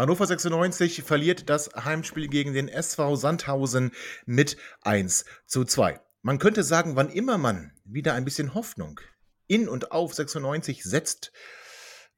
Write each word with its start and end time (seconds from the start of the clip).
Hannover 0.00 0.26
96 0.26 1.02
verliert 1.02 1.50
das 1.50 1.68
Heimspiel 1.74 2.28
gegen 2.28 2.54
den 2.54 2.68
SV 2.68 3.16
Sandhausen 3.16 3.90
mit 4.24 4.56
1 4.80 5.26
zu 5.44 5.66
2. 5.66 6.00
Man 6.22 6.38
könnte 6.38 6.62
sagen, 6.62 6.96
wann 6.96 7.10
immer 7.10 7.36
man 7.36 7.72
wieder 7.84 8.14
ein 8.14 8.24
bisschen 8.24 8.54
Hoffnung 8.54 8.98
in 9.46 9.68
und 9.68 9.92
auf 9.92 10.14
96 10.14 10.84
setzt, 10.84 11.32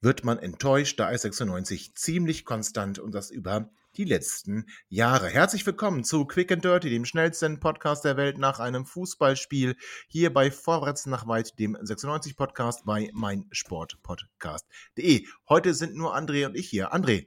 wird 0.01 0.23
man 0.23 0.39
enttäuscht, 0.39 1.01
da 1.01 1.11
ist 1.11 1.23
96 1.23 1.97
ziemlich 1.97 2.45
konstant 2.45 3.01
und 3.01 3.17
das 3.17 3.33
über 3.33 3.69
die 3.97 4.05
letzten 4.05 4.67
Jahre. 4.89 5.27
Herzlich 5.27 5.67
willkommen 5.67 6.05
zu 6.05 6.25
Quick 6.25 6.53
and 6.53 6.65
Dirty, 6.65 6.89
dem 6.89 7.05
schnellsten 7.05 7.59
Podcast 7.59 8.05
der 8.05 8.17
Welt 8.17 8.39
nach 8.39 8.61
einem 8.61 8.87
Fußballspiel, 8.87 9.75
hier 10.07 10.33
bei 10.33 10.53
Vorwärts 10.53 11.07
nach 11.07 11.27
weit, 11.27 11.59
dem 11.59 11.77
96 11.81 12.37
Podcast 12.37 12.85
bei 12.85 13.11
meinsportpodcast.de. 13.13 15.27
Heute 15.49 15.75
sind 15.75 15.97
nur 15.97 16.17
André 16.17 16.47
und 16.47 16.57
ich 16.57 16.69
hier. 16.69 16.95
André, 16.95 17.27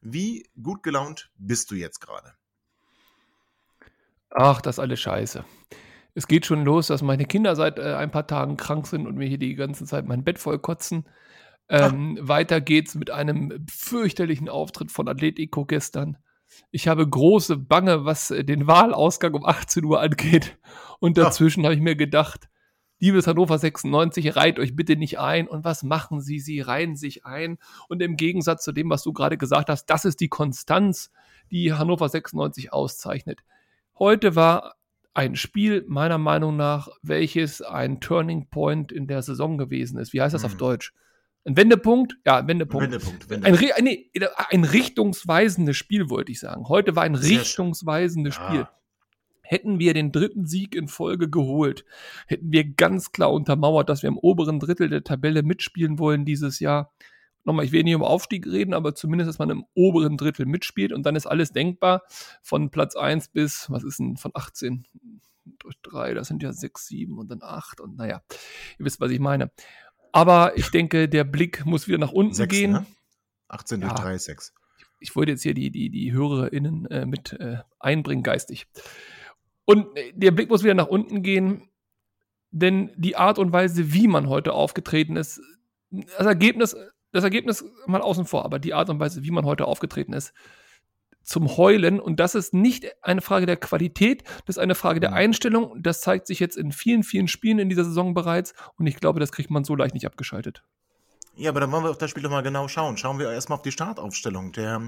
wie 0.00 0.48
gut 0.62 0.82
gelaunt 0.82 1.30
bist 1.36 1.70
du 1.70 1.74
jetzt 1.74 2.00
gerade? 2.00 2.34
Ach, 4.30 4.60
das 4.60 4.76
ist 4.76 4.80
alles 4.80 5.00
scheiße. 5.00 5.44
Es 6.14 6.26
geht 6.26 6.46
schon 6.46 6.64
los, 6.64 6.88
dass 6.88 7.02
meine 7.02 7.24
Kinder 7.24 7.54
seit 7.56 7.78
äh, 7.78 7.94
ein 7.94 8.10
paar 8.10 8.26
Tagen 8.26 8.56
krank 8.56 8.86
sind 8.86 9.06
und 9.06 9.16
mir 9.16 9.28
hier 9.28 9.38
die 9.38 9.54
ganze 9.54 9.84
Zeit 9.84 10.06
mein 10.06 10.24
Bett 10.24 10.38
voll 10.38 10.58
kotzen. 10.58 11.06
Ähm, 11.68 12.18
weiter 12.20 12.60
geht's 12.60 12.94
mit 12.94 13.10
einem 13.10 13.66
fürchterlichen 13.70 14.48
Auftritt 14.48 14.90
von 14.90 15.06
Atletico 15.06 15.66
gestern. 15.66 16.16
Ich 16.70 16.88
habe 16.88 17.06
große 17.06 17.56
Bange, 17.56 18.04
was 18.04 18.30
äh, 18.30 18.44
den 18.44 18.66
Wahlausgang 18.66 19.34
um 19.34 19.44
18 19.44 19.84
Uhr 19.84 20.00
angeht. 20.00 20.58
Und 20.98 21.18
dazwischen 21.18 21.64
habe 21.64 21.74
ich 21.74 21.80
mir 21.80 21.94
gedacht, 21.94 22.48
liebes 22.98 23.26
Hannover 23.26 23.58
96, 23.58 24.36
reiht 24.36 24.58
euch 24.58 24.74
bitte 24.74 24.96
nicht 24.96 25.18
ein. 25.18 25.48
Und 25.48 25.64
was 25.64 25.82
machen 25.82 26.20
sie? 26.20 26.40
Sie 26.40 26.60
reihen 26.60 26.96
sich 26.96 27.24
ein. 27.24 27.58
Und 27.88 28.02
im 28.02 28.16
Gegensatz 28.16 28.64
zu 28.64 28.72
dem, 28.72 28.90
was 28.90 29.02
du 29.02 29.12
gerade 29.12 29.38
gesagt 29.38 29.68
hast, 29.68 29.86
das 29.86 30.04
ist 30.04 30.20
die 30.20 30.28
Konstanz, 30.28 31.10
die 31.50 31.72
Hannover 31.72 32.08
96 32.08 32.72
auszeichnet. 32.72 33.40
Heute 33.98 34.36
war 34.36 34.74
ein 35.14 35.34
Spiel, 35.34 35.84
meiner 35.88 36.18
Meinung 36.18 36.56
nach, 36.56 36.88
welches 37.02 37.62
ein 37.62 38.00
Turning 38.00 38.48
Point 38.50 38.92
in 38.92 39.06
der 39.06 39.22
Saison 39.22 39.58
gewesen 39.58 39.98
ist. 39.98 40.12
Wie 40.12 40.20
heißt 40.20 40.34
das 40.34 40.44
hm. 40.44 40.50
auf 40.50 40.56
Deutsch? 40.56 40.92
Ein 41.44 41.56
Wendepunkt? 41.56 42.16
Ja, 42.26 42.36
ein 42.36 42.46
Wendepunkt. 42.46 42.84
Wendepunkt, 42.84 43.30
Wendepunkt. 43.30 43.78
Ein, 43.78 43.84
nee, 43.84 44.10
ein, 44.50 44.64
richtungsweisendes 44.64 45.76
Spiel, 45.76 46.10
wollte 46.10 46.30
ich 46.30 46.40
sagen. 46.40 46.68
Heute 46.68 46.94
war 46.94 47.04
ein 47.04 47.14
richtungsweisendes 47.14 48.34
schön. 48.34 48.44
Spiel. 48.44 48.68
Hätten 49.48 49.78
wir 49.78 49.94
den 49.94 50.12
dritten 50.12 50.44
Sieg 50.44 50.74
in 50.74 50.88
Folge 50.88 51.30
geholt, 51.30 51.86
hätten 52.26 52.52
wir 52.52 52.64
ganz 52.64 53.12
klar 53.12 53.32
untermauert, 53.32 53.88
dass 53.88 54.02
wir 54.02 54.08
im 54.08 54.18
oberen 54.18 54.60
Drittel 54.60 54.90
der 54.90 55.04
Tabelle 55.04 55.42
mitspielen 55.42 55.98
wollen 55.98 56.26
dieses 56.26 56.60
Jahr. 56.60 56.92
Nochmal, 57.44 57.64
ich 57.64 57.72
will 57.72 57.82
nicht 57.82 57.94
um 57.94 58.02
Aufstieg 58.02 58.46
reden, 58.46 58.74
aber 58.74 58.94
zumindest, 58.94 59.30
dass 59.30 59.38
man 59.38 59.48
im 59.48 59.64
oberen 59.72 60.18
Drittel 60.18 60.44
mitspielt 60.44 60.92
und 60.92 61.04
dann 61.06 61.16
ist 61.16 61.24
alles 61.24 61.50
denkbar. 61.50 62.02
Von 62.42 62.68
Platz 62.70 62.94
1 62.94 63.28
bis, 63.28 63.70
was 63.70 63.84
ist 63.84 64.00
denn, 64.00 64.18
von 64.18 64.32
18 64.34 64.86
durch 65.60 65.80
3, 65.80 66.12
das 66.12 66.28
sind 66.28 66.42
ja 66.42 66.52
6, 66.52 66.86
7 66.86 67.18
und 67.18 67.30
dann 67.30 67.42
8 67.42 67.80
und 67.80 67.96
naja, 67.96 68.20
ihr 68.78 68.84
wisst, 68.84 69.00
was 69.00 69.10
ich 69.10 69.18
meine. 69.18 69.50
Aber 70.12 70.58
ich 70.58 70.70
denke, 70.70 71.08
der 71.08 71.24
Blick 71.24 71.64
muss 71.64 71.88
wieder 71.88 71.96
nach 71.96 72.12
unten 72.12 72.34
6, 72.34 72.50
gehen. 72.50 72.72
Ne? 72.72 72.86
18 73.48 73.80
durch 73.80 73.92
ja. 73.94 73.98
3 73.98 74.14
ist 74.14 74.24
6. 74.24 74.52
Ich 75.00 75.16
wollte 75.16 75.32
jetzt 75.32 75.42
hier 75.42 75.54
die, 75.54 75.70
die, 75.70 75.88
die 75.88 76.12
HörerInnen 76.12 76.84
äh, 76.90 77.06
mit 77.06 77.32
äh, 77.32 77.58
einbringen, 77.78 78.22
geistig. 78.22 78.66
Und 79.68 79.94
äh, 79.98 80.14
der 80.14 80.30
Blick 80.30 80.48
muss 80.48 80.64
wieder 80.64 80.72
nach 80.72 80.86
unten 80.86 81.22
gehen, 81.22 81.68
denn 82.50 82.90
die 82.96 83.16
Art 83.16 83.38
und 83.38 83.52
Weise, 83.52 83.92
wie 83.92 84.08
man 84.08 84.30
heute 84.30 84.54
aufgetreten 84.54 85.16
ist, 85.16 85.42
das 85.90 86.26
Ergebnis, 86.26 86.74
das 87.12 87.22
Ergebnis 87.22 87.62
mal 87.86 88.00
außen 88.00 88.24
vor, 88.24 88.46
aber 88.46 88.58
die 88.58 88.72
Art 88.72 88.88
und 88.88 88.98
Weise, 88.98 89.24
wie 89.24 89.30
man 89.30 89.44
heute 89.44 89.66
aufgetreten 89.66 90.14
ist, 90.14 90.32
zum 91.22 91.58
Heulen. 91.58 92.00
Und 92.00 92.18
das 92.18 92.34
ist 92.34 92.54
nicht 92.54 92.86
eine 93.02 93.20
Frage 93.20 93.44
der 93.44 93.58
Qualität, 93.58 94.22
das 94.46 94.56
ist 94.56 94.62
eine 94.62 94.74
Frage 94.74 95.00
der 95.00 95.10
mhm. 95.10 95.16
Einstellung. 95.16 95.82
Das 95.82 96.00
zeigt 96.00 96.28
sich 96.28 96.40
jetzt 96.40 96.56
in 96.56 96.72
vielen, 96.72 97.02
vielen 97.02 97.28
Spielen 97.28 97.58
in 97.58 97.68
dieser 97.68 97.84
Saison 97.84 98.14
bereits. 98.14 98.54
Und 98.76 98.86
ich 98.86 98.96
glaube, 98.96 99.20
das 99.20 99.32
kriegt 99.32 99.50
man 99.50 99.64
so 99.64 99.74
leicht 99.74 99.92
nicht 99.92 100.06
abgeschaltet. 100.06 100.64
Ja, 101.38 101.50
aber 101.50 101.60
dann 101.60 101.70
wollen 101.70 101.84
wir 101.84 101.90
auf 101.90 101.98
das 101.98 102.10
Spiel 102.10 102.24
doch 102.24 102.30
mal 102.30 102.42
genau 102.42 102.66
schauen. 102.66 102.96
Schauen 102.96 103.20
wir 103.20 103.30
erstmal 103.30 103.58
auf 103.58 103.62
die 103.62 103.70
Startaufstellung. 103.70 104.50
Der 104.50 104.80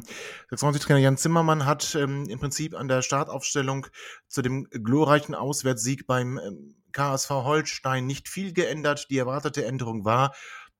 96-Trainer 0.50 0.98
Jan 0.98 1.16
Zimmermann 1.16 1.64
hat 1.64 1.94
ähm, 1.94 2.28
im 2.28 2.40
Prinzip 2.40 2.74
an 2.74 2.88
der 2.88 3.02
Startaufstellung 3.02 3.86
zu 4.26 4.42
dem 4.42 4.64
glorreichen 4.64 5.36
Auswärtssieg 5.36 6.08
beim 6.08 6.38
ähm, 6.38 6.74
KSV 6.90 7.30
Holstein 7.30 8.06
nicht 8.06 8.28
viel 8.28 8.52
geändert. 8.52 9.06
Die 9.10 9.18
erwartete 9.18 9.64
Änderung 9.64 10.04
war, 10.04 10.34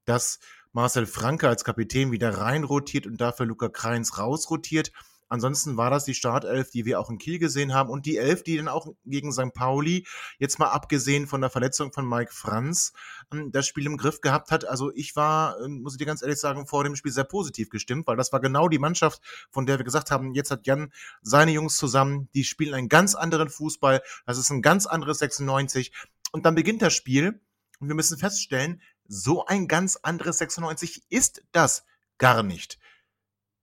dass 0.06 0.40
Marcel 0.72 1.06
Franke 1.06 1.48
als 1.48 1.62
Kapitän 1.62 2.10
wieder 2.10 2.36
reinrotiert 2.36 3.06
und 3.06 3.20
dafür 3.20 3.46
Luca 3.46 3.68
Kreins 3.68 4.18
rausrotiert. 4.18 4.90
Ansonsten 5.30 5.76
war 5.76 5.90
das 5.90 6.04
die 6.04 6.14
Startelf, 6.14 6.70
die 6.70 6.84
wir 6.84 6.98
auch 6.98 7.08
in 7.08 7.18
Kiel 7.18 7.38
gesehen 7.38 7.72
haben 7.72 7.88
und 7.88 8.04
die 8.04 8.16
Elf, 8.16 8.42
die 8.42 8.56
dann 8.56 8.66
auch 8.66 8.88
gegen 9.04 9.32
St. 9.32 9.54
Pauli, 9.54 10.04
jetzt 10.38 10.58
mal 10.58 10.70
abgesehen 10.70 11.28
von 11.28 11.40
der 11.40 11.50
Verletzung 11.50 11.92
von 11.92 12.06
Mike 12.06 12.32
Franz, 12.34 12.92
ähm, 13.32 13.52
das 13.52 13.68
Spiel 13.68 13.86
im 13.86 13.96
Griff 13.96 14.20
gehabt 14.20 14.50
hat. 14.50 14.64
Also 14.66 14.90
ich 14.92 15.14
war, 15.14 15.60
ähm, 15.60 15.82
muss 15.82 15.94
ich 15.94 15.98
dir 15.98 16.04
ganz 16.04 16.20
ehrlich 16.20 16.40
sagen, 16.40 16.66
vor 16.66 16.82
dem 16.82 16.96
Spiel 16.96 17.12
sehr 17.12 17.24
positiv 17.24 17.70
gestimmt, 17.70 18.08
weil 18.08 18.16
das 18.16 18.32
war 18.32 18.40
genau 18.40 18.68
die 18.68 18.80
Mannschaft, 18.80 19.22
von 19.52 19.66
der 19.66 19.78
wir 19.78 19.84
gesagt 19.84 20.10
haben, 20.10 20.34
jetzt 20.34 20.50
hat 20.50 20.66
Jan 20.66 20.92
seine 21.22 21.52
Jungs 21.52 21.76
zusammen, 21.76 22.28
die 22.34 22.42
spielen 22.42 22.74
einen 22.74 22.88
ganz 22.88 23.14
anderen 23.14 23.50
Fußball, 23.50 24.02
das 24.26 24.36
ist 24.36 24.50
ein 24.50 24.62
ganz 24.62 24.86
anderes 24.86 25.20
96 25.20 25.92
und 26.32 26.44
dann 26.44 26.56
beginnt 26.56 26.82
das 26.82 26.92
Spiel 26.92 27.40
und 27.78 27.86
wir 27.86 27.94
müssen 27.94 28.18
feststellen, 28.18 28.82
so 29.06 29.46
ein 29.46 29.68
ganz 29.68 29.94
anderes 29.96 30.38
96 30.38 31.04
ist 31.08 31.44
das 31.52 31.84
gar 32.18 32.42
nicht. 32.42 32.78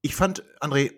Ich 0.01 0.15
fand, 0.15 0.43
André, 0.61 0.93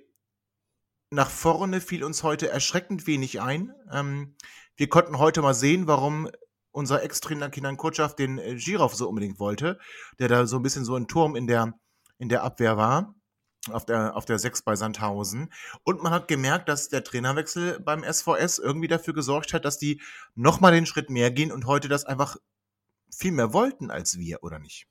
nach 1.12 1.30
vorne 1.30 1.82
fiel 1.82 2.04
uns 2.04 2.24
heute 2.24 2.50
erschreckend 2.50 3.08
wenig 3.08 3.42
ein. 3.42 3.74
Ähm, 3.92 4.36
wir 4.76 4.90
konnten 4.90 5.18
heute 5.18 5.42
mal 5.42 5.54
sehen, 5.54 5.88
warum 5.88 6.30
unser 6.72 7.04
Ex-Trainer 7.04 7.50
Kinan 7.50 7.78
Kutschaf 7.78 8.16
den 8.16 8.38
äh, 8.38 8.56
Girov 8.56 8.96
so 8.96 9.10
unbedingt 9.10 9.40
wollte, 9.40 9.80
der 10.20 10.28
da 10.28 10.46
so 10.46 10.58
ein 10.58 10.62
bisschen 10.62 10.86
so 10.86 10.96
ein 10.96 11.08
Turm 11.08 11.36
in 11.36 11.48
der, 11.48 11.74
in 12.20 12.30
der 12.30 12.44
Abwehr 12.44 12.78
war, 12.78 13.16
auf 13.72 13.86
der, 13.86 14.16
auf 14.16 14.26
der 14.26 14.38
6 14.38 14.62
bei 14.62 14.76
Sandhausen. 14.76 15.52
Und 15.84 16.04
man 16.04 16.14
hat 16.14 16.28
gemerkt, 16.28 16.70
dass 16.70 16.90
der 16.90 17.04
Trainerwechsel 17.04 17.80
beim 17.80 18.04
SVS 18.04 18.60
irgendwie 18.60 18.88
dafür 18.88 19.14
gesorgt 19.14 19.54
hat, 19.54 19.66
dass 19.66 19.80
die 19.80 20.02
nochmal 20.36 20.72
den 20.72 20.86
Schritt 20.86 21.10
mehr 21.10 21.32
gehen 21.32 21.52
und 21.52 21.66
heute 21.66 21.88
das 21.88 22.06
einfach 22.06 22.38
viel 23.12 23.32
mehr 23.32 23.52
wollten 23.52 23.90
als 23.90 24.18
wir, 24.20 24.44
oder 24.44 24.60
nicht? 24.60 24.88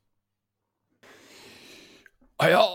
Ah 2.37 2.49
ja, 2.49 2.67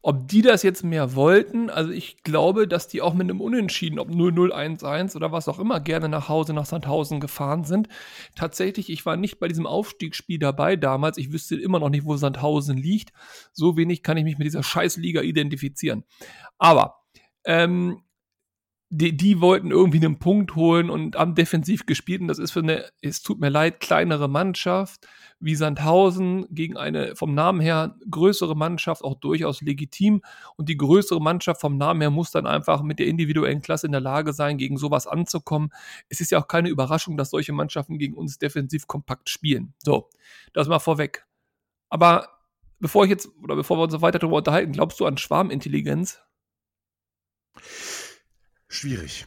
ob 0.00 0.28
die 0.28 0.42
das 0.42 0.62
jetzt 0.62 0.84
mehr 0.84 1.14
wollten, 1.14 1.70
also 1.70 1.90
ich 1.90 2.22
glaube, 2.22 2.68
dass 2.68 2.86
die 2.86 3.02
auch 3.02 3.14
mit 3.14 3.28
einem 3.28 3.40
Unentschieden, 3.40 3.98
ob 3.98 4.08
0-0-1-1 4.08 5.16
oder 5.16 5.32
was 5.32 5.48
auch 5.48 5.58
immer, 5.58 5.80
gerne 5.80 6.08
nach 6.08 6.28
Hause 6.28 6.54
nach 6.54 6.66
Sandhausen 6.66 7.18
gefahren 7.18 7.64
sind. 7.64 7.88
Tatsächlich, 8.36 8.90
ich 8.90 9.04
war 9.04 9.16
nicht 9.16 9.40
bei 9.40 9.48
diesem 9.48 9.66
Aufstiegsspiel 9.66 10.38
dabei 10.38 10.76
damals. 10.76 11.18
Ich 11.18 11.32
wüsste 11.32 11.56
immer 11.56 11.80
noch 11.80 11.90
nicht, 11.90 12.04
wo 12.04 12.16
Sandhausen 12.16 12.76
liegt. 12.76 13.12
So 13.52 13.76
wenig 13.76 14.02
kann 14.02 14.16
ich 14.16 14.24
mich 14.24 14.38
mit 14.38 14.46
dieser 14.46 14.62
Scheißliga 14.62 15.22
identifizieren. 15.22 16.04
Aber 16.58 17.02
ähm, 17.44 18.02
die, 18.90 19.14
die 19.14 19.40
wollten 19.42 19.70
irgendwie 19.70 19.98
einen 19.98 20.18
Punkt 20.18 20.54
holen 20.54 20.88
und 20.88 21.14
haben 21.14 21.34
defensiv 21.34 21.84
gespielt. 21.84 22.22
Und 22.22 22.28
das 22.28 22.38
ist 22.38 22.52
für 22.52 22.60
eine, 22.60 22.86
es 23.02 23.20
tut 23.20 23.38
mir 23.38 23.50
leid, 23.50 23.80
kleinere 23.80 24.28
Mannschaft 24.28 25.06
wie 25.40 25.54
Sandhausen 25.54 26.46
gegen 26.50 26.76
eine 26.78 27.14
vom 27.14 27.34
Namen 27.34 27.60
her 27.60 27.96
größere 28.10 28.56
Mannschaft 28.56 29.04
auch 29.04 29.14
durchaus 29.14 29.60
legitim. 29.60 30.22
Und 30.56 30.70
die 30.70 30.78
größere 30.78 31.20
Mannschaft 31.20 31.60
vom 31.60 31.76
Namen 31.76 32.00
her 32.00 32.10
muss 32.10 32.30
dann 32.30 32.46
einfach 32.46 32.82
mit 32.82 32.98
der 32.98 33.06
individuellen 33.06 33.60
Klasse 33.60 33.86
in 33.86 33.92
der 33.92 34.00
Lage 34.00 34.32
sein, 34.32 34.56
gegen 34.56 34.78
sowas 34.78 35.06
anzukommen. 35.06 35.68
Es 36.08 36.20
ist 36.20 36.30
ja 36.30 36.40
auch 36.40 36.48
keine 36.48 36.70
Überraschung, 36.70 37.18
dass 37.18 37.30
solche 37.30 37.52
Mannschaften 37.52 37.98
gegen 37.98 38.14
uns 38.14 38.38
defensiv 38.38 38.86
kompakt 38.86 39.28
spielen. 39.28 39.74
So, 39.84 40.08
das 40.54 40.66
mal 40.66 40.78
vorweg. 40.78 41.26
Aber 41.90 42.28
bevor 42.80 43.04
ich 43.04 43.10
jetzt, 43.10 43.28
oder 43.42 43.54
bevor 43.54 43.76
wir 43.76 43.82
uns 43.82 44.00
weiter 44.00 44.18
darüber 44.18 44.38
unterhalten, 44.38 44.72
glaubst 44.72 44.98
du 44.98 45.04
an 45.04 45.18
Schwarmintelligenz? 45.18 46.22
Schwierig. 48.68 49.26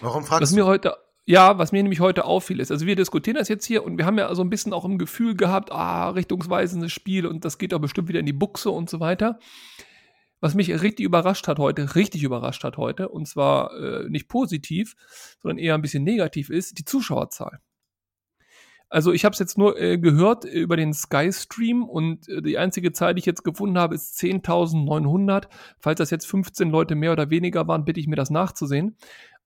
Warum 0.00 0.24
fragst 0.24 0.42
was 0.42 0.50
du? 0.50 0.56
Mir 0.56 0.66
heute, 0.66 0.96
Ja, 1.26 1.58
was 1.58 1.72
mir 1.72 1.82
nämlich 1.82 2.00
heute 2.00 2.24
auffiel 2.24 2.58
ist, 2.60 2.70
also 2.70 2.86
wir 2.86 2.96
diskutieren 2.96 3.36
das 3.36 3.48
jetzt 3.48 3.66
hier 3.66 3.84
und 3.84 3.98
wir 3.98 4.06
haben 4.06 4.18
ja 4.18 4.34
so 4.34 4.42
ein 4.42 4.48
bisschen 4.48 4.72
auch 4.72 4.84
im 4.84 4.96
Gefühl 4.96 5.36
gehabt, 5.36 5.70
ah, 5.72 6.08
richtungsweisendes 6.10 6.90
Spiel 6.90 7.26
und 7.26 7.44
das 7.44 7.58
geht 7.58 7.72
doch 7.72 7.80
bestimmt 7.80 8.08
wieder 8.08 8.20
in 8.20 8.26
die 8.26 8.32
Buchse 8.32 8.70
und 8.70 8.88
so 8.88 8.98
weiter. 8.98 9.38
Was 10.40 10.54
mich 10.54 10.70
richtig 10.80 11.04
überrascht 11.04 11.48
hat 11.48 11.58
heute, 11.58 11.96
richtig 11.96 12.22
überrascht 12.22 12.64
hat 12.64 12.76
heute, 12.76 13.08
und 13.08 13.26
zwar 13.26 13.74
äh, 13.76 14.08
nicht 14.08 14.28
positiv, 14.28 14.94
sondern 15.42 15.58
eher 15.58 15.74
ein 15.74 15.82
bisschen 15.82 16.04
negativ 16.04 16.48
ist, 16.48 16.78
die 16.78 16.84
Zuschauerzahl. 16.84 17.60
Also 18.90 19.12
ich 19.12 19.24
habe 19.24 19.34
es 19.34 19.38
jetzt 19.38 19.58
nur 19.58 19.78
äh, 19.78 19.98
gehört 19.98 20.44
über 20.44 20.76
den 20.76 20.94
Sky 20.94 21.30
Stream 21.32 21.84
und 21.84 22.28
äh, 22.28 22.40
die 22.40 22.56
einzige 22.56 22.92
Zahl, 22.92 23.14
die 23.14 23.20
ich 23.20 23.26
jetzt 23.26 23.44
gefunden 23.44 23.78
habe, 23.78 23.94
ist 23.94 24.18
10.900. 24.18 25.48
Falls 25.78 25.98
das 25.98 26.10
jetzt 26.10 26.26
15 26.26 26.70
Leute 26.70 26.94
mehr 26.94 27.12
oder 27.12 27.28
weniger 27.28 27.68
waren, 27.68 27.84
bitte 27.84 28.00
ich 28.00 28.06
mir 28.06 28.16
das 28.16 28.30
nachzusehen. 28.30 28.96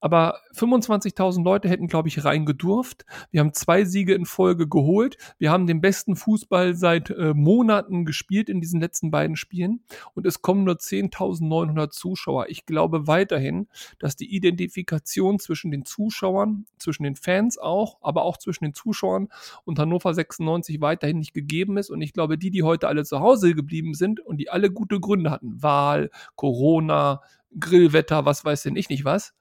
Aber 0.03 0.41
25.000 0.57 1.45
Leute 1.45 1.69
hätten, 1.69 1.87
glaube 1.87 2.09
ich, 2.09 2.25
reingedurft. 2.25 3.07
Wir 3.31 3.39
haben 3.39 3.53
zwei 3.53 3.85
Siege 3.85 4.15
in 4.15 4.27
Folge 4.27 4.69
geholt. 4.69 5.17
Wir 5.39 5.53
haben 5.53 5.69
den 5.69 5.81
besten 5.81 6.17
Fußball 6.17 6.75
seit 6.75 7.11
äh, 7.11 7.35
Monaten 7.35 8.05
gespielt 8.05 8.49
in 8.49 8.61
diesen 8.61 8.81
letzten 8.81 9.13
beiden 9.13 9.37
Spielen. 9.37 9.85
Und 10.15 10.27
es 10.27 10.43
kommen 10.43 10.65
nur 10.65 10.75
10.900 10.75 11.91
Zuschauer. 11.91 12.47
Ich 12.49 12.67
glaube 12.67 13.07
weiterhin, 13.07 13.69
dass 14.01 14.17
die 14.17 14.35
Identifikation 14.35 15.39
zwischen 15.39 15.71
den 15.71 15.85
Zuschauern, 15.85 16.67
zwischen 16.79 17.05
den 17.05 17.15
Fans 17.15 17.57
auch, 17.57 17.99
aber 18.01 18.25
auch 18.25 18.39
zwischen 18.39 18.65
den 18.65 18.75
Zuschauern 18.75 19.29
und 19.65 19.79
Hannover 19.79 20.13
96 20.13 20.81
weiterhin 20.81 21.21
nicht 21.21 21.33
gegeben 21.33 21.77
ist. 21.77 21.91
Und 21.91 22.03
ich 22.03 22.13
glaube, 22.13 22.39
die, 22.39 22.51
die 22.51 22.65
heute 22.65 22.89
alle 22.89 23.05
zu 23.05 23.21
Hause 23.21 23.55
geblieben 23.55 23.95
sind 23.95 24.19
und 24.19 24.39
die 24.39 24.51
alle 24.51 24.73
gute 24.73 24.99
Gründe 24.99 25.31
hatten, 25.31 25.63
Wahl, 25.63 26.11
Corona, 26.35 27.23
Grillwetter, 27.61 28.25
was 28.25 28.45
weiß 28.45 28.65
denn 28.65 28.75
ich 28.75 28.89
nicht 28.89 29.05
was, 29.05 29.33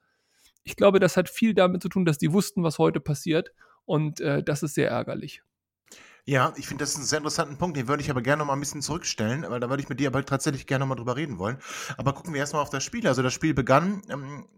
ich 0.64 0.76
glaube, 0.76 1.00
das 1.00 1.16
hat 1.16 1.28
viel 1.28 1.54
damit 1.54 1.82
zu 1.82 1.88
tun, 1.88 2.04
dass 2.04 2.18
die 2.18 2.32
wussten, 2.32 2.62
was 2.62 2.78
heute 2.78 3.00
passiert. 3.00 3.52
Und 3.84 4.20
äh, 4.20 4.42
das 4.42 4.62
ist 4.62 4.74
sehr 4.74 4.90
ärgerlich. 4.90 5.42
Ja, 6.24 6.52
ich 6.56 6.68
finde 6.68 6.84
das 6.84 6.94
einen 6.94 7.04
sehr 7.04 7.18
interessanten 7.18 7.58
Punkt. 7.58 7.76
Den 7.76 7.88
würde 7.88 8.02
ich 8.02 8.10
aber 8.10 8.22
gerne 8.22 8.38
noch 8.40 8.46
mal 8.46 8.52
ein 8.52 8.60
bisschen 8.60 8.82
zurückstellen, 8.82 9.44
weil 9.48 9.58
da 9.58 9.68
würde 9.68 9.82
ich 9.82 9.88
mit 9.88 9.98
dir 9.98 10.08
aber 10.08 10.24
tatsächlich 10.24 10.68
gerne 10.68 10.84
noch 10.84 10.88
mal 10.90 10.94
drüber 10.94 11.16
reden 11.16 11.38
wollen. 11.38 11.58
Aber 11.96 12.12
gucken 12.12 12.32
wir 12.32 12.40
erstmal 12.40 12.62
auf 12.62 12.70
das 12.70 12.84
Spiel. 12.84 13.08
Also 13.08 13.22
das 13.22 13.34
Spiel 13.34 13.54
begann. 13.54 14.02
Ähm, 14.08 14.48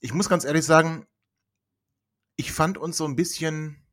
ich 0.00 0.14
muss 0.14 0.28
ganz 0.28 0.44
ehrlich 0.44 0.64
sagen, 0.64 1.06
ich 2.36 2.52
fand 2.52 2.78
uns 2.78 2.96
so 2.96 3.04
ein 3.04 3.16
bisschen 3.16 3.85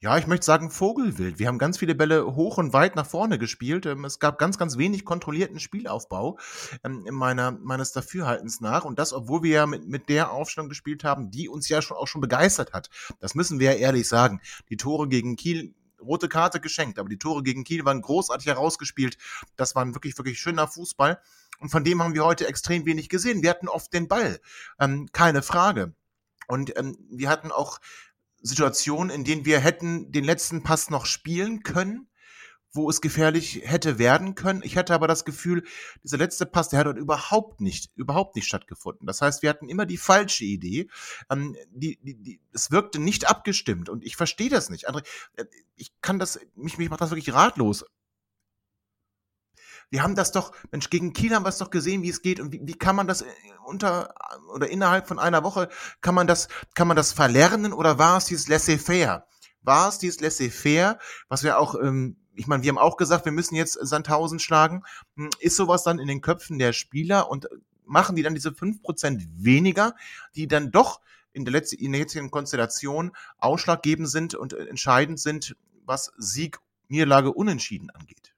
ja, 0.00 0.18
ich 0.18 0.26
möchte 0.26 0.44
sagen 0.44 0.70
Vogelwild. 0.70 1.38
Wir 1.38 1.48
haben 1.48 1.58
ganz 1.58 1.78
viele 1.78 1.94
Bälle 1.94 2.34
hoch 2.34 2.58
und 2.58 2.74
weit 2.74 2.96
nach 2.96 3.06
vorne 3.06 3.38
gespielt. 3.38 3.86
Ähm, 3.86 4.04
es 4.04 4.18
gab 4.18 4.38
ganz, 4.38 4.58
ganz 4.58 4.76
wenig 4.76 5.06
kontrollierten 5.06 5.58
Spielaufbau 5.58 6.38
ähm, 6.84 7.06
in 7.06 7.14
meiner, 7.14 7.52
meines 7.52 7.92
Dafürhaltens 7.92 8.60
nach. 8.60 8.84
Und 8.84 8.98
das, 8.98 9.14
obwohl 9.14 9.42
wir 9.42 9.52
ja 9.52 9.66
mit, 9.66 9.88
mit 9.88 10.10
der 10.10 10.32
Aufstellung 10.32 10.68
gespielt 10.68 11.02
haben, 11.02 11.30
die 11.30 11.48
uns 11.48 11.68
ja 11.70 11.80
schon, 11.80 11.96
auch 11.96 12.08
schon 12.08 12.20
begeistert 12.20 12.74
hat. 12.74 12.90
Das 13.20 13.34
müssen 13.34 13.58
wir 13.58 13.72
ja 13.72 13.78
ehrlich 13.78 14.06
sagen. 14.06 14.42
Die 14.68 14.76
Tore 14.76 15.08
gegen 15.08 15.34
Kiel, 15.36 15.74
rote 15.98 16.28
Karte 16.28 16.60
geschenkt, 16.60 16.98
aber 16.98 17.08
die 17.08 17.18
Tore 17.18 17.42
gegen 17.42 17.64
Kiel 17.64 17.86
waren 17.86 18.02
großartig 18.02 18.48
herausgespielt. 18.48 19.16
Das 19.56 19.74
war 19.74 19.82
ein 19.82 19.94
wirklich, 19.94 20.18
wirklich 20.18 20.38
schöner 20.38 20.68
Fußball. 20.68 21.22
Und 21.58 21.70
von 21.70 21.84
dem 21.84 22.02
haben 22.02 22.12
wir 22.12 22.26
heute 22.26 22.46
extrem 22.46 22.84
wenig 22.84 23.08
gesehen. 23.08 23.42
Wir 23.42 23.48
hatten 23.48 23.68
oft 23.68 23.94
den 23.94 24.08
Ball, 24.08 24.40
ähm, 24.78 25.08
keine 25.12 25.40
Frage. 25.40 25.94
Und 26.48 26.76
ähm, 26.78 26.98
wir 27.10 27.28
hatten 27.28 27.50
auch 27.50 27.80
Situationen, 28.46 29.10
in 29.10 29.24
denen 29.24 29.44
wir 29.44 29.60
hätten 29.60 30.12
den 30.12 30.24
letzten 30.24 30.62
Pass 30.62 30.90
noch 30.90 31.06
spielen 31.06 31.62
können, 31.62 32.08
wo 32.76 32.88
es 32.90 33.00
gefährlich 33.00 33.62
hätte 33.64 33.98
werden 33.98 34.34
können. 34.34 34.60
Ich 34.62 34.76
hatte 34.76 34.94
aber 34.94 35.08
das 35.08 35.24
Gefühl, 35.24 35.64
dieser 36.04 36.18
letzte 36.18 36.46
Pass, 36.46 36.68
der 36.68 36.80
hat 36.80 36.86
dort 36.86 36.98
überhaupt 36.98 37.60
nicht, 37.60 37.90
überhaupt 37.96 38.36
nicht 38.36 38.46
stattgefunden. 38.46 39.06
Das 39.06 39.22
heißt, 39.22 39.42
wir 39.42 39.50
hatten 39.50 39.68
immer 39.68 39.86
die 39.86 39.96
falsche 39.96 40.44
Idee. 40.44 40.88
Ähm, 41.30 41.56
die, 41.70 41.98
die, 42.02 42.14
die, 42.14 42.40
es 42.52 42.70
wirkte 42.70 43.00
nicht 43.00 43.28
abgestimmt 43.28 43.88
und 43.88 44.04
ich 44.04 44.16
verstehe 44.16 44.50
das 44.50 44.70
nicht. 44.70 44.88
André, 44.88 45.04
äh, 45.36 45.46
ich 45.74 45.92
kann 46.00 46.18
das, 46.18 46.38
mich, 46.54 46.78
mich 46.78 46.90
macht 46.90 47.00
das 47.00 47.10
wirklich 47.10 47.34
ratlos. 47.34 47.84
Wir 49.90 50.02
haben 50.02 50.14
das 50.14 50.32
doch, 50.32 50.52
Mensch, 50.72 50.90
gegen 50.90 51.12
Kiel 51.12 51.34
haben 51.34 51.44
wir 51.44 51.50
es 51.50 51.58
doch 51.58 51.70
gesehen, 51.70 52.02
wie 52.02 52.08
es 52.08 52.22
geht 52.22 52.40
und 52.40 52.52
wie, 52.52 52.60
wie 52.62 52.74
kann 52.74 52.96
man 52.96 53.06
das 53.06 53.22
äh, 53.22 53.26
unter 53.64 54.14
oder 54.52 54.68
innerhalb 54.68 55.06
von 55.06 55.18
einer 55.18 55.44
Woche, 55.44 55.68
kann 56.00 56.14
man 56.14 56.26
das, 56.26 56.48
kann 56.74 56.88
man 56.88 56.96
das 56.96 57.12
verlernen 57.12 57.72
oder 57.72 57.98
war 57.98 58.18
es 58.18 58.26
dieses 58.26 58.48
Laissez-faire? 58.48 59.26
War 59.62 59.88
es 59.88 59.98
dieses 59.98 60.20
Laissez-faire, 60.20 60.98
was 61.28 61.42
wir 61.42 61.58
auch, 61.58 61.74
ähm, 61.80 62.16
ich 62.34 62.46
meine, 62.46 62.62
wir 62.62 62.70
haben 62.70 62.78
auch 62.78 62.96
gesagt, 62.96 63.24
wir 63.24 63.32
müssen 63.32 63.54
jetzt 63.54 63.78
Sandhausen 63.80 64.38
schlagen. 64.38 64.82
Hm, 65.16 65.30
ist 65.40 65.56
sowas 65.56 65.82
dann 65.84 65.98
in 65.98 66.08
den 66.08 66.20
Köpfen 66.20 66.58
der 66.58 66.72
Spieler 66.72 67.30
und 67.30 67.48
machen 67.84 68.16
die 68.16 68.22
dann 68.22 68.34
diese 68.34 68.52
fünf 68.52 68.82
Prozent 68.82 69.26
weniger, 69.32 69.94
die 70.34 70.48
dann 70.48 70.70
doch 70.70 71.00
in 71.32 71.44
der, 71.44 71.52
letzten, 71.52 71.76
in 71.76 71.92
der 71.92 72.00
jetzigen 72.00 72.30
Konstellation 72.30 73.12
ausschlaggebend 73.38 74.08
sind 74.08 74.34
und 74.34 74.52
äh, 74.52 74.66
entscheidend 74.66 75.20
sind, 75.20 75.56
was 75.84 76.12
Sieg, 76.16 76.58
Niederlage, 76.88 77.32
Unentschieden 77.32 77.90
angeht? 77.90 78.35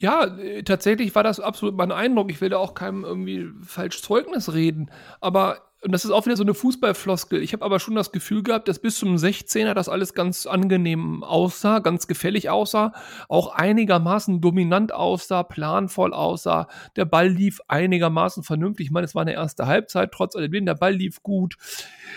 Ja, 0.00 0.24
äh, 0.24 0.62
tatsächlich 0.62 1.14
war 1.14 1.22
das 1.22 1.40
absolut 1.40 1.76
mein 1.76 1.92
Eindruck. 1.92 2.30
Ich 2.30 2.40
will 2.40 2.48
da 2.48 2.56
auch 2.56 2.72
keinem 2.72 3.04
irgendwie 3.04 3.50
falsch 3.62 4.00
Zeugnis 4.00 4.54
reden. 4.54 4.90
Aber, 5.20 5.58
und 5.82 5.92
das 5.92 6.06
ist 6.06 6.10
auch 6.10 6.24
wieder 6.24 6.38
so 6.38 6.42
eine 6.42 6.54
Fußballfloskel. 6.54 7.42
Ich 7.42 7.52
habe 7.52 7.66
aber 7.66 7.80
schon 7.80 7.94
das 7.96 8.10
Gefühl 8.10 8.42
gehabt, 8.42 8.68
dass 8.68 8.78
bis 8.78 8.98
zum 8.98 9.16
16er 9.16 9.74
das 9.74 9.90
alles 9.90 10.14
ganz 10.14 10.46
angenehm 10.46 11.22
aussah, 11.22 11.80
ganz 11.80 12.06
gefällig 12.06 12.48
aussah, 12.48 12.94
auch 13.28 13.54
einigermaßen 13.54 14.40
dominant 14.40 14.94
aussah, 14.94 15.42
planvoll 15.42 16.14
aussah. 16.14 16.68
Der 16.96 17.04
Ball 17.04 17.28
lief 17.28 17.60
einigermaßen 17.68 18.42
vernünftig. 18.42 18.86
Ich 18.86 18.92
meine, 18.92 19.04
es 19.04 19.14
war 19.14 19.22
eine 19.22 19.34
erste 19.34 19.66
Halbzeit, 19.66 20.12
trotz 20.12 20.34
alledem, 20.34 20.64
der 20.64 20.76
Ball 20.76 20.94
lief 20.94 21.22
gut. 21.22 21.56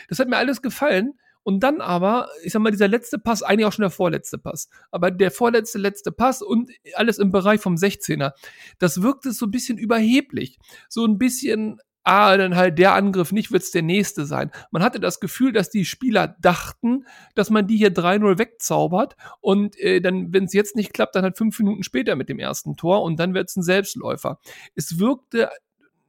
Das 0.07 0.19
hat 0.19 0.29
mir 0.29 0.37
alles 0.37 0.61
gefallen. 0.61 1.15
Und 1.43 1.61
dann 1.61 1.81
aber, 1.81 2.29
ich 2.43 2.53
sag 2.53 2.61
mal, 2.61 2.71
dieser 2.71 2.87
letzte 2.87 3.19
Pass, 3.19 3.43
eigentlich 3.43 3.65
auch 3.65 3.73
schon 3.73 3.83
der 3.83 3.89
vorletzte 3.89 4.37
Pass, 4.37 4.69
aber 4.91 5.11
der 5.11 5.31
vorletzte, 5.31 5.77
letzte 5.77 6.11
Pass 6.11 6.41
und 6.41 6.71
alles 6.95 7.19
im 7.19 7.31
Bereich 7.31 7.61
vom 7.61 7.75
16er, 7.75 8.31
das 8.79 9.01
wirkte 9.01 9.31
so 9.31 9.45
ein 9.45 9.51
bisschen 9.51 9.77
überheblich. 9.77 10.57
So 10.89 11.05
ein 11.05 11.17
bisschen, 11.17 11.79
ah, 12.03 12.35
dann 12.37 12.55
halt 12.55 12.79
der 12.79 12.93
Angriff 12.93 13.31
nicht, 13.31 13.51
wird's 13.51 13.71
der 13.71 13.81
nächste 13.81 14.25
sein. 14.25 14.51
Man 14.71 14.83
hatte 14.83 14.99
das 14.99 15.19
Gefühl, 15.19 15.51
dass 15.51 15.69
die 15.69 15.85
Spieler 15.85 16.35
dachten, 16.41 17.05
dass 17.35 17.49
man 17.49 17.67
die 17.67 17.77
hier 17.77 17.93
3-0 17.93 18.37
wegzaubert 18.37 19.15
und 19.41 19.77
äh, 19.79 20.01
dann, 20.01 20.33
wenn 20.33 20.45
es 20.45 20.53
jetzt 20.53 20.75
nicht 20.75 20.93
klappt, 20.93 21.15
dann 21.15 21.23
halt 21.23 21.37
fünf 21.37 21.59
Minuten 21.59 21.83
später 21.83 22.15
mit 22.15 22.29
dem 22.29 22.39
ersten 22.39 22.75
Tor 22.75 23.03
und 23.03 23.19
dann 23.19 23.33
wird's 23.33 23.55
ein 23.55 23.63
Selbstläufer. 23.63 24.39
Es 24.75 24.99
wirkte 24.99 25.49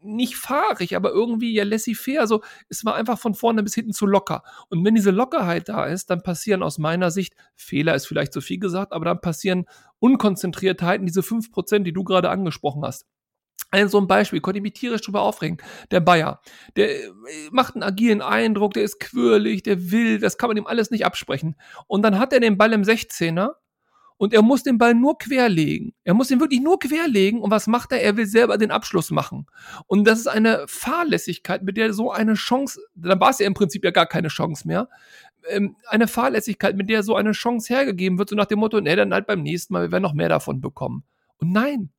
nicht 0.04 0.36
fahrig, 0.36 0.96
aber 0.96 1.10
irgendwie 1.10 1.54
ja 1.54 1.64
laissez-faire. 1.64 2.20
Also 2.20 2.42
es 2.68 2.84
war 2.84 2.94
einfach 2.94 3.18
von 3.18 3.34
vorne 3.34 3.62
bis 3.62 3.74
hinten 3.74 3.92
zu 3.92 4.06
locker. 4.06 4.42
Und 4.68 4.84
wenn 4.84 4.94
diese 4.94 5.10
Lockerheit 5.10 5.68
da 5.68 5.86
ist, 5.86 6.10
dann 6.10 6.22
passieren 6.22 6.62
aus 6.62 6.78
meiner 6.78 7.10
Sicht, 7.10 7.34
Fehler 7.54 7.94
ist 7.94 8.06
vielleicht 8.06 8.32
zu 8.32 8.40
viel 8.40 8.58
gesagt, 8.58 8.92
aber 8.92 9.04
dann 9.04 9.20
passieren 9.20 9.66
Unkonzentriertheiten, 9.98 11.06
diese 11.06 11.22
fünf 11.22 11.50
Prozent, 11.50 11.86
die 11.86 11.92
du 11.92 12.04
gerade 12.04 12.30
angesprochen 12.30 12.84
hast. 12.84 13.06
Ein 13.70 13.88
so 13.88 13.98
ein 13.98 14.06
Beispiel, 14.06 14.40
konnte 14.40 14.58
ich 14.58 14.62
mich 14.62 14.74
tierisch 14.74 15.00
drüber 15.00 15.22
aufregen. 15.22 15.58
Der 15.90 16.00
Bayer, 16.00 16.40
der 16.76 16.90
äh, 16.90 17.10
macht 17.50 17.74
einen 17.74 17.82
agilen 17.82 18.22
Eindruck, 18.22 18.74
der 18.74 18.84
ist 18.84 19.00
quirlig, 19.00 19.64
der 19.64 19.90
will, 19.90 20.20
das 20.20 20.38
kann 20.38 20.48
man 20.48 20.56
ihm 20.56 20.66
alles 20.66 20.90
nicht 20.90 21.04
absprechen. 21.04 21.56
Und 21.88 22.02
dann 22.02 22.18
hat 22.18 22.32
er 22.32 22.40
den 22.40 22.56
Ball 22.56 22.72
im 22.72 22.82
16er 22.82 23.54
und 24.16 24.32
er 24.32 24.42
muss 24.42 24.62
den 24.62 24.78
Ball 24.78 24.94
nur 24.94 25.18
querlegen. 25.18 25.94
Er 26.04 26.14
muss 26.14 26.30
ihn 26.30 26.40
wirklich 26.40 26.60
nur 26.60 26.78
querlegen 26.78 27.40
und 27.40 27.50
was 27.50 27.66
macht 27.66 27.92
er? 27.92 28.02
Er 28.02 28.16
will 28.16 28.26
selber 28.26 28.58
den 28.58 28.70
Abschluss 28.70 29.10
machen. 29.10 29.46
Und 29.86 30.06
das 30.06 30.20
ist 30.20 30.26
eine 30.28 30.64
Fahrlässigkeit, 30.68 31.62
mit 31.62 31.76
der 31.76 31.92
so 31.92 32.10
eine 32.12 32.34
Chance, 32.34 32.80
dann 32.94 33.20
war 33.20 33.30
es 33.30 33.38
ja 33.38 33.46
im 33.46 33.54
Prinzip 33.54 33.84
ja 33.84 33.90
gar 33.90 34.06
keine 34.06 34.28
Chance 34.28 34.66
mehr, 34.66 34.88
ähm, 35.48 35.76
eine 35.86 36.08
Fahrlässigkeit, 36.08 36.76
mit 36.76 36.88
der 36.88 37.02
so 37.02 37.16
eine 37.16 37.32
Chance 37.32 37.72
hergegeben 37.74 38.18
wird, 38.18 38.30
so 38.30 38.36
nach 38.36 38.46
dem 38.46 38.60
Motto, 38.60 38.80
nee, 38.80 38.96
dann 38.96 39.12
halt 39.12 39.26
beim 39.26 39.42
nächsten 39.42 39.72
Mal, 39.72 39.82
wir 39.82 39.92
werden 39.92 40.02
noch 40.02 40.14
mehr 40.14 40.28
davon 40.28 40.60
bekommen. 40.60 41.04
Und 41.38 41.52
nein, 41.52 41.90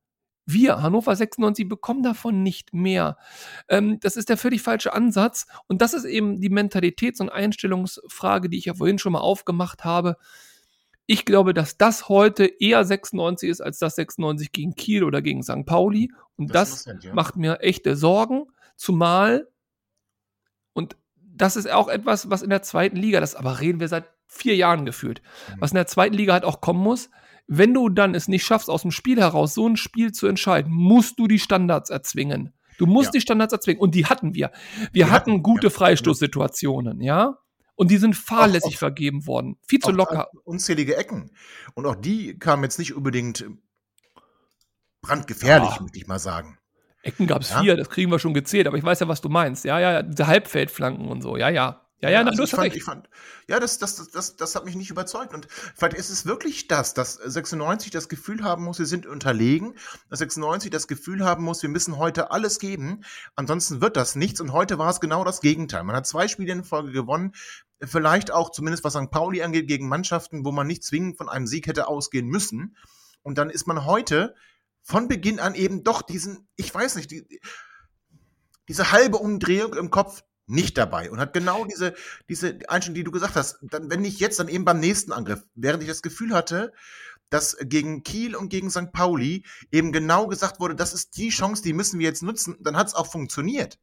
wir, 0.46 0.80
Hannover 0.80 1.14
96, 1.14 1.68
bekommen 1.68 2.02
davon 2.02 2.42
nicht 2.42 2.72
mehr. 2.72 3.18
Ähm, 3.68 3.98
das 4.00 4.16
ist 4.16 4.28
der 4.28 4.36
völlig 4.36 4.62
falsche 4.62 4.92
Ansatz. 4.92 5.46
Und 5.66 5.82
das 5.82 5.92
ist 5.92 6.04
eben 6.04 6.40
die 6.40 6.50
Mentalitäts- 6.50 7.20
und 7.20 7.30
Einstellungsfrage, 7.30 8.48
die 8.48 8.58
ich 8.58 8.66
ja 8.66 8.74
vorhin 8.74 8.98
schon 8.98 9.12
mal 9.12 9.20
aufgemacht 9.20 9.84
habe. 9.84 10.16
Ich 11.06 11.24
glaube, 11.24 11.54
dass 11.54 11.78
das 11.78 12.08
heute 12.08 12.46
eher 12.46 12.84
96 12.84 13.48
ist 13.48 13.60
als 13.60 13.78
das 13.78 13.94
96 13.96 14.50
gegen 14.52 14.74
Kiel 14.74 15.04
oder 15.04 15.22
gegen 15.22 15.42
St. 15.42 15.64
Pauli. 15.64 16.10
Und 16.36 16.54
das, 16.54 16.84
das 16.84 17.04
ja. 17.04 17.14
macht 17.14 17.36
mir 17.36 17.60
echte 17.60 17.96
Sorgen. 17.96 18.46
Zumal, 18.76 19.48
und 20.72 20.96
das 21.18 21.56
ist 21.56 21.70
auch 21.70 21.88
etwas, 21.88 22.28
was 22.28 22.42
in 22.42 22.50
der 22.50 22.62
zweiten 22.62 22.96
Liga, 22.96 23.20
das 23.20 23.34
aber 23.34 23.60
reden 23.60 23.80
wir 23.80 23.88
seit 23.88 24.06
vier 24.26 24.56
Jahren 24.56 24.84
gefühlt, 24.84 25.22
mhm. 25.22 25.60
was 25.60 25.70
in 25.70 25.76
der 25.76 25.86
zweiten 25.86 26.14
Liga 26.14 26.32
halt 26.32 26.44
auch 26.44 26.60
kommen 26.60 26.82
muss. 26.82 27.10
Wenn 27.46 27.72
du 27.72 27.88
dann 27.88 28.14
es 28.14 28.26
nicht 28.26 28.44
schaffst, 28.44 28.68
aus 28.68 28.82
dem 28.82 28.90
Spiel 28.90 29.20
heraus 29.20 29.54
so 29.54 29.68
ein 29.68 29.76
Spiel 29.76 30.12
zu 30.12 30.26
entscheiden, 30.26 30.72
musst 30.72 31.18
du 31.18 31.28
die 31.28 31.38
Standards 31.38 31.90
erzwingen. 31.90 32.52
Du 32.78 32.86
musst 32.86 33.08
ja. 33.08 33.12
die 33.12 33.20
Standards 33.20 33.52
erzwingen. 33.52 33.80
Und 33.80 33.94
die 33.94 34.06
hatten 34.06 34.34
wir. 34.34 34.50
Wir 34.92 35.10
hatten, 35.10 35.32
hatten, 35.32 35.42
gute 35.42 35.68
ja. 35.68 35.70
Freistoßsituationen, 35.70 37.00
ja. 37.00 37.38
Und 37.76 37.90
die 37.90 37.98
sind 37.98 38.16
fahrlässig 38.16 38.74
auch, 38.76 38.80
vergeben 38.80 39.26
worden. 39.26 39.58
Viel 39.68 39.80
zu 39.80 39.92
locker. 39.92 40.30
Unzählige 40.44 40.96
Ecken. 40.96 41.30
Und 41.74 41.86
auch 41.86 41.94
die 41.94 42.38
kamen 42.38 42.64
jetzt 42.64 42.78
nicht 42.78 42.94
unbedingt 42.94 43.44
brandgefährlich, 45.02 45.70
ja. 45.76 45.82
möchte 45.82 45.98
ich 45.98 46.06
mal 46.06 46.18
sagen. 46.18 46.58
Ecken 47.02 47.26
gab 47.26 47.42
es 47.42 47.50
ja? 47.50 47.60
vier, 47.60 47.76
das 47.76 47.88
kriegen 47.88 48.10
wir 48.10 48.18
schon 48.18 48.34
gezählt, 48.34 48.66
aber 48.66 48.76
ich 48.76 48.82
weiß 48.82 49.00
ja, 49.00 49.08
was 49.08 49.20
du 49.20 49.28
meinst. 49.28 49.64
Ja, 49.64 49.78
ja, 49.78 50.02
diese 50.02 50.26
Halbfeldflanken 50.26 51.06
und 51.08 51.22
so, 51.22 51.36
ja, 51.36 51.48
ja. 51.48 51.85
Ja, 52.00 52.10
ja, 52.10 52.20
Ja, 52.20 52.26
also 52.26 52.42
ich 52.42 52.50
fand, 52.50 52.76
ich 52.76 52.84
fand, 52.84 53.08
ja, 53.48 53.58
das, 53.58 53.78
das, 53.78 53.96
das, 53.96 54.10
das, 54.10 54.36
das 54.36 54.54
hat 54.54 54.64
mich 54.64 54.76
nicht 54.76 54.90
überzeugt. 54.90 55.32
Und 55.32 55.48
vielleicht 55.74 55.96
ist 55.96 56.10
es 56.10 56.26
wirklich 56.26 56.68
das, 56.68 56.92
dass 56.92 57.14
96 57.14 57.90
das 57.90 58.08
Gefühl 58.08 58.44
haben 58.44 58.64
muss, 58.64 58.78
wir 58.78 58.86
sind 58.86 59.06
unterlegen, 59.06 59.74
dass 60.10 60.18
96 60.18 60.70
das 60.70 60.88
Gefühl 60.88 61.24
haben 61.24 61.42
muss, 61.42 61.62
wir 61.62 61.70
müssen 61.70 61.96
heute 61.96 62.30
alles 62.30 62.58
geben, 62.58 63.02
ansonsten 63.34 63.80
wird 63.80 63.96
das 63.96 64.14
nichts. 64.14 64.40
Und 64.40 64.52
heute 64.52 64.78
war 64.78 64.90
es 64.90 65.00
genau 65.00 65.24
das 65.24 65.40
Gegenteil. 65.40 65.84
Man 65.84 65.96
hat 65.96 66.06
zwei 66.06 66.28
Spiele 66.28 66.52
in 66.52 66.64
Folge 66.64 66.92
gewonnen, 66.92 67.32
vielleicht 67.82 68.30
auch 68.30 68.50
zumindest 68.50 68.84
was 68.84 68.92
St. 68.92 69.10
Pauli 69.10 69.42
angeht, 69.42 69.66
gegen 69.66 69.88
Mannschaften, 69.88 70.44
wo 70.44 70.52
man 70.52 70.66
nicht 70.66 70.84
zwingend 70.84 71.16
von 71.16 71.28
einem 71.28 71.46
Sieg 71.46 71.66
hätte 71.66 71.88
ausgehen 71.88 72.26
müssen. 72.26 72.76
Und 73.22 73.38
dann 73.38 73.50
ist 73.50 73.66
man 73.66 73.86
heute 73.86 74.34
von 74.82 75.08
Beginn 75.08 75.40
an 75.40 75.54
eben 75.54 75.82
doch 75.82 76.02
diesen, 76.02 76.46
ich 76.56 76.72
weiß 76.72 76.96
nicht, 76.96 77.10
die, 77.10 77.40
diese 78.68 78.92
halbe 78.92 79.16
Umdrehung 79.16 79.74
im 79.74 79.90
Kopf 79.90 80.22
nicht 80.46 80.78
dabei 80.78 81.10
und 81.10 81.18
hat 81.18 81.32
genau 81.32 81.64
diese, 81.64 81.94
diese 82.28 82.58
Einstellung, 82.68 82.94
die 82.94 83.04
du 83.04 83.10
gesagt 83.10 83.36
hast. 83.36 83.58
Dann, 83.62 83.90
wenn 83.90 84.00
nicht 84.00 84.20
jetzt, 84.20 84.38
dann 84.38 84.48
eben 84.48 84.64
beim 84.64 84.80
nächsten 84.80 85.12
Angriff, 85.12 85.42
während 85.54 85.82
ich 85.82 85.88
das 85.88 86.02
Gefühl 86.02 86.32
hatte, 86.32 86.72
dass 87.30 87.56
gegen 87.60 88.04
Kiel 88.04 88.36
und 88.36 88.48
gegen 88.48 88.70
St. 88.70 88.92
Pauli 88.92 89.44
eben 89.72 89.92
genau 89.92 90.28
gesagt 90.28 90.60
wurde, 90.60 90.76
das 90.76 90.94
ist 90.94 91.16
die 91.16 91.30
Chance, 91.30 91.62
die 91.62 91.72
müssen 91.72 91.98
wir 91.98 92.06
jetzt 92.06 92.22
nutzen, 92.22 92.56
dann 92.60 92.76
hat 92.76 92.86
es 92.86 92.94
auch 92.94 93.10
funktioniert. 93.10 93.78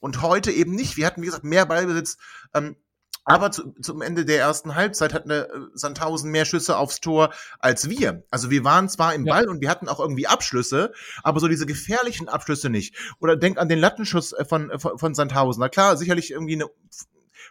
Und 0.00 0.20
heute 0.20 0.52
eben 0.52 0.74
nicht. 0.74 0.98
Wir 0.98 1.06
hatten, 1.06 1.22
wie 1.22 1.26
gesagt, 1.26 1.44
mehr 1.44 1.64
Ballbesitz. 1.64 2.18
Ähm, 2.52 2.76
aber 3.24 3.50
zu, 3.50 3.72
zum 3.80 4.02
Ende 4.02 4.24
der 4.24 4.38
ersten 4.38 4.74
Halbzeit 4.74 5.14
hatten 5.14 5.30
äh, 5.30 5.46
Sandhausen 5.72 6.30
mehr 6.30 6.44
Schüsse 6.44 6.76
aufs 6.76 7.00
Tor 7.00 7.30
als 7.58 7.88
wir. 7.88 8.24
Also 8.30 8.50
wir 8.50 8.64
waren 8.64 8.88
zwar 8.88 9.14
im 9.14 9.26
Ja. 9.26 9.34
Ball 9.34 9.48
und 9.48 9.60
wir 9.60 9.70
hatten 9.70 9.88
auch 9.88 10.00
irgendwie 10.00 10.26
Abschlüsse, 10.26 10.92
aber 11.22 11.40
so 11.40 11.48
diese 11.48 11.66
gefährlichen 11.66 12.28
Abschlüsse 12.28 12.70
nicht. 12.70 12.94
Oder 13.20 13.36
denk 13.36 13.58
an 13.58 13.68
den 13.68 13.78
Lattenschuss 13.78 14.32
äh, 14.32 14.44
von, 14.44 14.70
von, 14.78 14.98
von 14.98 15.14
Sandhausen. 15.14 15.60
Na 15.60 15.68
klar, 15.68 15.96
sicherlich 15.96 16.30
irgendwie 16.30 16.54
eine, 16.54 16.66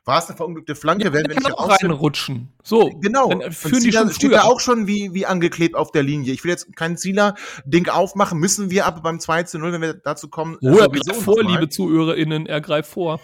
war 0.05 0.19
es 0.19 0.27
eine 0.27 0.37
verunglückte 0.37 0.75
Flanke, 0.75 1.13
werden 1.13 1.29
wir 1.29 1.35
nicht 1.35 1.53
auch 1.53 1.69
reinrutschen. 1.69 2.51
So, 2.61 2.89
Genau. 3.01 3.29
Dann 3.29 3.41
Und 3.41 3.53
führen 3.53 3.75
die 3.75 3.89
Zieler 3.89 4.01
schon 4.01 4.11
steht 4.11 4.33
da 4.33 4.43
auch 4.43 4.59
schon 4.59 4.85
wie, 4.85 5.13
wie 5.13 5.25
angeklebt 5.25 5.75
auf 5.75 5.91
der 5.91 6.03
Linie. 6.03 6.33
Ich 6.33 6.43
will 6.43 6.51
jetzt 6.51 6.75
kein 6.75 6.97
Zieler-Ding 6.97 7.89
aufmachen, 7.89 8.37
müssen 8.39 8.69
wir 8.69 8.85
aber 8.85 9.01
beim 9.01 9.19
2 9.19 9.43
zu 9.43 9.59
0, 9.59 9.73
wenn 9.73 9.81
wir 9.81 9.93
dazu 9.93 10.27
kommen. 10.29 10.57
Oh, 10.61 10.67
er 10.67 10.85
sowieso 10.85 11.11
greift 11.11 11.23
vor, 11.23 11.43
liebe 11.43 11.69
ZuhörerInnen, 11.69 12.45
er 12.45 12.61
greift 12.61 12.91
vor. 12.91 13.19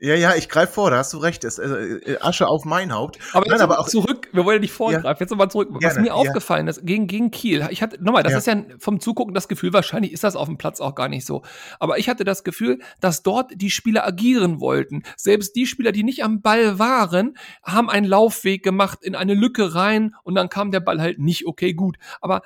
Ja, 0.00 0.14
ja, 0.14 0.36
ich 0.36 0.48
greife 0.48 0.74
vor, 0.74 0.90
da 0.92 0.98
hast 0.98 1.12
du 1.12 1.18
recht. 1.18 1.42
Es, 1.42 1.58
äh, 1.58 1.64
äh, 1.66 2.18
Asche 2.20 2.46
auf 2.46 2.64
mein 2.64 2.92
Haupt. 2.94 3.18
Aber 3.32 3.46
jetzt 3.46 3.52
Nein, 3.54 3.62
aber 3.62 3.80
auch 3.80 3.88
zurück, 3.88 4.28
wir 4.32 4.44
wollen 4.44 4.56
ja 4.56 4.60
nicht 4.60 4.72
vorgreifen, 4.72 5.16
jetzt 5.18 5.30
nochmal 5.30 5.50
zurück. 5.50 5.68
Was 5.72 5.80
Gerne, 5.80 6.00
mir 6.00 6.06
ja. 6.08 6.12
aufgefallen 6.14 6.68
ist, 6.68 6.86
gegen, 6.86 7.08
gegen 7.08 7.32
Kiel, 7.32 7.66
ich 7.70 7.82
hatte, 7.82 8.02
nochmal, 8.02 8.22
das 8.22 8.32
Ja. 8.32 8.38
ist 8.38 8.46
ja 8.46 8.62
vom 8.78 9.00
Zugucken 9.00 9.34
das 9.34 9.48
Gefühl, 9.48 9.72
wahrscheinlich 9.72 10.12
ist 10.12 10.22
das 10.22 10.36
auf 10.36 10.46
dem 10.46 10.56
Platz 10.56 10.80
auch 10.80 10.94
gar 10.94 11.08
nicht 11.08 11.26
so. 11.26 11.42
Aber 11.80 11.98
ich 11.98 12.08
hatte 12.08 12.22
das 12.22 12.44
Gefühl, 12.44 12.78
dass 13.00 13.24
dort 13.24 13.50
die 13.56 13.70
Spieler 13.70 14.06
agieren 14.06 14.60
wollten. 14.60 15.02
Selbst 15.16 15.56
die 15.56 15.66
Spieler, 15.66 15.90
die 15.90 16.04
nicht 16.04 16.22
am 16.22 16.42
Ball 16.42 16.78
waren, 16.78 17.36
haben 17.64 17.90
einen 17.90 18.06
Laufweg 18.06 18.62
gemacht 18.62 19.00
in 19.02 19.16
eine 19.16 19.34
Lücke 19.34 19.74
rein 19.74 20.14
und 20.22 20.36
dann 20.36 20.48
kam 20.48 20.70
der 20.70 20.80
Ball 20.80 21.00
halt 21.00 21.18
nicht, 21.18 21.44
okay, 21.46 21.74
gut. 21.74 21.96
Aber 22.20 22.42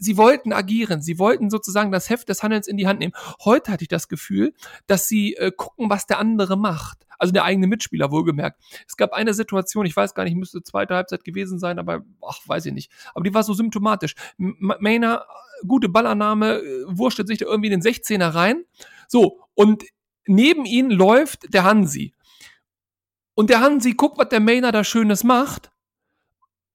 sie 0.00 0.16
wollten 0.16 0.52
agieren, 0.52 1.02
sie 1.02 1.18
wollten 1.18 1.50
sozusagen 1.50 1.90
das 1.92 2.10
Heft 2.10 2.28
des 2.28 2.42
Handelns 2.42 2.66
in 2.66 2.76
die 2.76 2.86
Hand 2.86 3.00
nehmen. 3.00 3.14
Heute 3.44 3.72
hatte 3.72 3.82
ich 3.82 3.88
das 3.88 4.08
Gefühl, 4.08 4.54
dass 4.86 5.08
sie 5.08 5.34
äh, 5.34 5.52
gucken, 5.54 5.90
was 5.90 6.06
der 6.06 6.18
andere 6.18 6.56
macht. 6.56 7.06
Also 7.18 7.32
der 7.32 7.44
eigene 7.44 7.66
Mitspieler, 7.66 8.10
wohlgemerkt. 8.10 8.60
Es 8.86 8.96
gab 8.96 9.12
eine 9.12 9.34
Situation, 9.34 9.86
ich 9.86 9.96
weiß 9.96 10.14
gar 10.14 10.24
nicht, 10.24 10.36
müsste 10.36 10.62
zweite 10.62 10.94
Halbzeit 10.94 11.24
gewesen 11.24 11.58
sein, 11.58 11.78
aber 11.78 12.04
ach, 12.26 12.40
weiß 12.46 12.66
ich 12.66 12.72
nicht. 12.72 12.90
Aber 13.14 13.24
die 13.24 13.34
war 13.34 13.42
so 13.42 13.54
symptomatisch. 13.54 14.14
Mainer, 14.36 15.24
äh, 15.62 15.66
gute 15.66 15.88
Ballannahme, 15.88 16.58
äh, 16.58 16.84
wurschtelt 16.86 17.28
sich 17.28 17.38
da 17.38 17.46
irgendwie 17.46 17.70
in 17.70 17.80
den 17.80 17.82
16er 17.82 18.34
rein. 18.34 18.64
So, 19.08 19.40
und 19.54 19.84
neben 20.26 20.64
ihn 20.64 20.90
läuft 20.90 21.52
der 21.54 21.64
Hansi. 21.64 22.14
Und 23.34 23.50
der 23.50 23.60
Hansi 23.60 23.92
guckt, 23.92 24.18
was 24.18 24.28
der 24.28 24.40
Mainer 24.40 24.72
da 24.72 24.84
Schönes 24.84 25.24
macht, 25.24 25.70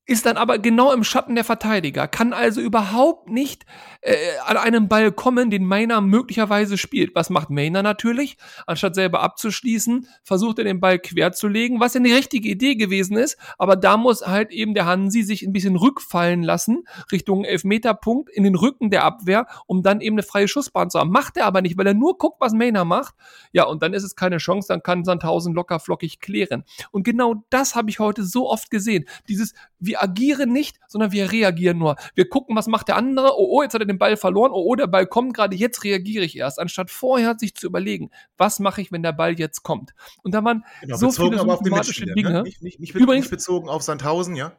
ist 0.09 0.25
dann 0.25 0.37
aber 0.37 0.57
genau 0.57 0.91
im 0.91 1.03
Schatten 1.03 1.35
der 1.35 1.43
Verteidiger, 1.43 2.07
kann 2.07 2.33
also 2.33 2.61
überhaupt 2.61 3.29
nicht 3.29 3.65
äh, 4.01 4.15
an 4.43 4.57
einen 4.57 4.87
Ball 4.87 5.11
kommen, 5.11 5.51
den 5.51 5.65
Mainer 5.65 6.01
möglicherweise 6.01 6.79
spielt. 6.79 7.13
Was 7.13 7.29
macht 7.29 7.51
Mainer 7.51 7.83
natürlich? 7.83 8.37
Anstatt 8.65 8.95
selber 8.95 9.21
abzuschließen, 9.21 10.07
versucht 10.23 10.57
er 10.57 10.63
den 10.63 10.79
Ball 10.79 10.97
quer 10.97 11.31
zu 11.31 11.47
legen, 11.47 11.79
was 11.79 11.93
ja 11.93 11.99
eine 11.99 12.15
richtige 12.15 12.49
Idee 12.49 12.73
gewesen 12.73 13.17
ist, 13.17 13.37
aber 13.59 13.75
da 13.75 13.97
muss 13.97 14.25
halt 14.25 14.51
eben 14.51 14.73
der 14.73 14.87
Hansi 14.87 15.21
sich 15.21 15.43
ein 15.43 15.53
bisschen 15.53 15.75
rückfallen 15.75 16.41
lassen, 16.41 16.85
Richtung 17.11 17.45
Elfmeterpunkt, 17.45 18.31
in 18.31 18.43
den 18.43 18.55
Rücken 18.55 18.89
der 18.89 19.03
Abwehr, 19.03 19.45
um 19.67 19.83
dann 19.83 20.01
eben 20.01 20.15
eine 20.15 20.23
freie 20.23 20.47
Schussbahn 20.47 20.89
zu 20.89 20.99
haben. 20.99 21.11
Macht 21.11 21.37
er 21.37 21.45
aber 21.45 21.61
nicht, 21.61 21.77
weil 21.77 21.85
er 21.85 21.93
nur 21.93 22.17
guckt, 22.17 22.41
was 22.41 22.53
Mainer 22.53 22.83
macht. 22.83 23.13
Ja, 23.51 23.65
und 23.65 23.83
dann 23.83 23.93
ist 23.93 24.03
es 24.03 24.15
keine 24.15 24.37
Chance, 24.37 24.69
dann 24.69 24.81
kann 24.81 25.05
Sandhausen 25.05 25.53
locker 25.53 25.79
flockig 25.79 26.19
klären. 26.19 26.63
Und 26.89 27.03
genau 27.03 27.43
das 27.51 27.75
habe 27.75 27.91
ich 27.91 27.99
heute 27.99 28.23
so 28.23 28.49
oft 28.49 28.71
gesehen. 28.71 29.05
Dieses, 29.27 29.53
wir 29.99 30.03
agieren 30.03 30.51
nicht, 30.51 30.79
sondern 30.87 31.11
wir 31.11 31.31
reagieren 31.31 31.77
nur. 31.77 31.95
Wir 32.15 32.27
gucken, 32.29 32.55
was 32.55 32.67
macht 32.67 32.87
der 32.87 32.95
andere. 32.95 33.33
Oh, 33.37 33.47
oh, 33.57 33.63
jetzt 33.63 33.73
hat 33.73 33.81
er 33.81 33.87
den 33.87 33.97
Ball 33.97 34.17
verloren. 34.17 34.51
Oh, 34.51 34.63
oh, 34.65 34.75
der 34.75 34.87
Ball 34.87 35.05
kommt 35.07 35.33
gerade. 35.33 35.55
Jetzt 35.55 35.83
reagiere 35.83 36.23
ich 36.25 36.37
erst, 36.37 36.59
anstatt 36.59 36.89
vorher 36.91 37.35
sich 37.37 37.55
zu 37.55 37.67
überlegen, 37.67 38.09
was 38.37 38.59
mache 38.59 38.81
ich, 38.81 38.91
wenn 38.91 39.03
der 39.03 39.13
Ball 39.13 39.37
jetzt 39.39 39.63
kommt. 39.63 39.91
Und 40.23 40.33
da 40.33 40.43
waren 40.43 40.63
Genau, 40.81 40.97
so 40.97 41.11
viele 41.11 41.37
symptomatische 41.39 42.05
Mitspieler, 42.05 42.13
Dinge. 42.15 42.31
Ne? 42.31 42.43
Nicht, 42.43 42.61
nicht, 42.63 42.79
nicht, 42.79 42.95
Übrigens- 42.95 43.25
nicht 43.25 43.31
bezogen 43.31 43.69
auf 43.69 43.81
Sandhausen, 43.83 44.35
ja? 44.35 44.53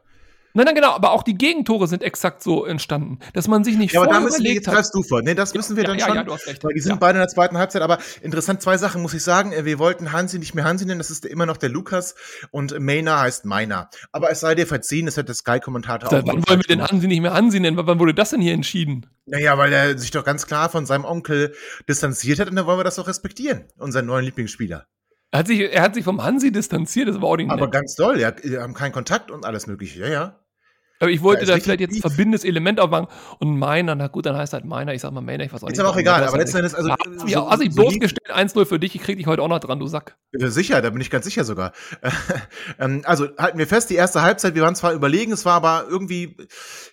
Nein, 0.53 0.67
nein, 0.67 0.75
genau, 0.75 0.93
aber 0.93 1.13
auch 1.13 1.23
die 1.23 1.39
Gegentore 1.39 1.87
sind 1.87 2.03
exakt 2.03 2.43
so 2.43 2.65
entstanden, 2.65 3.19
dass 3.35 3.47
man 3.47 3.63
sich 3.63 3.77
nicht 3.77 3.93
Ja, 3.93 4.03
aber 4.03 4.13
da 4.13 4.21
müssen 4.21 4.43
wir, 4.43 4.53
jetzt 4.53 4.69
greifst 4.69 4.95
du 4.95 5.03
vor. 5.03 5.23
Nee, 5.23 5.35
das 5.35 5.55
müssen 5.55 5.77
wir 5.77 5.85
ja, 5.85 5.89
dann 5.91 5.99
ja, 5.99 6.07
schon. 6.07 6.17
ja, 6.17 6.23
du 6.25 6.33
hast 6.33 6.47
recht. 6.47 6.65
Weil 6.65 6.75
die 6.75 6.81
sind 6.81 6.99
beide 6.99 7.19
in 7.19 7.21
der 7.21 7.29
zweiten 7.29 7.57
Halbzeit, 7.57 7.83
aber 7.83 7.99
interessant, 8.21 8.61
zwei 8.61 8.77
Sachen 8.77 9.03
muss 9.03 9.15
ich 9.15 9.23
sagen. 9.23 9.53
Äh, 9.53 9.65
Wir 9.65 9.79
wollten 9.79 10.13
Hansi 10.13 10.39
nicht 10.39 10.55
mehr 10.55 10.65
Hansi 10.65 10.87
nennen, 10.87 10.99
das 10.99 11.11
ist 11.11 11.25
immer 11.25 11.47
noch 11.47 11.57
der 11.57 11.69
Lukas 11.69 12.15
und 12.51 12.79
Mainer 12.81 13.21
heißt 13.21 13.45
Meiner. 13.45 13.91
Aber 14.11 14.31
es 14.31 14.41
sei 14.41 14.55
dir 14.55 14.67
verziehen, 14.67 15.07
das 15.07 15.17
hat 15.17 15.29
der 15.29 15.35
Sky-Kommentator 15.37 16.11
Seit 16.11 16.27
wann 16.27 16.43
wollen 16.49 16.61
wir 16.61 16.77
den 16.77 16.83
Hansi 16.83 17.07
nicht 17.07 17.21
mehr 17.21 17.35
Hansi 17.35 17.61
nennen? 17.61 17.77
Wann 17.81 17.99
wurde 17.99 18.15
das 18.15 18.31
denn 18.31 18.41
hier 18.41 18.55
entschieden? 18.55 19.07
Naja, 19.27 19.57
weil 19.57 19.73
er 19.73 19.97
sich 19.97 20.11
doch 20.11 20.25
ganz 20.25 20.47
klar 20.47 20.69
von 20.69 20.87
seinem 20.87 21.05
Onkel 21.05 21.55
distanziert 21.89 22.41
hat 22.41 22.51
und 22.51 22.57
dann 22.57 22.67
wollen 22.67 22.79
wir 22.79 22.85
das 22.85 22.97
doch 22.97 23.07
respektieren, 23.07 23.67
unseren 23.79 24.07
neuen 24.07 24.25
Lieblingsspieler. 24.25 24.87
Er 25.33 25.39
hat 25.39 25.47
sich, 25.47 25.61
er 25.61 25.83
hat 25.83 25.95
sich 25.95 26.03
vom 26.03 26.25
Hansi 26.25 26.51
distanziert, 26.51 27.09
das 27.09 27.21
war 27.21 27.29
auch 27.29 27.37
nicht 27.37 27.51
Aber 27.51 27.71
ganz 27.71 27.95
doll, 27.95 28.19
ja, 28.19 28.33
wir 28.43 28.63
haben 28.63 28.75
keinen 28.75 28.91
Kontakt 28.91 29.31
und 29.31 29.45
alles 29.45 29.69
mögliche, 29.69 30.01
ja, 30.01 30.09
ja. 30.09 30.40
Aber 31.01 31.11
ich 31.11 31.23
wollte 31.23 31.43
ist 31.43 31.49
da 31.49 31.55
richtig 31.55 31.65
vielleicht 31.65 31.81
jetzt 31.81 31.93
tief. 31.95 32.03
verbindendes 32.03 32.45
Element 32.45 32.79
aufmachen. 32.79 33.07
Und 33.39 33.59
meiner, 33.59 33.95
na 33.95 34.07
gut, 34.09 34.27
dann 34.27 34.37
heißt 34.37 34.53
halt 34.53 34.65
meiner, 34.67 34.93
ich 34.95 35.01
sag 35.01 35.13
mal 35.13 35.23
meiner, 35.23 35.45
ich 35.45 35.53
weiß 35.53 35.65
auch 35.65 35.69
Ist 35.69 35.73
nicht. 35.73 35.81
aber 35.81 35.89
auch 35.89 35.93
warum, 35.95 36.01
egal, 36.03 36.21
hast 36.21 36.29
aber 36.29 36.33
halt 36.39 36.41
letzten 36.43 36.59
Endes, 36.59 36.75
also, 36.75 36.89
so- 37.19 37.27
Ja, 37.27 37.39
so- 37.41 37.47
also 37.47 37.65
ich 37.65 37.73
so 37.75 37.81
bloßgestellt, 37.83 38.31
1-0 38.35 38.65
für 38.67 38.79
dich, 38.79 38.95
ich 38.95 39.03
krieg 39.03 39.17
dich 39.17 39.27
heute 39.27 39.41
auch 39.43 39.49
noch 39.49 39.61
dran, 39.61 39.79
du 39.81 39.87
Sack. 39.87 40.17
Ja, 40.33 40.49
Sicher, 40.51 40.83
da 40.83 40.91
bin 40.91 41.01
ich 41.01 41.11
ganz 41.11 41.25
sicher 41.25 41.45
sogar. 41.45 41.73
Ähm, 42.79 43.03
also 43.05 43.29
halten 43.39 43.59
wir 43.59 43.67
fest, 43.67 43.91
die 43.91 43.95
erste 43.97 44.23
Halbzeit, 44.23 44.55
wir 44.55 44.63
waren 44.63 44.75
zwar 44.75 44.93
überlegen, 44.93 45.33
es 45.33 45.45
war 45.45 45.55
aber 45.55 45.87
irgendwie 45.89 46.37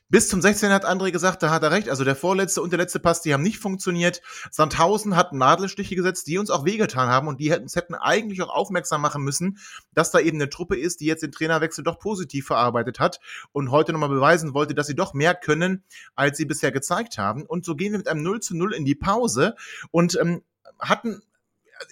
bis 0.10 0.30
zum 0.30 0.42
16. 0.42 0.72
hat 0.72 0.86
André 0.86 1.12
gesagt, 1.12 1.44
da 1.44 1.50
hat 1.50 1.64
er 1.64 1.72
recht. 1.72 1.90
Also 1.90 2.04
der 2.04 2.16
vorletzte 2.16 2.62
und 2.62 2.72
der 2.72 2.80
letzte 2.80 3.00
Pass, 3.00 3.22
die 3.22 3.34
haben 3.34 3.44
nicht 3.44 3.60
funktioniert. 3.60 4.22
Sandhausen 4.52 5.16
hat 5.16 5.34
Nadelstiche 5.34 5.96
gesetzt, 5.96 6.28
die 6.28 6.38
uns 6.38 6.50
auch 6.50 6.64
wehgetan 6.64 7.10
haben 7.10 7.28
und 7.28 7.42
die 7.42 7.52
hätten, 7.52 7.64
uns 7.64 7.76
hätten 7.76 7.96
eigentlich 7.96 8.42
auch 8.42 8.50
aufmerksam 8.50 9.02
machen 9.02 9.24
müssen, 9.24 9.58
dass 9.94 10.12
da 10.12 10.20
eben 10.20 10.38
eine 10.38 10.50
Truppe 10.50 10.78
ist, 10.78 11.02
die 11.02 11.06
jetzt 11.06 11.24
den 11.24 11.32
Trainerwechsel 11.32 11.84
doch 11.84 12.00
positiv 12.00 12.48
verarbeitet 12.48 13.00
hat 13.00 13.20
und 13.52 13.72
heute 13.72 13.92
nochmal 13.92 14.10
beweisen 14.10 14.54
wollte, 14.54 14.74
dass 14.74 14.88
sie 14.88 14.96
doch 14.96 15.14
mehr 15.14 15.36
können, 15.36 15.84
als 16.16 16.38
sie 16.38 16.46
bisher 16.46 16.72
gezeigt 16.72 17.18
haben. 17.18 17.44
Und 17.46 17.66
so 17.66 17.76
gehen 17.76 17.92
wir 17.92 18.00
mit 18.00 18.08
einem 18.08 18.24
0 18.24 18.40
zu 18.40 18.56
0 18.56 18.74
in 18.74 18.86
die 18.86 18.96
Pause 18.96 19.56
und 19.92 20.18
ähm, 20.22 20.42
hatten 20.80 21.22